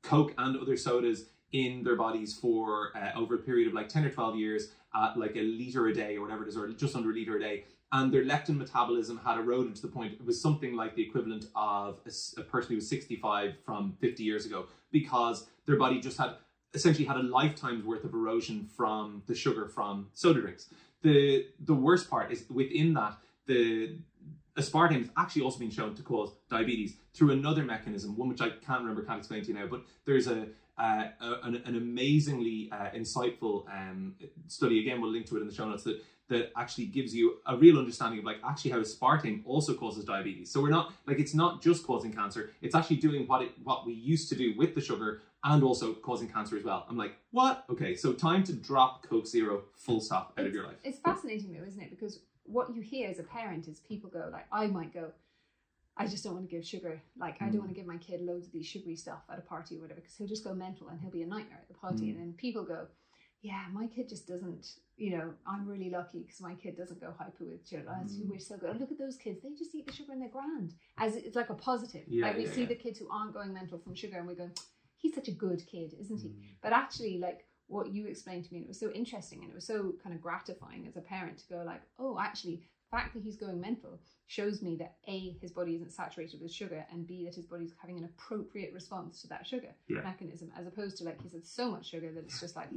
Coke 0.02 0.32
and 0.38 0.56
other 0.56 0.78
sodas 0.78 1.26
in 1.52 1.82
their 1.84 1.96
bodies 1.96 2.34
for 2.34 2.96
uh, 2.96 3.10
over 3.18 3.34
a 3.34 3.38
period 3.38 3.68
of 3.68 3.74
like 3.74 3.90
10 3.90 4.06
or 4.06 4.10
12 4.10 4.36
years 4.36 4.68
at 4.94 5.18
like 5.18 5.36
a 5.36 5.42
liter 5.42 5.88
a 5.88 5.94
day 5.94 6.16
or 6.16 6.22
whatever 6.22 6.44
it 6.44 6.48
is, 6.48 6.56
or 6.56 6.68
just 6.70 6.96
under 6.96 7.10
a 7.10 7.12
liter 7.12 7.36
a 7.36 7.40
day. 7.40 7.64
And 7.90 8.12
their 8.12 8.24
leptin 8.24 8.56
metabolism 8.56 9.18
had 9.24 9.38
eroded 9.38 9.76
to 9.76 9.82
the 9.82 9.88
point 9.88 10.12
it 10.12 10.24
was 10.24 10.40
something 10.40 10.74
like 10.74 10.94
the 10.94 11.02
equivalent 11.02 11.46
of 11.56 12.00
a, 12.06 12.40
a 12.40 12.44
person 12.44 12.70
who 12.70 12.74
was 12.76 12.88
65 12.88 13.54
from 13.64 13.96
50 14.00 14.22
years 14.22 14.44
ago 14.44 14.66
because 14.90 15.46
their 15.66 15.76
body 15.76 16.00
just 16.00 16.18
had 16.18 16.32
essentially 16.74 17.06
had 17.06 17.16
a 17.16 17.22
lifetime's 17.22 17.84
worth 17.84 18.04
of 18.04 18.12
erosion 18.12 18.68
from 18.76 19.22
the 19.26 19.34
sugar 19.34 19.66
from 19.66 20.08
soda 20.12 20.40
drinks. 20.40 20.68
The 21.02 21.46
the 21.60 21.74
worst 21.74 22.10
part 22.10 22.30
is 22.30 22.44
within 22.50 22.92
that 22.94 23.16
the 23.46 23.96
aspartame 24.58 25.00
has 25.00 25.10
actually 25.16 25.42
also 25.42 25.58
been 25.58 25.70
shown 25.70 25.94
to 25.94 26.02
cause 26.02 26.32
diabetes 26.50 26.96
through 27.14 27.32
another 27.32 27.64
mechanism, 27.64 28.16
one 28.16 28.28
which 28.28 28.40
I 28.40 28.50
can't 28.50 28.80
remember, 28.80 29.02
can't 29.02 29.18
explain 29.18 29.42
to 29.42 29.48
you 29.48 29.54
now, 29.54 29.66
but 29.66 29.82
there's 30.04 30.26
a, 30.26 30.46
uh, 30.76 31.08
an, 31.20 31.62
an, 31.64 31.76
amazingly 31.76 32.68
uh, 32.72 32.90
insightful 32.94 33.64
um, 33.72 34.14
study, 34.46 34.80
again, 34.80 35.00
we'll 35.00 35.10
link 35.10 35.26
to 35.26 35.36
it 35.36 35.40
in 35.40 35.46
the 35.46 35.54
show 35.54 35.68
notes, 35.68 35.84
that, 35.84 36.00
that 36.28 36.52
actually 36.56 36.86
gives 36.86 37.14
you 37.14 37.38
a 37.46 37.56
real 37.56 37.78
understanding 37.78 38.18
of 38.20 38.24
like 38.24 38.38
actually 38.44 38.70
how 38.70 38.78
aspartame 38.78 39.42
also 39.44 39.74
causes 39.74 40.04
diabetes. 40.04 40.50
So 40.50 40.60
we're 40.60 40.70
not, 40.70 40.92
like 41.06 41.18
it's 41.18 41.34
not 41.34 41.62
just 41.62 41.86
causing 41.86 42.12
cancer, 42.12 42.50
it's 42.60 42.74
actually 42.74 42.96
doing 42.96 43.26
what 43.26 43.42
it 43.42 43.52
what 43.64 43.86
we 43.86 43.92
used 43.92 44.28
to 44.30 44.34
do 44.34 44.54
with 44.56 44.74
the 44.74 44.80
sugar 44.80 45.22
and 45.44 45.62
also 45.62 45.94
causing 45.94 46.28
cancer 46.28 46.56
as 46.56 46.64
well. 46.64 46.86
I'm 46.88 46.96
like, 46.96 47.14
what? 47.30 47.64
Okay, 47.70 47.94
so 47.94 48.12
time 48.12 48.44
to 48.44 48.52
drop 48.52 49.06
Coke 49.06 49.26
Zero 49.26 49.62
full 49.74 50.00
stop 50.00 50.34
out 50.36 50.44
it's, 50.44 50.48
of 50.48 50.54
your 50.54 50.66
life. 50.66 50.76
It's 50.84 50.98
fascinating 50.98 51.52
though, 51.52 51.66
isn't 51.66 51.80
it? 51.80 51.90
Because 51.90 52.20
what 52.44 52.74
you 52.74 52.82
hear 52.82 53.08
as 53.08 53.18
a 53.18 53.22
parent 53.22 53.68
is 53.68 53.80
people 53.80 54.10
go 54.10 54.28
like, 54.32 54.46
I 54.52 54.66
might 54.66 54.92
go, 54.92 55.12
I 55.96 56.06
just 56.06 56.24
don't 56.24 56.34
want 56.34 56.48
to 56.48 56.54
give 56.54 56.64
sugar. 56.64 57.02
Like, 57.18 57.38
mm. 57.38 57.46
I 57.46 57.50
don't 57.50 57.60
want 57.60 57.70
to 57.70 57.74
give 57.74 57.86
my 57.86 57.96
kid 57.96 58.20
loads 58.20 58.46
of 58.46 58.52
these 58.52 58.66
sugary 58.66 58.96
stuff 58.96 59.22
at 59.30 59.38
a 59.38 59.42
party 59.42 59.76
or 59.76 59.80
whatever, 59.80 60.00
because 60.00 60.16
he'll 60.16 60.28
just 60.28 60.44
go 60.44 60.54
mental 60.54 60.88
and 60.88 61.00
he'll 61.00 61.10
be 61.10 61.22
a 61.22 61.26
nightmare 61.26 61.58
at 61.60 61.68
the 61.68 61.74
party. 61.74 62.06
Mm. 62.06 62.10
And 62.10 62.18
then 62.20 62.32
people 62.36 62.64
go, 62.64 62.86
yeah, 63.40 63.64
my 63.72 63.86
kid 63.86 64.08
just 64.08 64.26
doesn't, 64.26 64.66
you 64.96 65.16
know, 65.16 65.32
I'm 65.46 65.66
really 65.66 65.90
lucky 65.90 66.20
because 66.20 66.40
my 66.40 66.54
kid 66.54 66.76
doesn't 66.76 67.00
go 67.00 67.14
hyper 67.16 67.44
with 67.44 67.66
sugar. 67.68 67.84
Mm. 67.88 68.30
We're 68.30 68.38
so 68.40 68.56
good. 68.56 68.80
Look 68.80 68.90
at 68.90 68.98
those 68.98 69.16
kids. 69.16 69.40
They 69.42 69.50
just 69.56 69.74
eat 69.74 69.86
the 69.86 69.92
sugar 69.92 70.12
and 70.12 70.20
they're 70.20 70.28
grand. 70.28 70.74
As 70.98 71.14
it's 71.14 71.36
like 71.36 71.50
a 71.50 71.54
positive. 71.54 72.02
Yeah, 72.08 72.26
like 72.26 72.36
we 72.36 72.46
yeah, 72.46 72.52
see 72.52 72.60
yeah. 72.62 72.68
the 72.68 72.74
kids 72.74 72.98
who 72.98 73.08
aren't 73.10 73.34
going 73.34 73.52
mental 73.52 73.78
from 73.78 73.94
sugar 73.94 74.18
and 74.18 74.26
we 74.26 74.34
go, 74.34 74.50
he's 74.96 75.14
such 75.14 75.28
a 75.28 75.32
good 75.32 75.62
kid, 75.70 75.94
isn't 76.00 76.18
he? 76.18 76.28
Mm. 76.28 76.42
But 76.62 76.72
actually, 76.72 77.18
like, 77.18 77.44
what 77.68 77.92
you 77.92 78.06
explained 78.06 78.44
to 78.46 78.52
me, 78.52 78.58
and 78.58 78.64
it 78.64 78.68
was 78.68 78.80
so 78.80 78.90
interesting 78.90 79.42
and 79.42 79.50
it 79.50 79.54
was 79.54 79.66
so 79.66 79.92
kind 80.02 80.14
of 80.14 80.22
gratifying 80.22 80.86
as 80.88 80.96
a 80.96 81.00
parent 81.00 81.38
to 81.38 81.44
go 81.48 81.62
like, 81.64 81.82
oh, 81.98 82.18
actually, 82.18 82.62
fact 82.90 83.14
that 83.14 83.22
he's 83.22 83.36
going 83.36 83.60
mental 83.60 83.98
shows 84.26 84.62
me 84.62 84.76
that 84.76 84.94
a 85.06 85.36
his 85.40 85.50
body 85.52 85.74
isn't 85.74 85.90
saturated 85.92 86.40
with 86.40 86.52
sugar 86.52 86.84
and 86.92 87.06
b 87.06 87.24
that 87.24 87.34
his 87.34 87.46
body's 87.46 87.72
having 87.80 87.98
an 87.98 88.04
appropriate 88.04 88.72
response 88.72 89.20
to 89.22 89.28
that 89.28 89.46
sugar 89.46 89.68
Yeah. 89.88 90.00
mechanism 90.02 90.50
as 90.58 90.66
opposed 90.66 90.96
to 90.98 91.04
like 91.04 91.20
he's 91.22 91.32
had 91.32 91.46
so 91.46 91.70
much 91.70 91.88
sugar 91.88 92.10
that 92.12 92.24
it's 92.24 92.40
just 92.40 92.56
like 92.56 92.68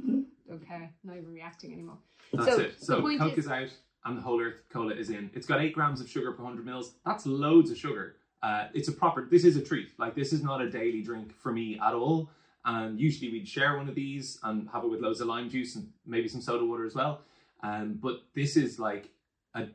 don't 0.48 0.66
care 0.66 0.90
not 1.04 1.16
even 1.16 1.32
reacting 1.32 1.72
anymore 1.72 1.98
That's 2.32 2.46
So, 2.46 2.60
it. 2.60 2.82
So 2.82 3.02
Coke 3.18 3.38
is- 3.38 3.44
is, 3.46 3.50
out 3.50 3.68
and 4.04 4.18
the 4.18 4.22
Whole 4.22 4.40
Earth 4.40 4.62
Cola 4.68 4.94
is 4.94 5.10
in. 5.10 5.30
It's 5.32 5.46
got 5.46 5.60
eight 5.60 5.74
grams 5.74 6.00
of 6.00 6.08
sugar 6.08 6.32
per 6.32 6.42
hundred 6.42 6.64
mils. 6.66 6.94
That's 7.06 7.24
loads 7.24 7.70
of 7.70 7.78
sugar. 7.78 8.16
Uh, 8.42 8.66
it's 8.74 8.88
a 8.88 8.92
proper. 8.92 9.28
This 9.30 9.44
is 9.44 9.56
a 9.56 9.62
treat. 9.62 9.90
Like 9.96 10.16
this 10.16 10.32
is 10.32 10.42
not 10.42 10.60
a 10.60 10.68
daily 10.68 11.02
drink 11.02 11.32
for 11.36 11.52
me 11.52 11.78
at 11.78 11.94
all. 11.94 12.28
And 12.64 12.98
usually 12.98 13.30
we'd 13.30 13.46
share 13.46 13.76
one 13.76 13.88
of 13.88 13.94
these 13.94 14.40
and 14.42 14.68
have 14.70 14.82
it 14.82 14.88
with 14.88 15.00
loads 15.00 15.20
of 15.20 15.28
lime 15.28 15.48
juice 15.48 15.76
and 15.76 15.88
maybe 16.04 16.26
some 16.26 16.40
soda 16.40 16.64
water 16.64 16.84
as 16.84 16.96
well. 16.96 17.20
Um, 17.62 17.94
but 18.02 18.22
this 18.34 18.56
is 18.56 18.80
like 18.80 19.08
a- 19.54 19.68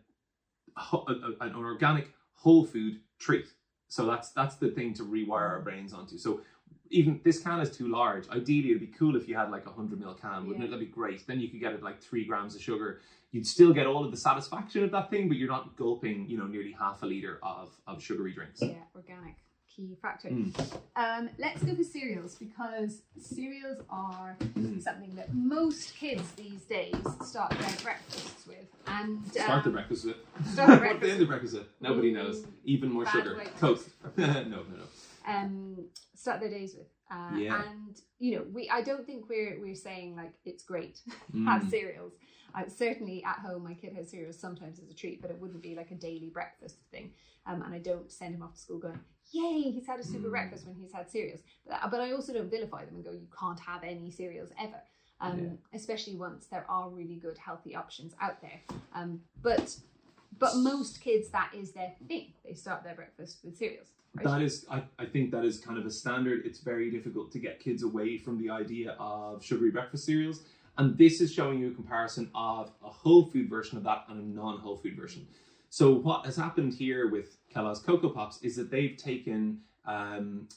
an 0.93 1.55
organic 1.55 2.09
whole 2.33 2.65
food 2.65 2.99
treat. 3.19 3.47
So 3.87 4.05
that's 4.05 4.29
that's 4.31 4.55
the 4.55 4.69
thing 4.69 4.93
to 4.95 5.03
rewire 5.03 5.49
our 5.49 5.61
brains 5.61 5.93
onto. 5.93 6.17
So 6.17 6.41
even 6.89 7.19
this 7.23 7.39
can 7.39 7.59
is 7.59 7.75
too 7.75 7.87
large. 7.87 8.29
Ideally, 8.29 8.69
it'd 8.69 8.81
be 8.81 8.87
cool 8.87 9.15
if 9.15 9.27
you 9.27 9.35
had 9.35 9.49
like 9.51 9.65
a 9.65 9.71
hundred 9.71 9.99
ml 9.99 10.19
can, 10.19 10.45
wouldn't 10.45 10.59
Yeah. 10.59 10.65
it? 10.67 10.71
That'd 10.71 10.85
be 10.87 10.93
great. 10.93 11.25
Then 11.27 11.39
you 11.39 11.49
could 11.49 11.59
get 11.59 11.73
it 11.73 11.83
like 11.83 12.01
three 12.01 12.25
grams 12.25 12.55
of 12.55 12.61
sugar. 12.61 13.01
You'd 13.31 13.45
still 13.47 13.73
get 13.73 13.85
all 13.87 14.05
of 14.05 14.11
the 14.11 14.17
satisfaction 14.17 14.83
of 14.83 14.91
that 14.91 15.09
thing, 15.09 15.27
but 15.27 15.37
you're 15.37 15.49
not 15.49 15.75
gulping, 15.75 16.29
you 16.29 16.37
know, 16.37 16.47
nearly 16.47 16.71
half 16.71 17.03
a 17.03 17.05
liter 17.05 17.39
of 17.43 17.69
of 17.87 18.01
sugary 18.01 18.33
drinks. 18.33 18.61
yeah 18.61 18.73
organic 18.95 19.35
key 19.77 19.95
factor 20.01 20.29
Mm. 20.29 20.79
um 20.95 21.29
let's 21.37 21.61
go 21.63 21.75
for 21.75 21.83
cereals 21.83 22.35
because 22.35 23.01
cereals 23.19 23.79
are 23.89 24.35
Mm. 24.55 24.81
something 24.81 25.15
that 25.15 25.33
most 25.33 25.95
kids 25.95 26.31
these 26.31 26.61
days 26.63 26.95
start 27.23 27.51
their 27.51 27.77
breakfasts 27.83 28.47
with 28.47 28.65
and 28.87 29.17
um, 29.17 29.29
Start 29.31 29.63
the 29.63 29.69
breakfast 29.69 30.05
with. 30.05 30.15
start 30.51 30.69
the 30.71 30.77
breakfast 30.77 31.01
the 31.03 31.11
end 31.11 31.27
breakfast 31.27 31.53
with? 31.53 31.67
Nobody 31.79 32.11
knows. 32.11 32.45
Even 32.63 32.91
more 32.91 33.03
bad 33.03 33.13
sugar. 33.13 33.43
Coke. 33.59 33.85
no, 34.17 34.25
no, 34.43 34.63
no. 34.63 34.85
um, 35.27 35.85
start 36.15 36.39
their 36.39 36.49
days 36.49 36.75
with. 36.75 36.87
Uh, 37.11 37.37
Yeah. 37.37 37.63
And 37.69 38.01
you 38.19 38.35
know, 38.35 38.45
we 38.51 38.69
I 38.69 38.81
don't 38.81 39.05
think 39.05 39.29
we're 39.29 39.59
we're 39.61 39.75
saying 39.75 40.15
like 40.15 40.33
it's 40.45 40.63
great 40.63 41.01
Mm. 41.33 41.45
have 41.45 41.69
cereals. 41.69 42.13
Uh, 42.55 42.67
certainly 42.67 43.23
at 43.23 43.39
home, 43.39 43.63
my 43.63 43.75
kid 43.75 43.93
has 43.93 44.09
cereals 44.09 44.39
sometimes 44.39 44.79
as 44.79 44.89
a 44.89 44.93
treat, 44.95 45.21
but 45.21 45.29
it 45.29 45.39
wouldn't 45.39 45.61
be 45.61 45.75
like 45.75 45.91
a 45.91 45.95
daily 45.95 46.29
breakfast 46.29 46.77
thing. 46.91 47.11
Um, 47.45 47.61
and 47.61 47.73
I 47.73 47.77
don't 47.79 48.11
send 48.11 48.33
him 48.33 48.41
off 48.41 48.55
to 48.55 48.59
school 48.59 48.79
going, 48.79 48.99
"Yay, 49.31 49.71
he's 49.71 49.85
had 49.87 49.99
a 49.99 50.03
super 50.03 50.27
Mm. 50.27 50.31
breakfast 50.31 50.65
when 50.65 50.75
he's 50.75 50.91
had 50.93 51.09
cereals." 51.09 51.41
But, 51.67 51.89
but 51.91 51.99
I 51.99 52.11
also 52.11 52.33
don't 52.33 52.49
vilify 52.49 52.85
them 52.85 52.95
and 52.95 53.03
go, 53.03 53.11
"You 53.11 53.27
can't 53.37 53.59
have 53.59 53.83
any 53.83 54.09
cereals 54.11 54.51
ever." 54.59 54.81
Um, 55.19 55.39
Yeah. 55.39 55.49
Especially 55.73 56.15
once 56.15 56.45
there 56.45 56.69
are 56.69 56.89
really 56.89 57.15
good 57.15 57.37
healthy 57.37 57.75
options 57.75 58.13
out 58.21 58.39
there. 58.41 58.61
Um, 58.93 59.21
but 59.41 59.79
but 60.39 60.55
most 60.57 61.01
kids, 61.01 61.29
that 61.29 61.51
is 61.55 61.71
their 61.71 61.95
thing. 62.07 62.33
They 62.45 62.53
start 62.53 62.83
their 62.83 62.93
breakfast 62.93 63.39
with 63.43 63.57
cereals. 63.57 63.87
Right? 64.13 64.23
That 64.25 64.41
is, 64.43 64.65
I, 64.69 64.83
I 64.99 65.05
think 65.05 65.31
that 65.31 65.43
is 65.43 65.59
kind 65.59 65.79
of 65.79 65.85
a 65.87 65.89
standard. 65.91 66.45
It's 66.45 66.59
very 66.59 66.91
difficult 66.91 67.31
to 67.31 67.39
get 67.39 67.59
kids 67.59 67.81
away 67.81 68.17
from 68.19 68.37
the 68.37 68.49
idea 68.51 68.91
of 68.99 69.43
sugary 69.43 69.71
breakfast 69.71 70.05
cereals. 70.05 70.43
And 70.77 70.95
this 70.95 71.21
is 71.21 71.33
showing 71.33 71.57
you 71.59 71.71
a 71.71 71.73
comparison 71.73 72.29
of 72.35 72.71
a 72.83 72.89
whole 72.89 73.25
food 73.25 73.49
version 73.49 73.79
of 73.79 73.83
that 73.85 74.05
and 74.09 74.19
a 74.19 74.35
non 74.39 74.59
whole 74.59 74.77
food 74.77 74.95
version. 74.95 75.25
So, 75.69 75.93
what 75.93 76.25
has 76.25 76.35
happened 76.35 76.73
here 76.73 77.09
with 77.09 77.37
Kellogg's 77.49 77.79
Coco 77.79 78.09
Pops 78.09 78.41
is 78.41 78.55
that 78.55 78.71
they've 78.71 78.97
taken 78.97 79.59
um, 79.85 80.47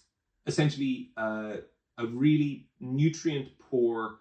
essentially 0.46 1.10
uh, 1.16 1.56
a 1.98 2.06
really 2.06 2.68
nutrient 2.80 3.48
poor 3.58 4.20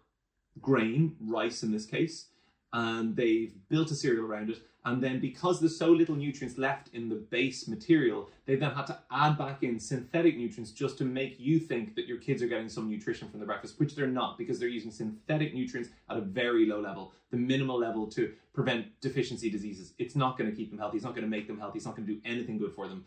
grain, 0.61 1.15
rice 1.21 1.63
in 1.63 1.71
this 1.71 1.85
case, 1.85 2.27
and 2.73 3.15
they've 3.15 3.53
built 3.69 3.91
a 3.91 3.95
cereal 3.95 4.25
around 4.25 4.49
it. 4.49 4.61
And 4.85 5.03
then, 5.03 5.19
because 5.19 5.59
there's 5.59 5.77
so 5.77 5.91
little 5.91 6.15
nutrients 6.15 6.57
left 6.57 6.89
in 6.93 7.09
the 7.09 7.15
base 7.15 7.67
material, 7.67 8.29
they 8.45 8.55
then 8.55 8.71
had 8.71 8.87
to 8.87 8.97
add 9.11 9.37
back 9.37 9.61
in 9.61 9.77
synthetic 9.77 10.37
nutrients 10.37 10.71
just 10.71 10.97
to 10.99 11.03
make 11.03 11.37
you 11.37 11.59
think 11.59 11.95
that 11.95 12.07
your 12.07 12.17
kids 12.17 12.41
are 12.41 12.47
getting 12.47 12.69
some 12.69 12.89
nutrition 12.89 13.27
from 13.29 13.41
the 13.41 13.45
breakfast, 13.45 13.77
which 13.77 13.93
they're 13.93 14.07
not 14.07 14.37
because 14.37 14.57
they're 14.57 14.69
using 14.69 14.89
synthetic 14.89 15.53
nutrients 15.53 15.89
at 16.09 16.15
a 16.15 16.21
very 16.21 16.65
low 16.65 16.79
level, 16.79 17.11
the 17.29 17.37
minimal 17.37 17.77
level 17.77 18.07
to 18.07 18.31
prevent 18.53 18.87
deficiency 19.01 19.49
diseases. 19.49 19.93
It's 19.99 20.15
not 20.15 20.37
going 20.37 20.49
to 20.49 20.55
keep 20.55 20.69
them 20.69 20.79
healthy. 20.79 20.97
It's 20.97 21.05
not 21.05 21.13
going 21.13 21.25
to 21.25 21.29
make 21.29 21.47
them 21.47 21.59
healthy. 21.59 21.77
It's 21.77 21.85
not 21.85 21.97
going 21.97 22.07
to 22.07 22.13
do 22.13 22.21
anything 22.23 22.57
good 22.57 22.73
for 22.73 22.87
them. 22.87 23.03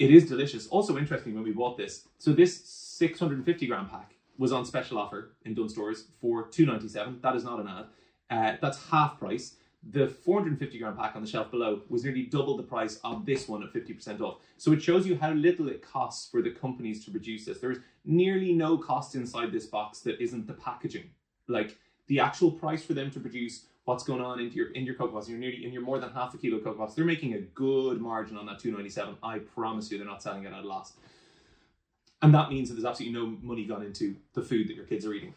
It 0.00 0.10
is 0.10 0.28
delicious. 0.28 0.66
Also 0.66 0.98
interesting 0.98 1.34
when 1.34 1.44
we 1.44 1.52
bought 1.52 1.76
this. 1.76 2.08
So 2.18 2.32
this 2.32 2.64
650 2.64 3.66
gram 3.68 3.88
pack 3.88 4.16
was 4.38 4.50
on 4.50 4.64
special 4.64 4.98
offer 4.98 5.30
in 5.44 5.54
Dunnes 5.54 5.72
Stores 5.72 6.06
for 6.20 6.48
297. 6.48 7.20
That 7.22 7.36
is 7.36 7.44
not 7.44 7.60
an 7.60 7.68
ad. 7.68 7.84
Uh, 8.32 8.56
that's 8.62 8.78
half 8.88 9.18
price. 9.18 9.56
The 9.90 10.08
450 10.08 10.78
gram 10.78 10.96
pack 10.96 11.16
on 11.16 11.22
the 11.22 11.28
shelf 11.28 11.50
below 11.50 11.82
was 11.88 12.04
nearly 12.04 12.22
double 12.22 12.56
the 12.56 12.62
price 12.62 12.98
of 13.04 13.26
this 13.26 13.48
one 13.48 13.62
at 13.62 13.72
50% 13.72 14.20
off. 14.20 14.38
So 14.56 14.72
it 14.72 14.82
shows 14.82 15.06
you 15.06 15.18
how 15.18 15.32
little 15.32 15.68
it 15.68 15.82
costs 15.82 16.30
for 16.30 16.40
the 16.40 16.50
companies 16.50 17.04
to 17.04 17.10
produce 17.10 17.44
this. 17.44 17.58
There's 17.58 17.78
nearly 18.04 18.52
no 18.52 18.78
cost 18.78 19.16
inside 19.16 19.52
this 19.52 19.66
box 19.66 20.00
that 20.00 20.22
isn't 20.22 20.46
the 20.46 20.54
packaging. 20.54 21.10
Like 21.48 21.76
the 22.06 22.20
actual 22.20 22.50
price 22.52 22.84
for 22.84 22.94
them 22.94 23.10
to 23.10 23.20
produce 23.20 23.66
what's 23.84 24.04
going 24.04 24.22
on 24.22 24.38
into 24.38 24.56
your 24.56 24.70
in 24.70 24.86
your 24.86 24.94
cocoa 24.94 25.14
pops. 25.14 25.28
You're 25.28 25.38
nearly 25.38 25.64
in 25.66 25.72
your 25.72 25.82
more 25.82 25.98
than 25.98 26.10
half 26.10 26.32
a 26.32 26.38
kilo 26.38 26.60
cocoa. 26.60 26.88
They're 26.94 27.04
making 27.04 27.34
a 27.34 27.40
good 27.40 28.00
margin 28.00 28.36
on 28.38 28.46
that 28.46 28.60
297. 28.60 29.16
I 29.22 29.40
promise 29.40 29.90
you, 29.90 29.98
they're 29.98 30.06
not 30.06 30.22
selling 30.22 30.44
it 30.44 30.52
at 30.52 30.62
a 30.62 30.66
loss. 30.66 30.92
And 32.22 32.32
that 32.34 32.50
means 32.50 32.68
that 32.68 32.76
there's 32.76 32.86
absolutely 32.86 33.18
no 33.18 33.36
money 33.42 33.66
gone 33.66 33.82
into 33.82 34.14
the 34.32 34.42
food 34.42 34.68
that 34.68 34.76
your 34.76 34.84
kids 34.86 35.04
are 35.04 35.12
eating. 35.12 35.34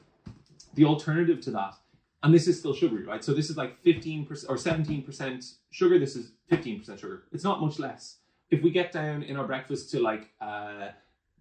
The 0.75 0.85
alternative 0.85 1.41
to 1.41 1.51
that, 1.51 1.75
and 2.23 2.33
this 2.33 2.47
is 2.47 2.57
still 2.57 2.73
sugary, 2.73 3.05
right? 3.05 3.23
So 3.23 3.33
this 3.33 3.49
is 3.49 3.57
like 3.57 3.83
15% 3.83 4.29
or 4.49 4.55
17% 4.55 5.53
sugar. 5.71 5.99
This 5.99 6.15
is 6.15 6.31
15% 6.51 6.99
sugar. 6.99 7.23
It's 7.31 7.43
not 7.43 7.61
much 7.61 7.79
less. 7.79 8.17
If 8.49 8.61
we 8.63 8.71
get 8.71 8.91
down 8.91 9.23
in 9.23 9.37
our 9.37 9.45
breakfast 9.45 9.91
to 9.91 9.99
like 9.99 10.29
uh, 10.41 10.89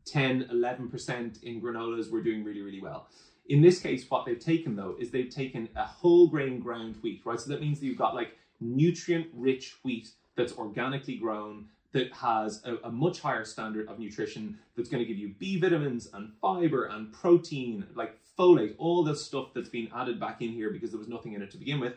10, 0.06 0.48
11% 0.52 1.42
in 1.42 1.60
granolas, 1.60 2.10
we're 2.10 2.22
doing 2.22 2.44
really, 2.44 2.62
really 2.62 2.80
well. 2.80 3.08
In 3.48 3.60
this 3.60 3.78
case, 3.78 4.08
what 4.08 4.24
they've 4.24 4.38
taken 4.38 4.74
though 4.76 4.96
is 4.98 5.10
they've 5.10 5.28
taken 5.28 5.68
a 5.76 5.84
whole 5.84 6.28
grain 6.28 6.60
ground 6.60 6.96
wheat, 7.02 7.22
right? 7.24 7.38
So 7.38 7.50
that 7.50 7.60
means 7.60 7.80
that 7.80 7.86
you've 7.86 7.98
got 7.98 8.14
like 8.14 8.36
nutrient 8.60 9.26
rich 9.34 9.76
wheat 9.82 10.10
that's 10.36 10.54
organically 10.54 11.16
grown 11.16 11.66
that 11.92 12.12
has 12.12 12.62
a, 12.64 12.76
a, 12.88 12.90
much 12.90 13.20
higher 13.20 13.44
standard 13.44 13.88
of 13.88 14.00
nutrition 14.00 14.58
that's 14.76 14.88
going 14.88 15.02
to 15.02 15.06
give 15.06 15.16
you 15.16 15.32
B 15.38 15.60
vitamins 15.60 16.08
and 16.12 16.32
fiber 16.40 16.86
and 16.86 17.12
protein, 17.12 17.86
like 17.94 18.18
folate, 18.38 18.74
all 18.78 19.04
the 19.04 19.16
stuff 19.16 19.48
that's 19.54 19.68
been 19.68 19.88
added 19.94 20.18
back 20.18 20.42
in 20.42 20.50
here 20.50 20.70
because 20.70 20.90
there 20.90 20.98
was 20.98 21.08
nothing 21.08 21.32
in 21.34 21.42
it 21.42 21.50
to 21.52 21.56
begin 21.56 21.80
with. 21.80 21.94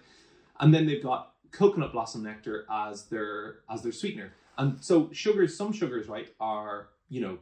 And 0.60 0.73
then 0.73 0.86
they've 0.86 1.04
got 1.04 1.34
coconut 1.52 1.91
blossom 1.91 2.23
nectar 2.23 2.65
as 2.71 3.06
their 3.06 3.60
as 3.69 3.82
their 3.82 3.91
sweetener. 3.91 4.34
And 4.58 4.84
so 4.84 5.10
sugars, 5.12 5.56
some 5.56 5.71
sugars, 5.71 6.08
right, 6.08 6.30
are, 6.39 6.89
you 7.10 7.21
know, 7.21 7.38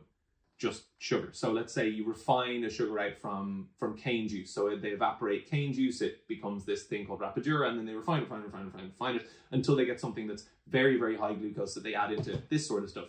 just 0.57 0.83
sugar. 0.99 1.29
So 1.31 1.51
let's 1.51 1.73
say 1.73 1.89
you 1.89 2.05
refine 2.05 2.63
a 2.63 2.69
sugar 2.69 2.97
out 2.99 3.17
from 3.19 3.69
from 3.77 3.97
cane 3.97 4.27
juice. 4.27 4.51
So 4.51 4.75
they 4.75 4.89
evaporate 4.89 5.49
cane 5.49 5.73
juice, 5.73 6.01
it 6.01 6.27
becomes 6.27 6.65
this 6.65 6.83
thing 6.83 7.05
called 7.05 7.21
rapadura, 7.21 7.69
and 7.69 7.77
then 7.77 7.85
they 7.85 7.93
refine, 7.93 8.21
it, 8.21 8.23
refine, 8.23 8.43
refine, 8.43 8.65
refine, 8.65 8.85
refine 8.85 9.15
it 9.17 9.29
until 9.51 9.75
they 9.75 9.85
get 9.85 9.99
something 9.99 10.27
that's 10.27 10.45
very, 10.67 10.97
very 10.97 11.17
high 11.17 11.33
glucose 11.33 11.73
that 11.73 11.83
they 11.83 11.93
add 11.93 12.11
into 12.11 12.41
this 12.49 12.67
sort 12.67 12.83
of 12.83 12.89
stuff. 12.89 13.07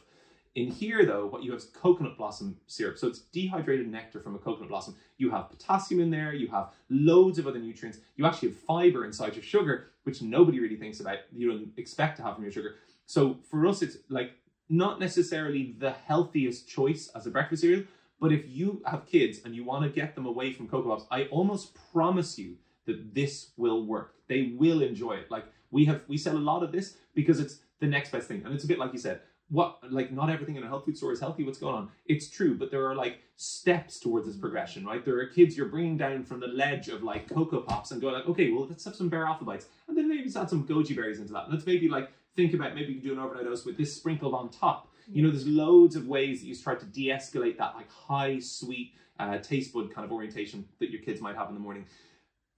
In 0.56 0.70
here, 0.70 1.04
though, 1.04 1.26
what 1.26 1.42
you 1.42 1.50
have 1.50 1.60
is 1.60 1.66
coconut 1.66 2.16
blossom 2.16 2.56
syrup. 2.66 2.96
So 2.96 3.08
it's 3.08 3.20
dehydrated 3.20 3.88
nectar 3.88 4.20
from 4.20 4.34
a 4.34 4.38
coconut 4.38 4.70
blossom. 4.70 4.96
You 5.18 5.30
have 5.30 5.50
potassium 5.50 6.00
in 6.00 6.10
there, 6.10 6.32
you 6.32 6.48
have 6.48 6.72
loads 6.88 7.38
of 7.38 7.46
other 7.46 7.58
nutrients. 7.58 7.98
You 8.16 8.24
actually 8.24 8.48
have 8.48 8.58
fiber 8.60 9.04
inside 9.04 9.34
your 9.34 9.42
sugar, 9.42 9.90
which 10.04 10.22
nobody 10.22 10.58
really 10.58 10.76
thinks 10.76 10.98
about. 10.98 11.18
You 11.30 11.50
don't 11.50 11.68
expect 11.76 12.16
to 12.16 12.22
have 12.22 12.36
from 12.36 12.44
your 12.44 12.52
sugar. 12.52 12.76
So 13.04 13.36
for 13.50 13.66
us, 13.66 13.82
it's 13.82 13.98
like 14.08 14.32
not 14.70 14.98
necessarily 14.98 15.76
the 15.78 15.90
healthiest 15.90 16.66
choice 16.66 17.10
as 17.14 17.26
a 17.26 17.30
breakfast 17.30 17.60
cereal, 17.60 17.84
but 18.18 18.32
if 18.32 18.48
you 18.48 18.82
have 18.86 19.04
kids 19.04 19.40
and 19.44 19.54
you 19.54 19.62
want 19.62 19.84
to 19.84 19.90
get 19.90 20.14
them 20.14 20.24
away 20.24 20.54
from 20.54 20.68
Coco 20.68 20.88
Pops, 20.88 21.04
I 21.10 21.24
almost 21.24 21.76
promise 21.92 22.38
you 22.38 22.56
that 22.86 23.14
this 23.14 23.50
will 23.58 23.84
work. 23.84 24.14
They 24.26 24.54
will 24.58 24.80
enjoy 24.80 25.16
it. 25.16 25.30
Like 25.30 25.44
we 25.70 25.84
have, 25.84 26.00
we 26.08 26.16
sell 26.16 26.36
a 26.36 26.38
lot 26.38 26.62
of 26.62 26.72
this 26.72 26.96
because 27.14 27.40
it's 27.40 27.58
the 27.78 27.86
next 27.86 28.10
best 28.10 28.26
thing, 28.26 28.42
and 28.42 28.54
it's 28.54 28.64
a 28.64 28.68
bit 28.68 28.78
like 28.78 28.94
you 28.94 28.98
said. 28.98 29.20
What 29.48 29.78
like 29.90 30.10
not 30.12 30.28
everything 30.28 30.56
in 30.56 30.64
a 30.64 30.66
health 30.66 30.84
food 30.84 30.96
store 30.96 31.12
is 31.12 31.20
healthy. 31.20 31.44
What's 31.44 31.58
going 31.58 31.74
on? 31.74 31.90
It's 32.06 32.28
true, 32.28 32.56
but 32.58 32.70
there 32.70 32.84
are 32.86 32.96
like 32.96 33.20
steps 33.36 34.00
towards 34.00 34.26
this 34.26 34.36
progression, 34.36 34.84
right? 34.84 35.04
There 35.04 35.18
are 35.18 35.26
kids 35.26 35.56
you're 35.56 35.68
bringing 35.68 35.96
down 35.96 36.24
from 36.24 36.40
the 36.40 36.48
ledge 36.48 36.88
of 36.88 37.02
like 37.02 37.28
Coco 37.28 37.60
Pops 37.60 37.92
and 37.92 38.00
going 38.00 38.14
like, 38.14 38.26
okay, 38.26 38.50
well 38.50 38.66
let's 38.66 38.84
have 38.84 38.96
some 38.96 39.08
Bear 39.08 39.24
Alphabites, 39.24 39.66
and 39.88 39.96
then 39.96 40.08
maybe 40.08 40.28
add 40.34 40.50
some 40.50 40.66
goji 40.66 40.96
berries 40.96 41.20
into 41.20 41.32
that. 41.32 41.50
Let's 41.50 41.66
maybe 41.66 41.88
like 41.88 42.10
think 42.34 42.54
about 42.54 42.74
maybe 42.74 42.92
you 42.92 43.00
can 43.00 43.08
do 43.08 43.12
an 43.12 43.20
overnight 43.20 43.46
oats 43.46 43.64
with 43.64 43.76
this 43.76 43.94
sprinkled 43.94 44.34
on 44.34 44.48
top. 44.50 44.88
You 45.08 45.22
know, 45.22 45.30
there's 45.30 45.46
loads 45.46 45.94
of 45.94 46.08
ways 46.08 46.40
that 46.40 46.46
you 46.48 46.56
try 46.56 46.74
to 46.74 46.84
de-escalate 46.84 47.58
that 47.58 47.76
like 47.76 47.88
high 47.90 48.40
sweet 48.40 48.94
uh, 49.20 49.38
taste 49.38 49.72
bud 49.72 49.94
kind 49.94 50.04
of 50.04 50.10
orientation 50.10 50.66
that 50.80 50.90
your 50.90 51.00
kids 51.00 51.20
might 51.20 51.36
have 51.36 51.48
in 51.48 51.54
the 51.54 51.60
morning. 51.60 51.86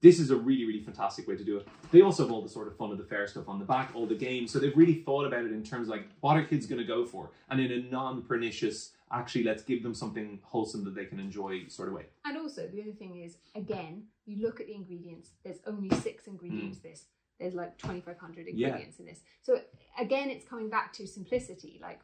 This 0.00 0.20
is 0.20 0.30
a 0.30 0.36
really, 0.36 0.64
really 0.64 0.80
fantastic 0.80 1.26
way 1.26 1.36
to 1.36 1.44
do 1.44 1.56
it. 1.56 1.66
They 1.90 2.02
also 2.02 2.22
have 2.22 2.32
all 2.32 2.42
the 2.42 2.48
sort 2.48 2.68
of 2.68 2.76
fun 2.76 2.92
of 2.92 2.98
the 2.98 3.04
fair 3.04 3.26
stuff 3.26 3.48
on 3.48 3.58
the 3.58 3.64
back, 3.64 3.90
all 3.94 4.06
the 4.06 4.14
games. 4.14 4.52
So 4.52 4.60
they've 4.60 4.76
really 4.76 5.02
thought 5.02 5.24
about 5.24 5.44
it 5.44 5.52
in 5.52 5.64
terms 5.64 5.88
of 5.88 5.92
like 5.92 6.08
what 6.20 6.36
are 6.36 6.44
kids 6.44 6.66
going 6.66 6.80
to 6.80 6.86
go 6.86 7.04
for, 7.04 7.30
and 7.50 7.60
in 7.60 7.72
a 7.72 7.90
non-pernicious, 7.90 8.92
actually 9.10 9.42
let's 9.42 9.62
give 9.62 9.82
them 9.82 9.94
something 9.94 10.38
wholesome 10.42 10.84
that 10.84 10.94
they 10.94 11.04
can 11.04 11.18
enjoy 11.18 11.66
sort 11.68 11.88
of 11.88 11.94
way. 11.94 12.06
And 12.24 12.36
also 12.36 12.68
the 12.68 12.80
other 12.80 12.92
thing 12.92 13.22
is, 13.22 13.38
again, 13.56 14.04
you 14.24 14.40
look 14.40 14.60
at 14.60 14.66
the 14.66 14.74
ingredients. 14.74 15.30
There's 15.44 15.60
only 15.66 15.90
six 15.96 16.26
ingredients. 16.26 16.78
This 16.78 17.06
there's 17.38 17.54
like 17.54 17.78
2,500 17.78 18.48
ingredients 18.48 18.96
yeah. 18.98 19.02
in 19.02 19.06
this. 19.06 19.20
So 19.42 19.60
again, 19.98 20.28
it's 20.28 20.46
coming 20.46 20.68
back 20.68 20.92
to 20.94 21.06
simplicity. 21.06 21.78
Like, 21.80 22.00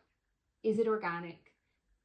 is 0.63 0.79
it 0.79 0.87
organic? 0.87 1.53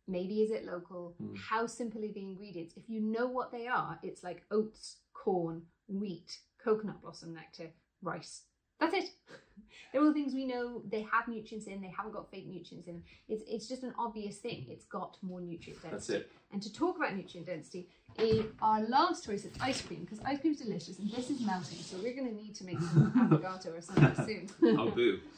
Maybe 0.07 0.41
is 0.41 0.51
it 0.51 0.65
local? 0.65 1.15
Mm. 1.21 1.37
How 1.37 1.67
simple 1.67 2.03
are 2.03 2.11
the 2.11 2.21
ingredients? 2.21 2.73
If 2.75 2.89
you 2.89 2.99
know 2.99 3.27
what 3.27 3.51
they 3.51 3.67
are, 3.67 3.99
it's 4.01 4.23
like 4.23 4.43
oats, 4.49 4.97
corn, 5.13 5.63
wheat, 5.89 6.39
coconut 6.63 7.01
blossom 7.01 7.33
nectar, 7.33 7.71
rice. 8.01 8.43
That's 8.79 8.93
it. 8.93 9.09
They're 9.91 10.01
all 10.01 10.13
things 10.13 10.33
we 10.33 10.45
know 10.45 10.83
they 10.89 11.01
have 11.11 11.27
nutrients 11.27 11.67
in, 11.67 11.81
they 11.81 11.91
haven't 11.95 12.13
got 12.13 12.29
fake 12.29 12.47
nutrients 12.47 12.87
in 12.87 12.95
them. 12.95 13.03
It's, 13.27 13.43
it's 13.47 13.67
just 13.67 13.83
an 13.83 13.93
obvious 13.97 14.37
thing. 14.37 14.65
It's 14.69 14.85
got 14.85 15.17
more 15.21 15.41
nutrient 15.41 15.81
density. 15.81 15.91
That's 15.91 16.09
it. 16.09 16.31
And 16.51 16.61
to 16.61 16.71
talk 16.71 16.97
about 16.97 17.15
nutrient 17.15 17.47
density, 17.47 17.87
a, 18.19 18.45
our 18.61 18.81
last 18.81 19.25
choice 19.25 19.45
is 19.45 19.51
ice 19.59 19.81
cream, 19.81 20.01
because 20.01 20.23
ice 20.25 20.39
cream's 20.39 20.59
delicious 20.59 20.99
and 20.99 21.09
this 21.11 21.29
is 21.29 21.41
melting, 21.41 21.79
so 21.79 21.97
we're 21.97 22.13
going 22.13 22.29
to 22.29 22.35
need 22.35 22.55
to 22.55 22.65
make 22.65 22.79
some 22.79 23.11
affogato 23.17 23.77
or 23.77 23.81
something 23.81 24.25
soon. 24.25 24.77
oh, 24.79 24.91
boo. 24.91 25.19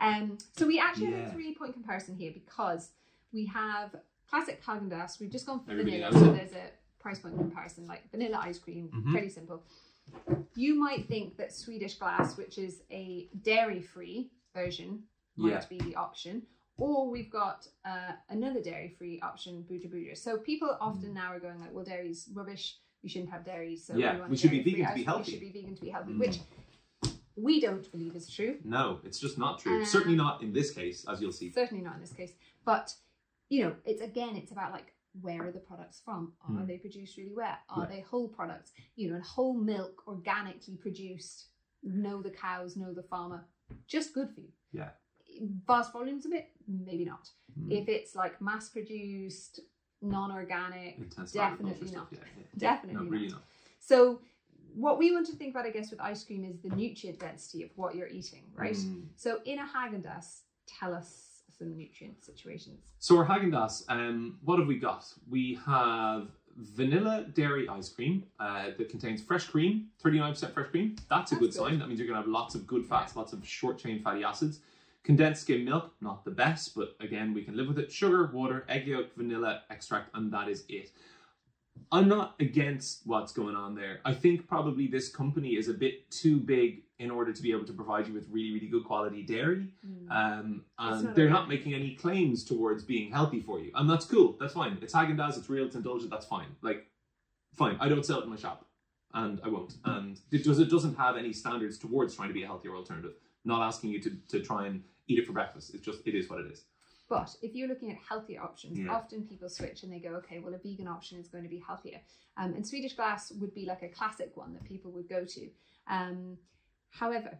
Um, 0.00 0.38
so 0.56 0.64
we 0.64 0.78
actually 0.78 1.10
yeah. 1.10 1.22
have 1.22 1.30
a 1.30 1.32
three 1.32 1.54
point 1.56 1.72
comparison 1.72 2.14
here 2.14 2.30
because 2.32 2.90
we 3.32 3.46
have 3.46 3.96
classic 4.30 4.62
Haagen 4.64 4.88
Dazs. 4.88 5.18
We've 5.20 5.28
just 5.28 5.44
gone 5.44 5.58
for 5.64 5.72
Everybody 5.72 5.98
vanilla, 5.98 6.18
so 6.18 6.32
there's 6.32 6.52
a 6.52 6.70
price 7.00 7.18
point 7.18 7.36
comparison 7.36 7.86
like 7.86 8.08
vanilla 8.10 8.40
ice 8.40 8.60
cream, 8.60 8.90
mm-hmm. 8.94 9.12
pretty 9.12 9.28
simple. 9.28 9.64
You 10.54 10.74
might 10.74 11.06
think 11.08 11.36
that 11.36 11.52
Swedish 11.52 11.94
Glace, 11.94 12.36
which 12.36 12.58
is 12.58 12.82
a 12.90 13.28
dairy 13.42 13.80
free 13.80 14.30
version, 14.54 15.04
might 15.36 15.50
yeah. 15.50 15.64
be 15.68 15.78
the 15.78 15.94
option. 15.94 16.42
Or 16.76 17.10
we've 17.10 17.30
got 17.30 17.66
uh, 17.84 18.12
another 18.30 18.62
dairy 18.62 18.94
free 18.96 19.20
option, 19.20 19.64
Booja-Booja. 19.68 20.16
So 20.16 20.38
people 20.38 20.76
often 20.80 21.12
now 21.12 21.32
are 21.32 21.40
going 21.40 21.60
like, 21.60 21.72
well, 21.72 21.84
dairy's 21.84 22.28
rubbish. 22.32 22.76
We 23.02 23.08
shouldn't 23.08 23.30
have 23.30 23.44
dairy. 23.44 23.76
So 23.76 23.96
yeah, 23.96 24.22
we, 24.22 24.30
we 24.30 24.36
should 24.36 24.50
be 24.50 24.62
vegan 24.62 24.86
to 24.86 24.94
be 24.94 25.02
healthy. 25.02 25.32
We 25.32 25.38
should 25.38 25.52
be 25.52 25.60
vegan 25.60 25.74
to 25.74 25.80
be 25.80 25.90
healthy, 25.90 26.12
mm. 26.12 26.18
which 26.18 26.38
we 27.36 27.60
don't 27.60 27.90
believe 27.90 28.14
is 28.16 28.28
true. 28.28 28.56
No, 28.64 29.00
it's 29.04 29.18
just 29.18 29.38
not 29.38 29.60
true. 29.60 29.84
certainly 29.84 30.16
not 30.16 30.42
in 30.42 30.52
this 30.52 30.70
case, 30.70 31.04
as 31.08 31.20
you'll 31.20 31.32
see. 31.32 31.50
Certainly 31.50 31.84
not 31.84 31.94
in 31.96 32.00
this 32.00 32.12
case. 32.12 32.32
But 32.64 32.94
you 33.48 33.64
know, 33.64 33.74
it's 33.84 34.02
again, 34.02 34.36
it's 34.36 34.52
about 34.52 34.72
like 34.72 34.92
where 35.20 35.46
are 35.46 35.52
the 35.52 35.58
products 35.58 36.00
from? 36.04 36.32
Are 36.48 36.62
mm. 36.62 36.66
they 36.66 36.78
produced 36.78 37.16
really 37.16 37.34
well? 37.34 37.56
Are 37.70 37.82
yeah. 37.88 37.96
they 37.96 38.00
whole 38.00 38.28
products? 38.28 38.72
You 38.96 39.10
know, 39.10 39.16
and 39.16 39.24
whole 39.24 39.54
milk, 39.54 40.02
organically 40.06 40.76
produced. 40.76 41.46
Know 41.82 42.22
the 42.22 42.30
cows, 42.30 42.76
know 42.76 42.92
the 42.92 43.02
farmer. 43.02 43.44
Just 43.86 44.14
good 44.14 44.30
for 44.34 44.40
you. 44.40 44.48
Yeah. 44.72 44.90
Vast 45.66 45.92
volumes 45.92 46.26
of 46.26 46.32
it, 46.32 46.48
maybe 46.66 47.04
not. 47.04 47.28
Mm. 47.58 47.82
If 47.82 47.88
it's 47.88 48.16
like 48.16 48.40
mass 48.42 48.68
produced, 48.68 49.60
non-organic, 50.02 50.98
definitely 51.32 51.90
not. 51.92 52.08
Yeah, 52.10 52.18
yeah. 52.20 52.44
Definitely 52.58 53.04
no, 53.04 53.10
really 53.10 53.26
not. 53.26 53.34
not. 53.34 53.42
So 53.78 54.20
what 54.74 54.98
we 54.98 55.12
want 55.12 55.26
to 55.26 55.32
think 55.32 55.54
about, 55.54 55.66
I 55.66 55.70
guess, 55.70 55.90
with 55.90 56.00
ice 56.00 56.24
cream 56.24 56.44
is 56.44 56.60
the 56.60 56.74
nutrient 56.74 57.18
density 57.20 57.62
of 57.62 57.70
what 57.76 57.94
you're 57.94 58.08
eating, 58.08 58.42
right? 58.54 58.74
Mm. 58.74 59.04
So 59.16 59.38
in 59.44 59.58
a 59.58 59.62
Haagen 59.62 60.02
Dazs, 60.02 60.40
tell 60.66 60.94
us 60.94 61.27
some 61.58 61.76
nutrient 61.76 62.24
situations. 62.24 62.78
So 62.98 63.16
our 63.18 63.26
Haagen 63.26 63.50
Dazs, 63.50 63.84
um, 63.88 64.38
what 64.44 64.58
have 64.58 64.68
we 64.68 64.78
got? 64.78 65.04
We 65.28 65.58
have 65.66 66.28
vanilla 66.56 67.26
dairy 67.34 67.68
ice 67.68 67.88
cream 67.88 68.24
uh, 68.40 68.70
that 68.76 68.88
contains 68.88 69.22
fresh 69.22 69.46
cream, 69.46 69.88
39% 70.04 70.52
fresh 70.52 70.68
cream. 70.68 70.96
That's 71.08 71.32
a 71.32 71.34
good, 71.34 71.52
good, 71.52 71.54
sign. 71.54 71.78
That 71.78 71.88
means 71.88 72.00
you're 72.00 72.08
going 72.08 72.20
to 72.20 72.22
have 72.22 72.30
lots 72.30 72.54
of 72.54 72.66
good 72.66 72.86
fats, 72.86 73.12
yeah. 73.14 73.20
lots 73.20 73.32
of 73.32 73.46
short 73.46 73.78
chain 73.78 74.02
fatty 74.02 74.24
acids. 74.24 74.60
Condensed 75.04 75.42
skim 75.42 75.64
milk, 75.64 75.92
not 76.00 76.24
the 76.24 76.30
best, 76.30 76.74
but 76.74 76.96
again, 77.00 77.32
we 77.32 77.42
can 77.42 77.56
live 77.56 77.68
with 77.68 77.78
it. 77.78 77.90
Sugar, 77.90 78.30
water, 78.32 78.66
egg 78.68 78.86
yolk, 78.86 79.14
vanilla 79.16 79.62
extract, 79.70 80.10
and 80.14 80.32
that 80.32 80.48
is 80.48 80.64
it. 80.68 80.90
I'm 81.90 82.08
not 82.08 82.34
against 82.40 83.02
what's 83.06 83.32
going 83.32 83.54
on 83.54 83.74
there. 83.74 84.00
I 84.04 84.12
think 84.12 84.46
probably 84.48 84.88
this 84.88 85.08
company 85.08 85.50
is 85.50 85.68
a 85.68 85.74
bit 85.74 86.10
too 86.10 86.38
big 86.38 86.82
in 86.98 87.10
order 87.10 87.32
to 87.32 87.42
be 87.42 87.52
able 87.52 87.64
to 87.64 87.72
provide 87.72 88.08
you 88.08 88.14
with 88.14 88.26
really, 88.30 88.52
really 88.52 88.66
good 88.66 88.84
quality 88.84 89.22
dairy. 89.22 89.68
Mm. 89.86 90.10
Um, 90.10 90.64
and 90.78 91.04
not 91.04 91.14
they're 91.14 91.30
not 91.30 91.48
making 91.48 91.74
any 91.74 91.94
claims 91.94 92.44
towards 92.44 92.82
being 92.82 93.12
healthy 93.12 93.40
for 93.40 93.60
you. 93.60 93.70
And 93.74 93.88
that's 93.88 94.04
cool. 94.04 94.36
That's 94.40 94.54
fine. 94.54 94.78
It's 94.82 94.92
Haagen 94.92 95.16
Dazs. 95.16 95.38
It's 95.38 95.48
real. 95.48 95.66
It's 95.66 95.76
indulgent. 95.76 96.10
That's 96.10 96.26
fine. 96.26 96.48
Like, 96.60 96.86
fine. 97.54 97.76
I 97.80 97.88
don't 97.88 98.04
sell 98.04 98.18
it 98.20 98.24
in 98.24 98.30
my 98.30 98.36
shop, 98.36 98.66
and 99.14 99.40
I 99.44 99.48
won't. 99.48 99.74
And 99.84 100.18
it 100.32 100.44
does. 100.44 100.58
It 100.58 100.70
doesn't 100.70 100.96
have 100.96 101.16
any 101.16 101.32
standards 101.32 101.78
towards 101.78 102.16
trying 102.16 102.28
to 102.28 102.34
be 102.34 102.42
a 102.42 102.46
healthier 102.46 102.74
alternative. 102.74 103.14
Not 103.44 103.62
asking 103.62 103.90
you 103.90 104.00
to 104.00 104.10
to 104.28 104.40
try 104.40 104.66
and 104.66 104.82
eat 105.06 105.18
it 105.18 105.26
for 105.26 105.32
breakfast. 105.32 105.74
It's 105.74 105.84
just 105.84 106.00
it 106.04 106.14
is 106.14 106.28
what 106.28 106.40
it 106.40 106.50
is. 106.50 106.64
But 107.08 107.34
if 107.40 107.54
you're 107.54 107.68
looking 107.68 107.90
at 107.90 107.96
healthier 108.06 108.42
options, 108.42 108.78
yeah. 108.78 108.92
often 108.92 109.22
people 109.22 109.48
switch 109.48 109.82
and 109.82 109.90
they 109.90 109.98
go, 109.98 110.10
okay, 110.16 110.40
well, 110.40 110.52
a 110.52 110.58
vegan 110.58 110.86
option 110.86 111.18
is 111.18 111.26
going 111.26 111.42
to 111.42 111.48
be 111.48 111.62
healthier. 111.66 112.00
Um, 112.36 112.52
and 112.52 112.66
Swedish 112.66 112.92
Glace 112.94 113.32
would 113.40 113.54
be 113.54 113.64
like 113.64 113.82
a 113.82 113.88
classic 113.88 114.32
one 114.34 114.52
that 114.52 114.64
people 114.64 114.90
would 114.90 115.08
go 115.08 115.24
to. 115.24 115.48
Um, 115.88 116.36
however, 116.90 117.38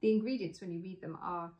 the 0.00 0.12
ingredients, 0.12 0.60
when 0.60 0.70
you 0.72 0.80
read 0.80 1.00
them, 1.00 1.16
are 1.22 1.50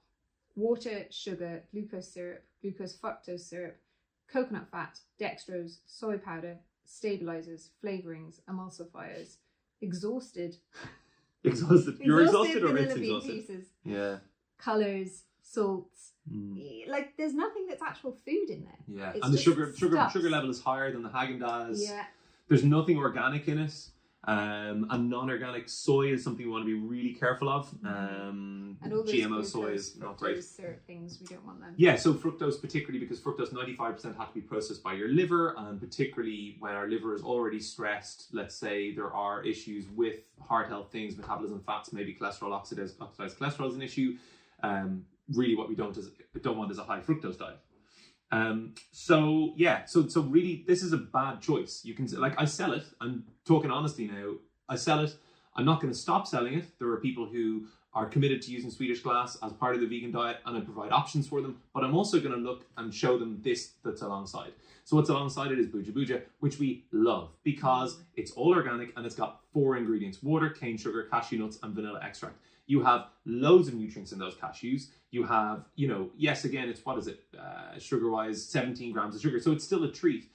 water, 0.54 1.04
sugar, 1.11 1.62
glucose 1.72 2.12
syrup, 2.12 2.44
glucose 2.62 2.96
fructose 2.96 3.40
syrup, 3.40 3.76
coconut 4.32 4.68
fat, 4.70 4.98
dextrose, 5.20 5.78
soy 5.86 6.18
powder, 6.18 6.59
stabilizers, 6.84 7.70
flavorings, 7.84 8.40
emulsifiers, 8.50 9.36
exhausted. 9.80 10.57
Exhausted. 11.44 11.98
You're 12.00 12.22
exhausted, 12.22 12.57
exhausted 12.57 12.64
or 12.64 12.76
it's 12.76 12.94
exhausted? 12.96 13.32
Pieces, 13.32 13.66
yeah. 13.84 14.16
Colors, 14.59 15.22
salts. 15.40 16.12
Mm. 16.28 16.88
Like 16.88 17.16
there's 17.16 17.34
nothing 17.34 17.66
that's 17.68 17.82
actual 17.82 18.16
food 18.26 18.50
in 18.50 18.64
there. 18.64 18.78
Yeah, 18.88 19.12
It's 19.14 19.24
and 19.24 19.32
the 19.32 19.38
sugar 19.38 19.72
sugar 19.76 19.94
stuff. 19.94 20.12
sugar 20.12 20.28
level 20.28 20.50
is 20.50 20.61
higher 20.61 20.90
than 20.90 21.04
the 21.04 21.09
Haagen 21.09 21.38
Dazs. 21.38 21.88
Yeah. 21.88 22.04
There's 22.48 22.64
nothing 22.64 22.98
organic 22.98 23.46
in 23.46 23.59
it. 23.59 23.74
Um, 24.29 24.89
and 24.91 25.09
non-organic 25.09 25.68
soy 25.68 26.12
is 26.12 26.24
something 26.24 26.45
we 26.47 26.51
want 26.51 26.64
to 26.64 26.66
be 26.66 26.74
really 26.74 27.12
careful 27.14 27.49
of. 27.49 27.72
Um, 27.85 28.77
And 28.83 28.93
all 28.93 29.05
those 29.05 29.12
GMO 29.12 29.45
soy 29.45 29.68
is 29.68 29.97
not 29.97 30.16
great. 30.16 30.45
things, 30.87 31.18
we 31.20 31.27
don't 31.27 31.47
want 31.47 31.61
them. 31.61 31.74
Yeah, 31.77 31.95
so 31.95 32.12
fructose 32.12 32.61
particularly 32.61 32.99
because 32.99 33.20
fructose 33.20 33.53
95% 33.53 34.16
have 34.16 34.29
to 34.29 34.35
be 34.35 34.41
processed 34.41 34.83
by 34.83 34.95
your 34.95 35.09
liver, 35.09 35.55
and 35.57 35.81
particularly 35.81 36.57
when 36.59 36.72
our 36.74 36.89
liver 36.89 37.14
is 37.14 37.22
already 37.22 37.61
stressed, 37.61 38.29
let's 38.33 38.57
say 38.57 38.93
there 38.93 39.12
are 39.12 39.45
issues 39.45 39.87
with 39.95 40.29
heart 40.41 40.68
health 40.68 40.91
things, 40.91 41.16
metabolism, 41.16 41.62
fats, 41.64 41.93
maybe 41.93 42.12
cholesterol, 42.12 42.53
oxidized, 42.53 43.01
oxidized 43.01 43.39
cholesterol 43.39 43.68
is 43.68 43.77
an 43.77 43.83
issue. 43.83 44.16
Um, 44.64 45.05
really, 45.35 45.55
what 45.55 45.68
we 45.68 45.77
don't 45.77 45.97
is 45.97 46.11
don't 46.43 46.57
want 46.59 46.70
is 46.72 46.79
a 46.79 46.85
high 46.85 47.01
fructose 47.01 47.39
diet. 47.39 47.59
Um, 48.33 48.74
so 48.91 49.53
yeah, 49.57 49.85
so 49.85 50.09
so 50.09 50.22
really, 50.22 50.64
this 50.66 50.83
is 50.83 50.93
a 50.93 50.99
bad 50.99 51.41
choice. 51.41 51.85
You 51.85 51.95
can 51.95 52.07
like 52.18 52.35
I 52.41 52.45
sell 52.45 52.72
it. 52.72 52.85
I'm 53.01 53.24
talking 53.45 53.70
honestly 53.70 54.07
now. 54.07 54.35
I 54.68 54.77
sell 54.77 55.01
it. 55.01 55.14
I'm 55.55 55.64
not 55.64 55.81
going 55.81 55.93
to 55.93 55.99
stop 55.99 56.27
selling 56.27 56.55
it. 56.55 56.79
There 56.79 56.89
are 56.89 56.99
people 56.99 57.27
who 57.27 57.66
are 57.95 58.07
committed 58.07 58.43
to 58.43 58.51
using 58.51 58.70
Swedish 58.70 59.01
Glace 59.01 59.39
as 59.43 59.53
part 59.55 59.74
of 59.74 59.81
the 59.81 59.87
vegan 59.87 60.12
diet, 60.12 60.39
and 60.45 60.57
I 60.57 60.61
provide 60.61 60.93
options 60.93 61.27
for 61.27 61.41
them. 61.41 61.62
But 61.72 61.83
I'm 61.83 61.97
also 61.97 62.20
going 62.20 62.33
to 62.33 62.41
look 62.41 62.66
and 62.77 62.93
show 62.93 63.16
them 63.16 63.41
this 63.43 63.72
that's 63.83 64.03
alongside. 64.03 64.53
So 64.85 64.97
what's 64.97 65.09
alongside 65.09 65.51
it 65.51 65.59
is 65.59 65.66
Booja-Booja, 65.66 66.22
which 66.41 66.59
we 66.59 66.85
love 66.93 67.31
because 67.43 67.99
it's 68.14 68.33
all 68.33 68.55
organic 68.55 68.93
and 68.97 69.07
it's 69.07 69.14
got 69.14 69.41
four 69.53 69.77
ingredients: 69.77 70.22
water, 70.22 70.51
cane 70.51 70.77
sugar, 70.77 71.05
cashew 71.11 71.39
nuts, 71.39 71.59
and 71.62 71.74
vanilla 71.74 72.01
extract. 72.03 72.37
You 72.66 72.82
have 72.82 73.06
loads 73.24 73.68
of 73.68 73.74
nutrients 73.74 74.12
in 74.12 74.18
those 74.18 74.34
cashews. 74.34 74.88
You 75.10 75.24
have, 75.24 75.64
you 75.76 75.88
know, 75.88 76.10
yes, 76.16 76.44
again, 76.44 76.68
it's 76.68 76.84
what 76.84 76.98
is 76.98 77.06
it, 77.06 77.20
uh, 77.38 77.78
sugar 77.78 78.10
wise, 78.10 78.44
17 78.44 78.92
grams 78.92 79.14
of 79.14 79.22
sugar. 79.22 79.40
So 79.40 79.52
it's 79.52 79.64
still 79.64 79.84
a 79.84 79.92
treat. 79.92 80.30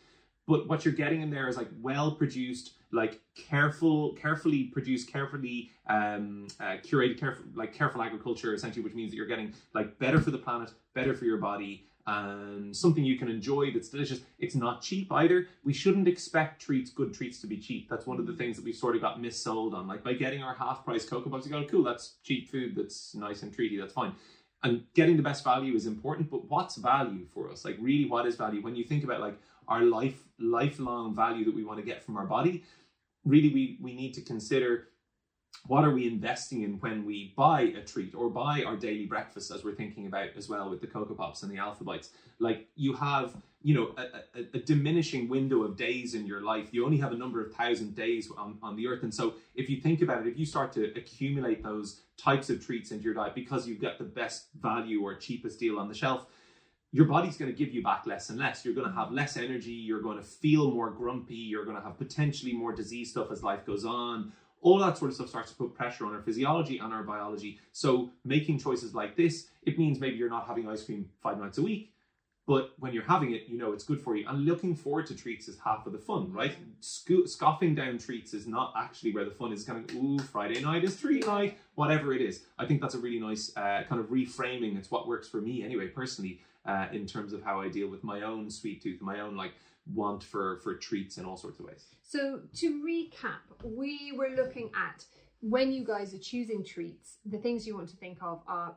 But 0.47 0.67
what 0.67 0.83
you're 0.85 0.93
getting 0.93 1.21
in 1.21 1.29
there 1.29 1.47
is 1.47 1.57
like 1.57 1.69
well 1.81 2.11
produced, 2.11 2.73
like 2.91 3.19
careful, 3.35 4.13
carefully 4.13 4.65
produced, 4.65 5.11
carefully 5.11 5.71
um, 5.87 6.47
uh, 6.59 6.77
curated, 6.83 7.19
careful, 7.19 7.45
like 7.53 7.73
careful 7.73 8.01
agriculture, 8.01 8.53
essentially, 8.53 8.83
which 8.83 8.95
means 8.95 9.11
that 9.11 9.17
you're 9.17 9.27
getting 9.27 9.53
like 9.73 9.97
better 9.99 10.19
for 10.19 10.31
the 10.31 10.37
planet, 10.37 10.71
better 10.93 11.13
for 11.13 11.25
your 11.25 11.37
body, 11.37 11.85
and 12.07 12.75
something 12.75 13.03
you 13.03 13.17
can 13.17 13.29
enjoy 13.29 13.71
that's 13.71 13.89
delicious. 13.89 14.21
It's 14.39 14.55
not 14.55 14.81
cheap 14.81 15.11
either. 15.11 15.47
We 15.63 15.73
shouldn't 15.73 16.07
expect 16.07 16.61
treats, 16.61 16.89
good 16.89 17.13
treats, 17.13 17.39
to 17.41 17.47
be 17.47 17.57
cheap. 17.57 17.89
That's 17.89 18.05
one 18.05 18.19
of 18.19 18.27
the 18.27 18.33
things 18.33 18.55
that 18.57 18.65
we 18.65 18.73
sort 18.73 18.95
of 18.95 19.01
got 19.01 19.21
missold 19.21 19.73
on. 19.73 19.87
Like 19.87 20.03
by 20.03 20.13
getting 20.13 20.43
our 20.43 20.53
half 20.53 20.83
price 20.83 21.05
Cocoa 21.05 21.29
Puffs, 21.29 21.45
you 21.45 21.51
go, 21.51 21.63
cool, 21.65 21.83
that's 21.83 22.15
cheap 22.23 22.49
food, 22.49 22.75
that's 22.75 23.15
nice 23.15 23.43
and 23.43 23.53
treaty, 23.53 23.77
that's 23.77 23.93
fine. 23.93 24.13
And 24.63 24.83
getting 24.93 25.17
the 25.17 25.23
best 25.23 25.43
value 25.43 25.75
is 25.75 25.85
important, 25.85 26.29
but 26.29 26.49
what's 26.49 26.75
value 26.75 27.25
for 27.33 27.51
us? 27.51 27.65
Like 27.65 27.77
really, 27.79 28.05
what 28.05 28.25
is 28.25 28.35
value? 28.35 28.61
When 28.61 28.75
you 28.75 28.83
think 28.83 29.03
about 29.03 29.21
like 29.21 29.37
our 29.67 29.81
life, 29.81 30.23
lifelong 30.39 31.15
value 31.15 31.45
that 31.45 31.55
we 31.55 31.63
want 31.63 31.79
to 31.79 31.85
get 31.85 32.03
from 32.03 32.17
our 32.17 32.25
body, 32.25 32.63
really 33.25 33.49
we 33.53 33.77
we 33.81 33.95
need 33.95 34.13
to 34.15 34.21
consider 34.21 34.87
what 35.67 35.83
are 35.83 35.91
we 35.91 36.07
investing 36.07 36.63
in 36.63 36.79
when 36.79 37.05
we 37.05 37.33
buy 37.37 37.61
a 37.61 37.81
treat 37.81 38.15
or 38.15 38.29
buy 38.29 38.63
our 38.65 38.75
daily 38.75 39.05
breakfast 39.05 39.51
as 39.51 39.63
we're 39.63 39.75
thinking 39.75 40.07
about 40.07 40.29
as 40.35 40.49
well 40.49 40.69
with 40.69 40.81
the 40.81 40.87
coco 40.87 41.13
pops 41.13 41.43
and 41.43 41.51
the 41.51 41.57
alphabites 41.57 42.09
like 42.39 42.67
you 42.75 42.93
have 42.93 43.35
you 43.61 43.75
know 43.75 43.93
a, 43.97 44.39
a, 44.39 44.43
a 44.55 44.59
diminishing 44.59 45.29
window 45.29 45.63
of 45.63 45.77
days 45.77 46.15
in 46.15 46.25
your 46.25 46.41
life 46.41 46.69
you 46.71 46.85
only 46.85 46.97
have 46.97 47.11
a 47.11 47.17
number 47.17 47.43
of 47.43 47.53
thousand 47.53 47.95
days 47.95 48.29
on, 48.37 48.57
on 48.63 48.75
the 48.75 48.87
earth 48.87 49.03
and 49.03 49.13
so 49.13 49.35
if 49.55 49.69
you 49.69 49.79
think 49.79 50.01
about 50.01 50.25
it 50.25 50.27
if 50.27 50.37
you 50.37 50.45
start 50.45 50.71
to 50.73 50.85
accumulate 50.95 51.63
those 51.63 52.01
types 52.17 52.49
of 52.49 52.63
treats 52.65 52.91
into 52.91 53.03
your 53.03 53.13
diet 53.13 53.35
because 53.35 53.67
you've 53.67 53.81
got 53.81 53.97
the 53.97 54.03
best 54.03 54.47
value 54.59 55.01
or 55.03 55.15
cheapest 55.15 55.59
deal 55.59 55.79
on 55.79 55.87
the 55.87 55.95
shelf 55.95 56.25
your 56.93 57.05
body's 57.05 57.37
going 57.37 57.49
to 57.49 57.57
give 57.57 57.73
you 57.73 57.81
back 57.81 58.05
less 58.05 58.29
and 58.29 58.37
less. 58.37 58.65
You're 58.65 58.73
going 58.73 58.89
to 58.89 58.93
have 58.93 59.11
less 59.11 59.37
energy. 59.37 59.71
You're 59.71 60.01
going 60.01 60.17
to 60.17 60.23
feel 60.23 60.71
more 60.71 60.89
grumpy. 60.89 61.35
You're 61.35 61.63
going 61.63 61.77
to 61.77 61.81
have 61.81 61.97
potentially 61.97 62.51
more 62.51 62.73
disease 62.73 63.11
stuff 63.11 63.31
as 63.31 63.41
life 63.43 63.65
goes 63.65 63.85
on. 63.85 64.33
All 64.61 64.79
that 64.79 64.97
sort 64.97 65.09
of 65.09 65.15
stuff 65.15 65.29
starts 65.29 65.51
to 65.51 65.57
put 65.57 65.73
pressure 65.73 66.05
on 66.05 66.13
our 66.13 66.21
physiology 66.21 66.77
and 66.77 66.93
our 66.93 67.03
biology. 67.03 67.59
So 67.71 68.11
making 68.23 68.59
choices 68.59 68.93
like 68.93 69.15
this, 69.15 69.47
it 69.63 69.77
means 69.77 69.99
maybe 69.99 70.17
you're 70.17 70.29
not 70.29 70.47
having 70.47 70.69
ice 70.69 70.83
cream 70.83 71.09
five 71.21 71.39
nights 71.39 71.57
a 71.57 71.63
week, 71.63 71.93
but 72.47 72.73
when 72.79 72.93
you're 72.93 73.03
having 73.03 73.33
it, 73.33 73.43
you 73.47 73.57
know 73.57 73.71
it's 73.71 73.83
good 73.83 74.01
for 74.01 74.15
you. 74.15 74.27
And 74.27 74.45
looking 74.45 74.75
forward 74.75 75.07
to 75.07 75.15
treats 75.15 75.47
is 75.47 75.57
half 75.63 75.85
of 75.85 75.93
the 75.93 75.99
fun, 75.99 76.31
right? 76.33 76.53
Sco- 76.79 77.25
scoffing 77.25 77.75
down 77.75 77.97
treats 77.97 78.33
is 78.33 78.47
not 78.47 78.73
actually 78.75 79.13
where 79.13 79.25
the 79.25 79.31
fun 79.31 79.53
is. 79.53 79.63
Kind 79.63 79.89
of, 79.89 79.95
ooh, 79.95 80.19
Friday 80.19 80.59
night 80.61 80.83
is 80.83 80.99
treat 80.99 81.25
night, 81.25 81.57
whatever 81.75 82.13
it 82.13 82.21
is. 82.21 82.41
I 82.57 82.65
think 82.65 82.81
that's 82.81 82.95
a 82.95 82.99
really 82.99 83.19
nice 83.19 83.51
uh, 83.55 83.83
kind 83.87 84.01
of 84.01 84.07
reframing. 84.07 84.77
It's 84.77 84.91
what 84.91 85.07
works 85.07 85.27
for 85.29 85.37
me 85.39 85.63
anyway, 85.63 85.87
personally, 85.87 86.41
uh, 86.65 86.87
in 86.91 87.05
terms 87.05 87.33
of 87.33 87.41
how 87.43 87.61
I 87.61 87.69
deal 87.69 87.87
with 87.87 88.03
my 88.03 88.21
own 88.21 88.49
sweet 88.49 88.81
tooth, 88.81 89.01
my 89.01 89.21
own 89.21 89.35
like 89.35 89.53
want 89.85 90.23
for 90.23 90.57
for 90.57 90.75
treats 90.75 91.17
in 91.17 91.25
all 91.25 91.37
sorts 91.37 91.59
of 91.59 91.65
ways. 91.65 91.87
So 92.03 92.41
to 92.55 92.83
recap, 92.83 93.63
we 93.63 94.13
were 94.15 94.29
looking 94.29 94.69
at 94.75 95.05
when 95.41 95.71
you 95.71 95.83
guys 95.83 96.13
are 96.13 96.19
choosing 96.19 96.63
treats, 96.63 97.17
the 97.25 97.37
things 97.37 97.65
you 97.65 97.75
want 97.75 97.89
to 97.89 97.97
think 97.97 98.19
of 98.21 98.41
are 98.47 98.75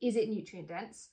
is 0.00 0.16
it 0.16 0.28
nutrient 0.28 0.68
dense? 0.68 1.10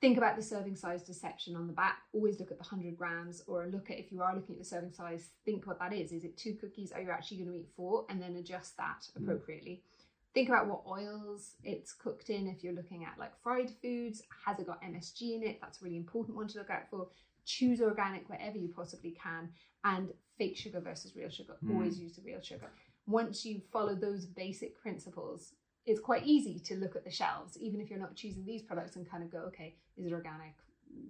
Think 0.00 0.18
about 0.18 0.36
the 0.36 0.42
serving 0.42 0.76
size 0.76 1.02
deception 1.02 1.56
on 1.56 1.66
the 1.66 1.72
back. 1.72 1.98
Always 2.12 2.38
look 2.38 2.50
at 2.50 2.58
the 2.58 2.64
100 2.64 2.96
grams 2.96 3.42
or 3.46 3.68
look 3.72 3.90
at 3.90 3.98
if 3.98 4.12
you 4.12 4.20
are 4.20 4.34
looking 4.34 4.56
at 4.56 4.58
the 4.58 4.64
serving 4.64 4.92
size, 4.92 5.30
think 5.46 5.66
what 5.66 5.78
that 5.78 5.94
is. 5.94 6.12
Is 6.12 6.24
it 6.24 6.36
two 6.36 6.54
cookies? 6.54 6.92
Are 6.92 7.00
you 7.00 7.10
actually 7.10 7.38
going 7.38 7.50
to 7.50 7.56
eat 7.56 7.68
four? 7.74 8.04
And 8.10 8.20
then 8.20 8.36
adjust 8.36 8.76
that 8.76 9.06
mm. 9.16 9.22
appropriately. 9.22 9.82
Think 10.34 10.48
about 10.48 10.66
what 10.66 10.82
oils 10.86 11.54
it's 11.62 11.94
cooked 11.94 12.28
in. 12.28 12.48
If 12.48 12.62
you're 12.62 12.74
looking 12.74 13.04
at 13.04 13.18
like 13.18 13.40
fried 13.42 13.70
foods, 13.80 14.20
has 14.44 14.58
it 14.58 14.66
got 14.66 14.82
MSG 14.82 15.36
in 15.36 15.42
it? 15.42 15.58
That's 15.62 15.80
a 15.80 15.84
really 15.84 15.96
important 15.96 16.36
one 16.36 16.48
to 16.48 16.58
look 16.58 16.70
out 16.70 16.90
for. 16.90 17.06
Choose 17.44 17.80
organic 17.80 18.28
wherever 18.28 18.56
you 18.56 18.68
possibly 18.68 19.16
can. 19.22 19.50
And 19.84 20.10
fake 20.38 20.56
sugar 20.56 20.80
versus 20.80 21.14
real 21.14 21.30
sugar. 21.30 21.56
Mm. 21.64 21.74
Always 21.74 21.98
use 21.98 22.16
the 22.16 22.22
real 22.22 22.40
sugar. 22.40 22.70
Once 23.06 23.44
you 23.44 23.60
follow 23.72 23.94
those 23.94 24.24
basic 24.24 24.80
principles, 24.80 25.52
it's 25.86 26.00
quite 26.00 26.24
easy 26.24 26.58
to 26.58 26.76
look 26.76 26.96
at 26.96 27.04
the 27.04 27.10
shelves, 27.10 27.58
even 27.58 27.80
if 27.80 27.90
you're 27.90 27.98
not 27.98 28.14
choosing 28.16 28.44
these 28.44 28.62
products, 28.62 28.96
and 28.96 29.08
kind 29.08 29.22
of 29.22 29.30
go, 29.30 29.38
okay, 29.48 29.76
is 29.96 30.06
it 30.06 30.12
organic? 30.12 30.54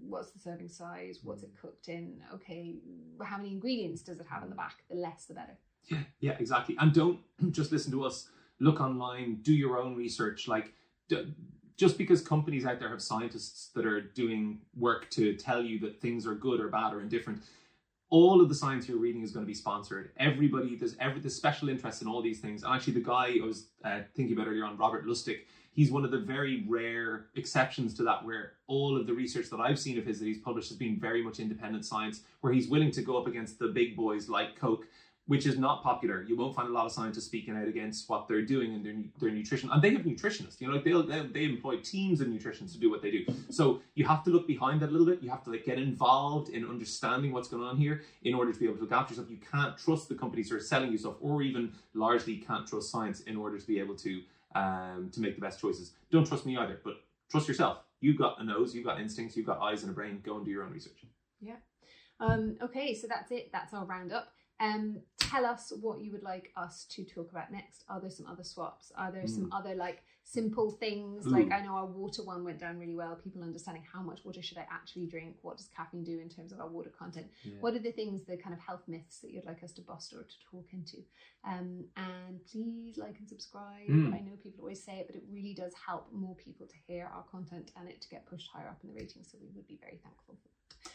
What's 0.09 0.31
the 0.33 0.39
serving 0.39 0.69
size? 0.69 1.21
What's 1.23 1.43
it 1.43 1.51
cooked 1.61 1.89
in? 1.89 2.21
Okay, 2.35 2.77
how 3.23 3.37
many 3.37 3.51
ingredients 3.51 4.03
does 4.03 4.19
it 4.19 4.27
have 4.29 4.43
in 4.43 4.51
the 4.51 4.57
back? 4.57 4.83
The 4.91 4.97
less, 4.97 5.27
the 5.27 5.35
better. 5.35 5.57
Yeah, 5.87 5.99
yeah, 6.21 6.37
exactly. 6.41 6.77
And 6.81 6.93
don't 6.93 7.21
just 7.53 7.71
listen 7.71 7.93
to 7.93 8.05
us. 8.05 8.29
Look 8.61 8.81
online, 8.81 9.37
do 9.43 9.53
your 9.53 9.79
own 9.79 9.95
research. 9.95 10.49
Like, 10.49 10.73
d- 11.09 11.33
just 11.77 11.99
because 11.99 12.21
companies 12.21 12.65
out 12.65 12.79
there 12.79 12.89
have 12.89 13.03
scientists 13.03 13.71
that 13.75 13.85
are 13.85 14.01
doing 14.01 14.61
work 14.77 15.11
to 15.11 15.35
tell 15.35 15.63
you 15.63 15.79
that 15.81 16.01
things 16.01 16.27
are 16.27 16.35
good 16.35 16.61
or 16.61 16.69
bad 16.69 16.93
or 16.93 17.01
indifferent, 17.01 17.43
all 18.11 18.41
of 18.41 18.49
the 18.49 18.55
science 18.55 18.89
you're 18.89 18.99
reading 18.99 19.23
is 19.23 19.33
going 19.33 19.45
to 19.45 19.49
be 19.49 19.55
sponsored. 19.55 20.11
Everybody, 20.19 20.77
there's 20.77 20.97
every 21.01 21.21
there's 21.21 21.35
special 21.35 21.69
interest 21.69 22.01
in 22.01 22.07
all 22.07 22.23
these 22.23 22.39
things. 22.39 22.63
And 22.63 22.73
actually, 22.73 22.93
the 22.95 23.01
guy 23.01 23.37
I 23.43 23.45
was 23.45 23.67
uh, 23.85 24.01
thinking 24.15 24.37
about 24.37 24.47
earlier 24.47 24.65
on, 24.65 24.77
Robert 24.77 25.05
Lustig, 25.05 25.39
he's 25.73 25.91
one 25.91 26.05
of 26.05 26.13
the 26.13 26.21
very 26.21 26.65
rare 26.69 27.27
exceptions 27.35 27.93
to 27.95 28.05
that, 28.05 28.25
where 28.25 28.53
all 28.69 28.97
of 28.97 29.09
the 29.09 29.13
research 29.13 29.51
that 29.51 29.59
I've 29.59 29.81
seen 29.81 29.99
of 29.99 30.07
his 30.07 30.21
that 30.21 30.27
he's 30.27 30.39
published 30.39 30.69
has 30.69 30.79
been 30.79 31.01
very 31.01 31.25
much 31.25 31.41
independent 31.41 31.85
science, 31.85 32.21
where 32.41 32.53
he's 32.53 32.69
willing 32.69 32.93
to 32.93 33.03
go 33.03 33.17
up 33.17 33.27
against 33.27 33.59
the 33.59 33.69
big 33.69 33.97
boys 33.97 34.29
like 34.29 34.55
Coke, 34.55 34.87
which 35.27 35.47
is 35.47 35.57
not 35.57 35.83
popular. 35.83 36.23
You 36.23 36.37
won't 36.37 36.55
find 36.55 36.69
a 36.69 36.73
lot 36.73 36.85
of 36.85 36.93
scientists 36.93 37.25
speaking 37.25 37.57
out 37.57 37.67
against 37.67 38.09
what 38.11 38.29
they're 38.29 38.43
doing 38.43 38.75
in 38.75 38.83
their 38.83 38.95
their 39.21 39.31
nutrition, 39.31 39.71
and 39.73 39.81
they 39.81 39.91
have 39.91 40.03
nutritionists. 40.03 40.61
You 40.61 40.69
know, 40.69 40.75
like 40.75 40.85
they 40.85 41.21
they 41.33 41.45
employ 41.45 41.77
teams 41.79 42.21
of 42.21 42.29
nutritionists 42.29 42.73
to 42.73 42.79
do 42.79 42.91
what 42.91 43.01
they 43.01 43.11
do. 43.11 43.25
So 43.51 43.81
you 43.95 44.05
have 44.07 44.23
to 44.25 44.31
look 44.31 44.47
behind 44.47 44.81
that 44.81 44.91
a 44.91 44.93
little 44.93 45.07
bit. 45.07 45.23
You 45.23 45.31
have 45.31 45.43
to 45.45 45.51
like 45.51 45.65
get 45.65 45.79
involved 45.79 46.51
in 46.51 46.69
understanding 46.69 47.33
what's 47.33 47.49
going 47.49 47.63
on 47.63 47.77
here 47.77 48.03
in 48.23 48.35
order 48.35 48.53
to 48.53 48.59
be 48.59 48.67
able 48.67 48.77
to 48.77 48.83
look 48.83 48.93
after 48.93 49.15
yourself. 49.15 49.31
You 49.31 49.39
can't 49.51 49.77
trust 49.79 50.09
the 50.09 50.15
companies 50.15 50.51
who 50.51 50.57
are 50.57 50.61
selling 50.61 50.93
you 50.93 50.99
stuff, 50.99 51.15
or 51.21 51.43
even 51.43 51.73
largely 51.95 52.37
can't 52.37 52.67
trust 52.67 52.91
science 52.91 53.21
in 53.21 53.37
order 53.37 53.59
to 53.59 53.67
be 53.67 53.79
able 53.79 53.97
to 53.97 54.23
um, 54.55 55.11
to 55.13 55.21
make 55.21 55.35
the 55.35 55.41
best 55.41 55.61
choices. 55.61 55.93
Don't 56.11 56.27
trust 56.27 56.45
me 56.45 56.57
either, 56.57 56.81
but 56.85 57.01
trust 57.31 57.49
yourself. 57.49 57.79
You've 58.01 58.19
got 58.19 58.41
a 58.41 58.45
nose, 58.45 58.75
you've 58.75 58.85
got 58.85 59.01
instincts, 59.01 59.37
you've 59.37 59.47
got 59.47 59.61
eyes 59.61 59.83
and 59.83 59.91
a 59.91 59.95
brain. 59.95 60.21
Go 60.23 60.37
and 60.37 60.45
do 60.45 60.51
your 60.51 60.65
own 60.65 60.73
research. 60.73 61.07
Yeah. 61.41 61.57
Um, 62.21 62.57
okay, 62.63 62.95
so 62.95 63.07
that's 63.09 63.33
it. 63.33 63.51
That's 63.53 63.73
our 63.73 63.85
roundup. 63.87 64.29
Um, 64.61 65.01
tell 65.19 65.45
us 65.45 65.73
what 65.81 66.01
you 66.01 66.13
would 66.13 66.23
like 66.23 66.53
us 66.57 66.85
to 66.91 67.05
talk 67.05 67.31
about 67.31 67.51
next. 67.51 67.85
Are 67.89 68.01
there 68.01 68.11
some 68.11 68.27
other 68.27 68.45
swaps? 68.45 68.93
Are 68.97 69.11
there 69.11 69.27
some 69.27 69.51
other 69.53 69.75
like 69.75 70.03
simple 70.23 70.71
things? 70.71 71.27
Like 71.27 71.51
I 71.51 71.61
know 71.61 71.75
our 71.75 71.87
water 71.87 72.23
one 72.23 72.45
went 72.45 72.61
down 72.61 72.79
really 72.79 72.95
well. 72.95 73.17
People 73.17 73.43
understanding 73.43 73.83
how 73.93 74.01
much 74.01 74.25
water 74.25 74.43
should 74.43 74.59
I 74.59 74.67
actually 74.71 75.07
drink? 75.07 75.37
What 75.43 75.57
does 75.57 75.69
caffeine 75.77 76.05
do 76.05 76.21
in 76.21 76.29
terms 76.29 76.53
of 76.53 76.61
our 76.61 76.69
water 76.69 76.91
content? 76.97 77.27
What 77.61 77.75
are 77.75 77.79
the 77.81 77.93
things, 77.93 78.23
the 78.23 78.37
kind 78.37 78.55
of 78.55 78.61
health 78.61 78.83
myths 78.87 79.19
that 79.19 79.33
you'd 79.33 79.47
like 79.47 79.63
us 79.63 79.73
to 79.73 79.83
bust 79.83 80.13
or 80.13 80.23
to 80.23 80.35
talk 80.51 80.67
into? 80.73 80.99
Um, 81.47 81.85
and 81.97 82.41
please 82.51 82.97
like 82.97 83.17
and 83.19 83.29
subscribe. 83.29 83.89
Mm. 83.89 84.15
I 84.15 84.21
know 84.21 84.33
people 84.43 84.61
always 84.61 84.83
say 84.83 84.95
it, 84.95 85.07
but 85.07 85.17
it 85.17 85.25
really 85.31 85.55
does 85.55 85.73
help 85.87 86.07
more 86.13 86.35
people 86.37 86.67
to 86.67 86.75
hear 86.87 87.11
our 87.15 87.25
content 87.31 87.73
and 87.79 87.89
it 87.89 88.01
to 88.01 88.09
get 88.09 88.27
pushed 88.27 88.49
higher 88.53 88.69
up 88.69 88.79
in 88.83 88.89
the 88.89 88.95
ratings. 88.95 89.29
So 89.31 89.39
we 89.41 89.49
would 89.55 89.67
be 89.67 89.79
very 89.81 89.99
thankful 90.03 90.37
for 90.43 90.49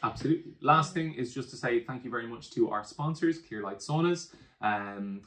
Absolutely. 0.03 0.53
Last 0.61 0.93
thing 0.93 1.13
is 1.13 1.33
just 1.33 1.49
to 1.51 1.57
say 1.57 1.81
thank 1.81 2.03
you 2.03 2.09
very 2.09 2.27
much 2.27 2.51
to 2.51 2.69
our 2.69 2.83
sponsors, 2.83 3.39
Clearlight 3.41 3.85
Saunas. 3.85 4.33
Um, 4.61 5.21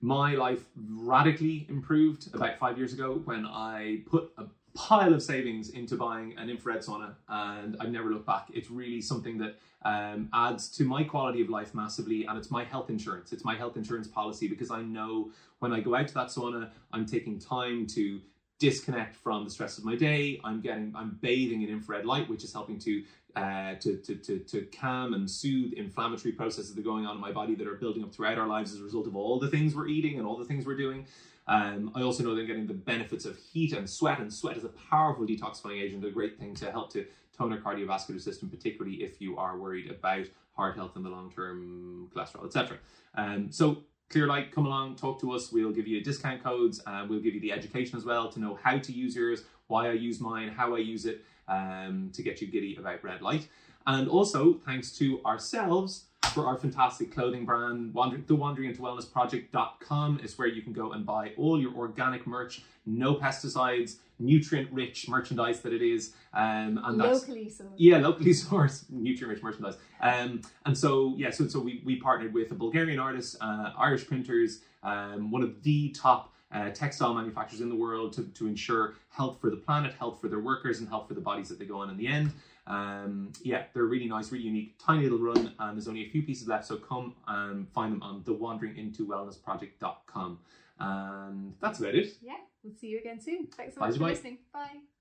my 0.00 0.34
life 0.34 0.64
radically 0.76 1.66
improved 1.68 2.34
about 2.34 2.58
five 2.58 2.76
years 2.76 2.92
ago 2.92 3.22
when 3.24 3.46
I 3.46 4.02
put 4.06 4.32
a 4.36 4.44
pile 4.74 5.14
of 5.14 5.22
savings 5.22 5.70
into 5.70 5.96
buying 5.96 6.36
an 6.36 6.50
infrared 6.50 6.80
sauna 6.80 7.14
and 7.28 7.76
I've 7.80 7.90
never 7.90 8.10
looked 8.10 8.26
back. 8.26 8.48
It's 8.52 8.70
really 8.70 9.00
something 9.00 9.38
that 9.38 9.58
um, 9.82 10.28
adds 10.34 10.68
to 10.76 10.84
my 10.84 11.02
quality 11.02 11.40
of 11.40 11.48
life 11.48 11.74
massively 11.74 12.26
and 12.26 12.36
it's 12.36 12.50
my 12.50 12.62
health 12.62 12.90
insurance. 12.90 13.32
It's 13.32 13.44
my 13.44 13.56
health 13.56 13.76
insurance 13.76 14.06
policy 14.06 14.48
because 14.48 14.70
I 14.70 14.82
know 14.82 15.30
when 15.60 15.72
I 15.72 15.80
go 15.80 15.94
out 15.94 16.08
to 16.08 16.14
that 16.14 16.26
sauna, 16.26 16.70
I'm 16.92 17.06
taking 17.06 17.38
time 17.38 17.86
to 17.88 18.20
disconnect 18.58 19.16
from 19.16 19.44
the 19.44 19.50
stress 19.50 19.78
of 19.78 19.84
my 19.84 19.96
day. 19.96 20.40
I'm 20.44 20.60
getting, 20.60 20.92
I'm 20.96 21.18
bathing 21.20 21.62
in 21.62 21.68
infrared 21.68 22.06
light, 22.06 22.28
which 22.28 22.44
is 22.44 22.52
helping 22.52 22.78
to 22.80 23.02
uh, 23.36 23.74
to, 23.74 23.98
to, 23.98 24.14
to, 24.14 24.38
to 24.38 24.62
calm 24.80 25.12
and 25.12 25.30
soothe 25.30 25.74
inflammatory 25.74 26.32
processes 26.32 26.74
that 26.74 26.80
are 26.80 26.84
going 26.84 27.04
on 27.04 27.16
in 27.16 27.20
my 27.20 27.30
body 27.30 27.54
that 27.54 27.66
are 27.66 27.74
building 27.74 28.02
up 28.02 28.14
throughout 28.14 28.38
our 28.38 28.46
lives 28.46 28.72
as 28.72 28.80
a 28.80 28.82
result 28.82 29.06
of 29.06 29.14
all 29.14 29.38
the 29.38 29.48
things 29.48 29.74
we're 29.74 29.88
eating 29.88 30.18
and 30.18 30.26
all 30.26 30.38
the 30.38 30.44
things 30.46 30.64
we're 30.64 30.76
doing. 30.76 31.06
Um, 31.46 31.92
I 31.94 32.00
also 32.00 32.24
know 32.24 32.34
that 32.34 32.40
I'm 32.40 32.46
getting 32.46 32.66
the 32.66 32.72
benefits 32.72 33.26
of 33.26 33.36
heat 33.36 33.72
and 33.74 33.88
sweat, 33.88 34.20
and 34.20 34.32
sweat 34.32 34.56
is 34.56 34.64
a 34.64 34.70
powerful 34.90 35.26
detoxifying 35.26 35.82
agent, 35.82 36.02
a 36.04 36.10
great 36.10 36.38
thing 36.38 36.54
to 36.54 36.70
help 36.70 36.90
to 36.94 37.06
tone 37.36 37.52
our 37.52 37.58
cardiovascular 37.58 38.20
system, 38.20 38.48
particularly 38.48 39.02
if 39.02 39.20
you 39.20 39.36
are 39.36 39.58
worried 39.58 39.90
about 39.90 40.26
heart 40.56 40.74
health 40.74 40.96
in 40.96 41.02
the 41.02 41.10
long 41.10 41.30
term 41.30 42.10
cholesterol, 42.14 42.46
etc. 42.46 42.78
Um, 43.14 43.52
so 43.52 43.84
Clearlight, 44.08 44.52
come 44.52 44.66
along, 44.66 44.96
talk 44.96 45.20
to 45.20 45.32
us. 45.32 45.50
We'll 45.50 45.72
give 45.72 45.88
you 45.88 46.02
discount 46.02 46.42
codes. 46.42 46.80
Uh, 46.86 47.06
we'll 47.08 47.20
give 47.20 47.34
you 47.34 47.40
the 47.40 47.52
education 47.52 47.98
as 47.98 48.04
well 48.04 48.30
to 48.30 48.40
know 48.40 48.58
how 48.62 48.78
to 48.78 48.92
use 48.92 49.16
yours, 49.16 49.42
why 49.66 49.88
I 49.88 49.92
use 49.92 50.20
mine, 50.20 50.48
how 50.48 50.74
I 50.74 50.78
use 50.78 51.06
it 51.06 51.24
um, 51.48 52.10
to 52.14 52.22
get 52.22 52.40
you 52.40 52.46
giddy 52.46 52.76
about 52.76 53.02
red 53.02 53.20
light. 53.20 53.48
And 53.86 54.08
also, 54.08 54.54
thanks 54.54 54.92
to 54.98 55.20
ourselves 55.24 56.05
for 56.36 56.46
our 56.46 56.58
fantastic 56.58 57.14
clothing 57.14 57.46
brand, 57.46 57.94
Wandering, 57.94 58.24
the 58.26 58.34
Wandering 58.34 58.68
into 58.68 58.82
Wellness 58.82 59.10
Project.com 59.10 60.20
is 60.22 60.36
where 60.36 60.46
you 60.46 60.60
can 60.60 60.74
go 60.74 60.92
and 60.92 61.06
buy 61.06 61.32
all 61.38 61.58
your 61.58 61.74
organic 61.74 62.26
merch, 62.26 62.60
no 62.84 63.14
pesticides, 63.14 63.96
nutrient 64.18 64.70
rich 64.70 65.08
merchandise 65.08 65.60
that 65.60 65.72
it 65.72 65.80
is. 65.80 66.12
Um, 66.34 66.78
and 66.84 67.00
that's 67.00 67.20
Locally 67.26 67.46
sourced. 67.46 67.72
yeah, 67.78 67.96
locally 67.96 68.30
sourced 68.34 68.84
nutrient 68.90 69.32
rich 69.32 69.42
merchandise. 69.42 69.78
Um, 70.02 70.42
and 70.66 70.76
so 70.76 71.14
yeah, 71.16 71.30
so 71.30 71.48
so 71.48 71.58
we, 71.58 71.80
we 71.86 71.96
partnered 71.96 72.34
with 72.34 72.50
a 72.50 72.54
Bulgarian 72.54 72.98
artist, 72.98 73.36
uh, 73.40 73.72
Irish 73.78 74.06
printers, 74.06 74.60
um, 74.82 75.30
one 75.30 75.42
of 75.42 75.62
the 75.62 75.88
top 75.90 76.34
uh, 76.52 76.68
textile 76.68 77.14
manufacturers 77.14 77.62
in 77.62 77.70
the 77.70 77.74
world 77.74 78.12
to, 78.12 78.24
to 78.34 78.46
ensure 78.46 78.96
health 79.08 79.38
for 79.40 79.48
the 79.48 79.56
planet, 79.56 79.94
health 79.94 80.20
for 80.20 80.28
their 80.28 80.40
workers, 80.40 80.80
and 80.80 80.88
health 80.88 81.08
for 81.08 81.14
the 81.14 81.20
bodies 81.20 81.48
that 81.48 81.58
they 81.58 81.64
go 81.64 81.78
on 81.78 81.88
in 81.88 81.96
the 81.96 82.06
end. 82.06 82.30
Um, 82.66 83.32
yeah, 83.42 83.64
they're 83.74 83.84
really 83.84 84.06
nice, 84.08 84.32
really 84.32 84.44
unique, 84.44 84.76
tiny 84.78 85.04
little 85.04 85.18
run, 85.18 85.52
and 85.58 85.76
there's 85.76 85.88
only 85.88 86.06
a 86.06 86.08
few 86.10 86.22
pieces 86.22 86.48
left. 86.48 86.66
So 86.66 86.76
come 86.76 87.14
and 87.28 87.68
find 87.70 87.92
them 87.92 88.02
on 88.02 88.22
the 88.24 88.32
Wandering 88.32 88.76
Into 88.76 89.06
Wellness 89.06 89.40
Project.com. 89.42 90.38
And 90.78 91.54
that's 91.60 91.78
about 91.78 91.94
it. 91.94 92.08
Yeah, 92.20 92.34
we'll 92.62 92.74
see 92.74 92.88
you 92.88 92.98
again 92.98 93.20
soon. 93.20 93.46
Thanks 93.46 93.74
so 93.74 93.80
Bye, 93.80 93.86
much 93.88 93.96
for 93.96 94.02
bye. 94.02 94.10
listening. 94.10 94.38
Bye. 94.52 94.95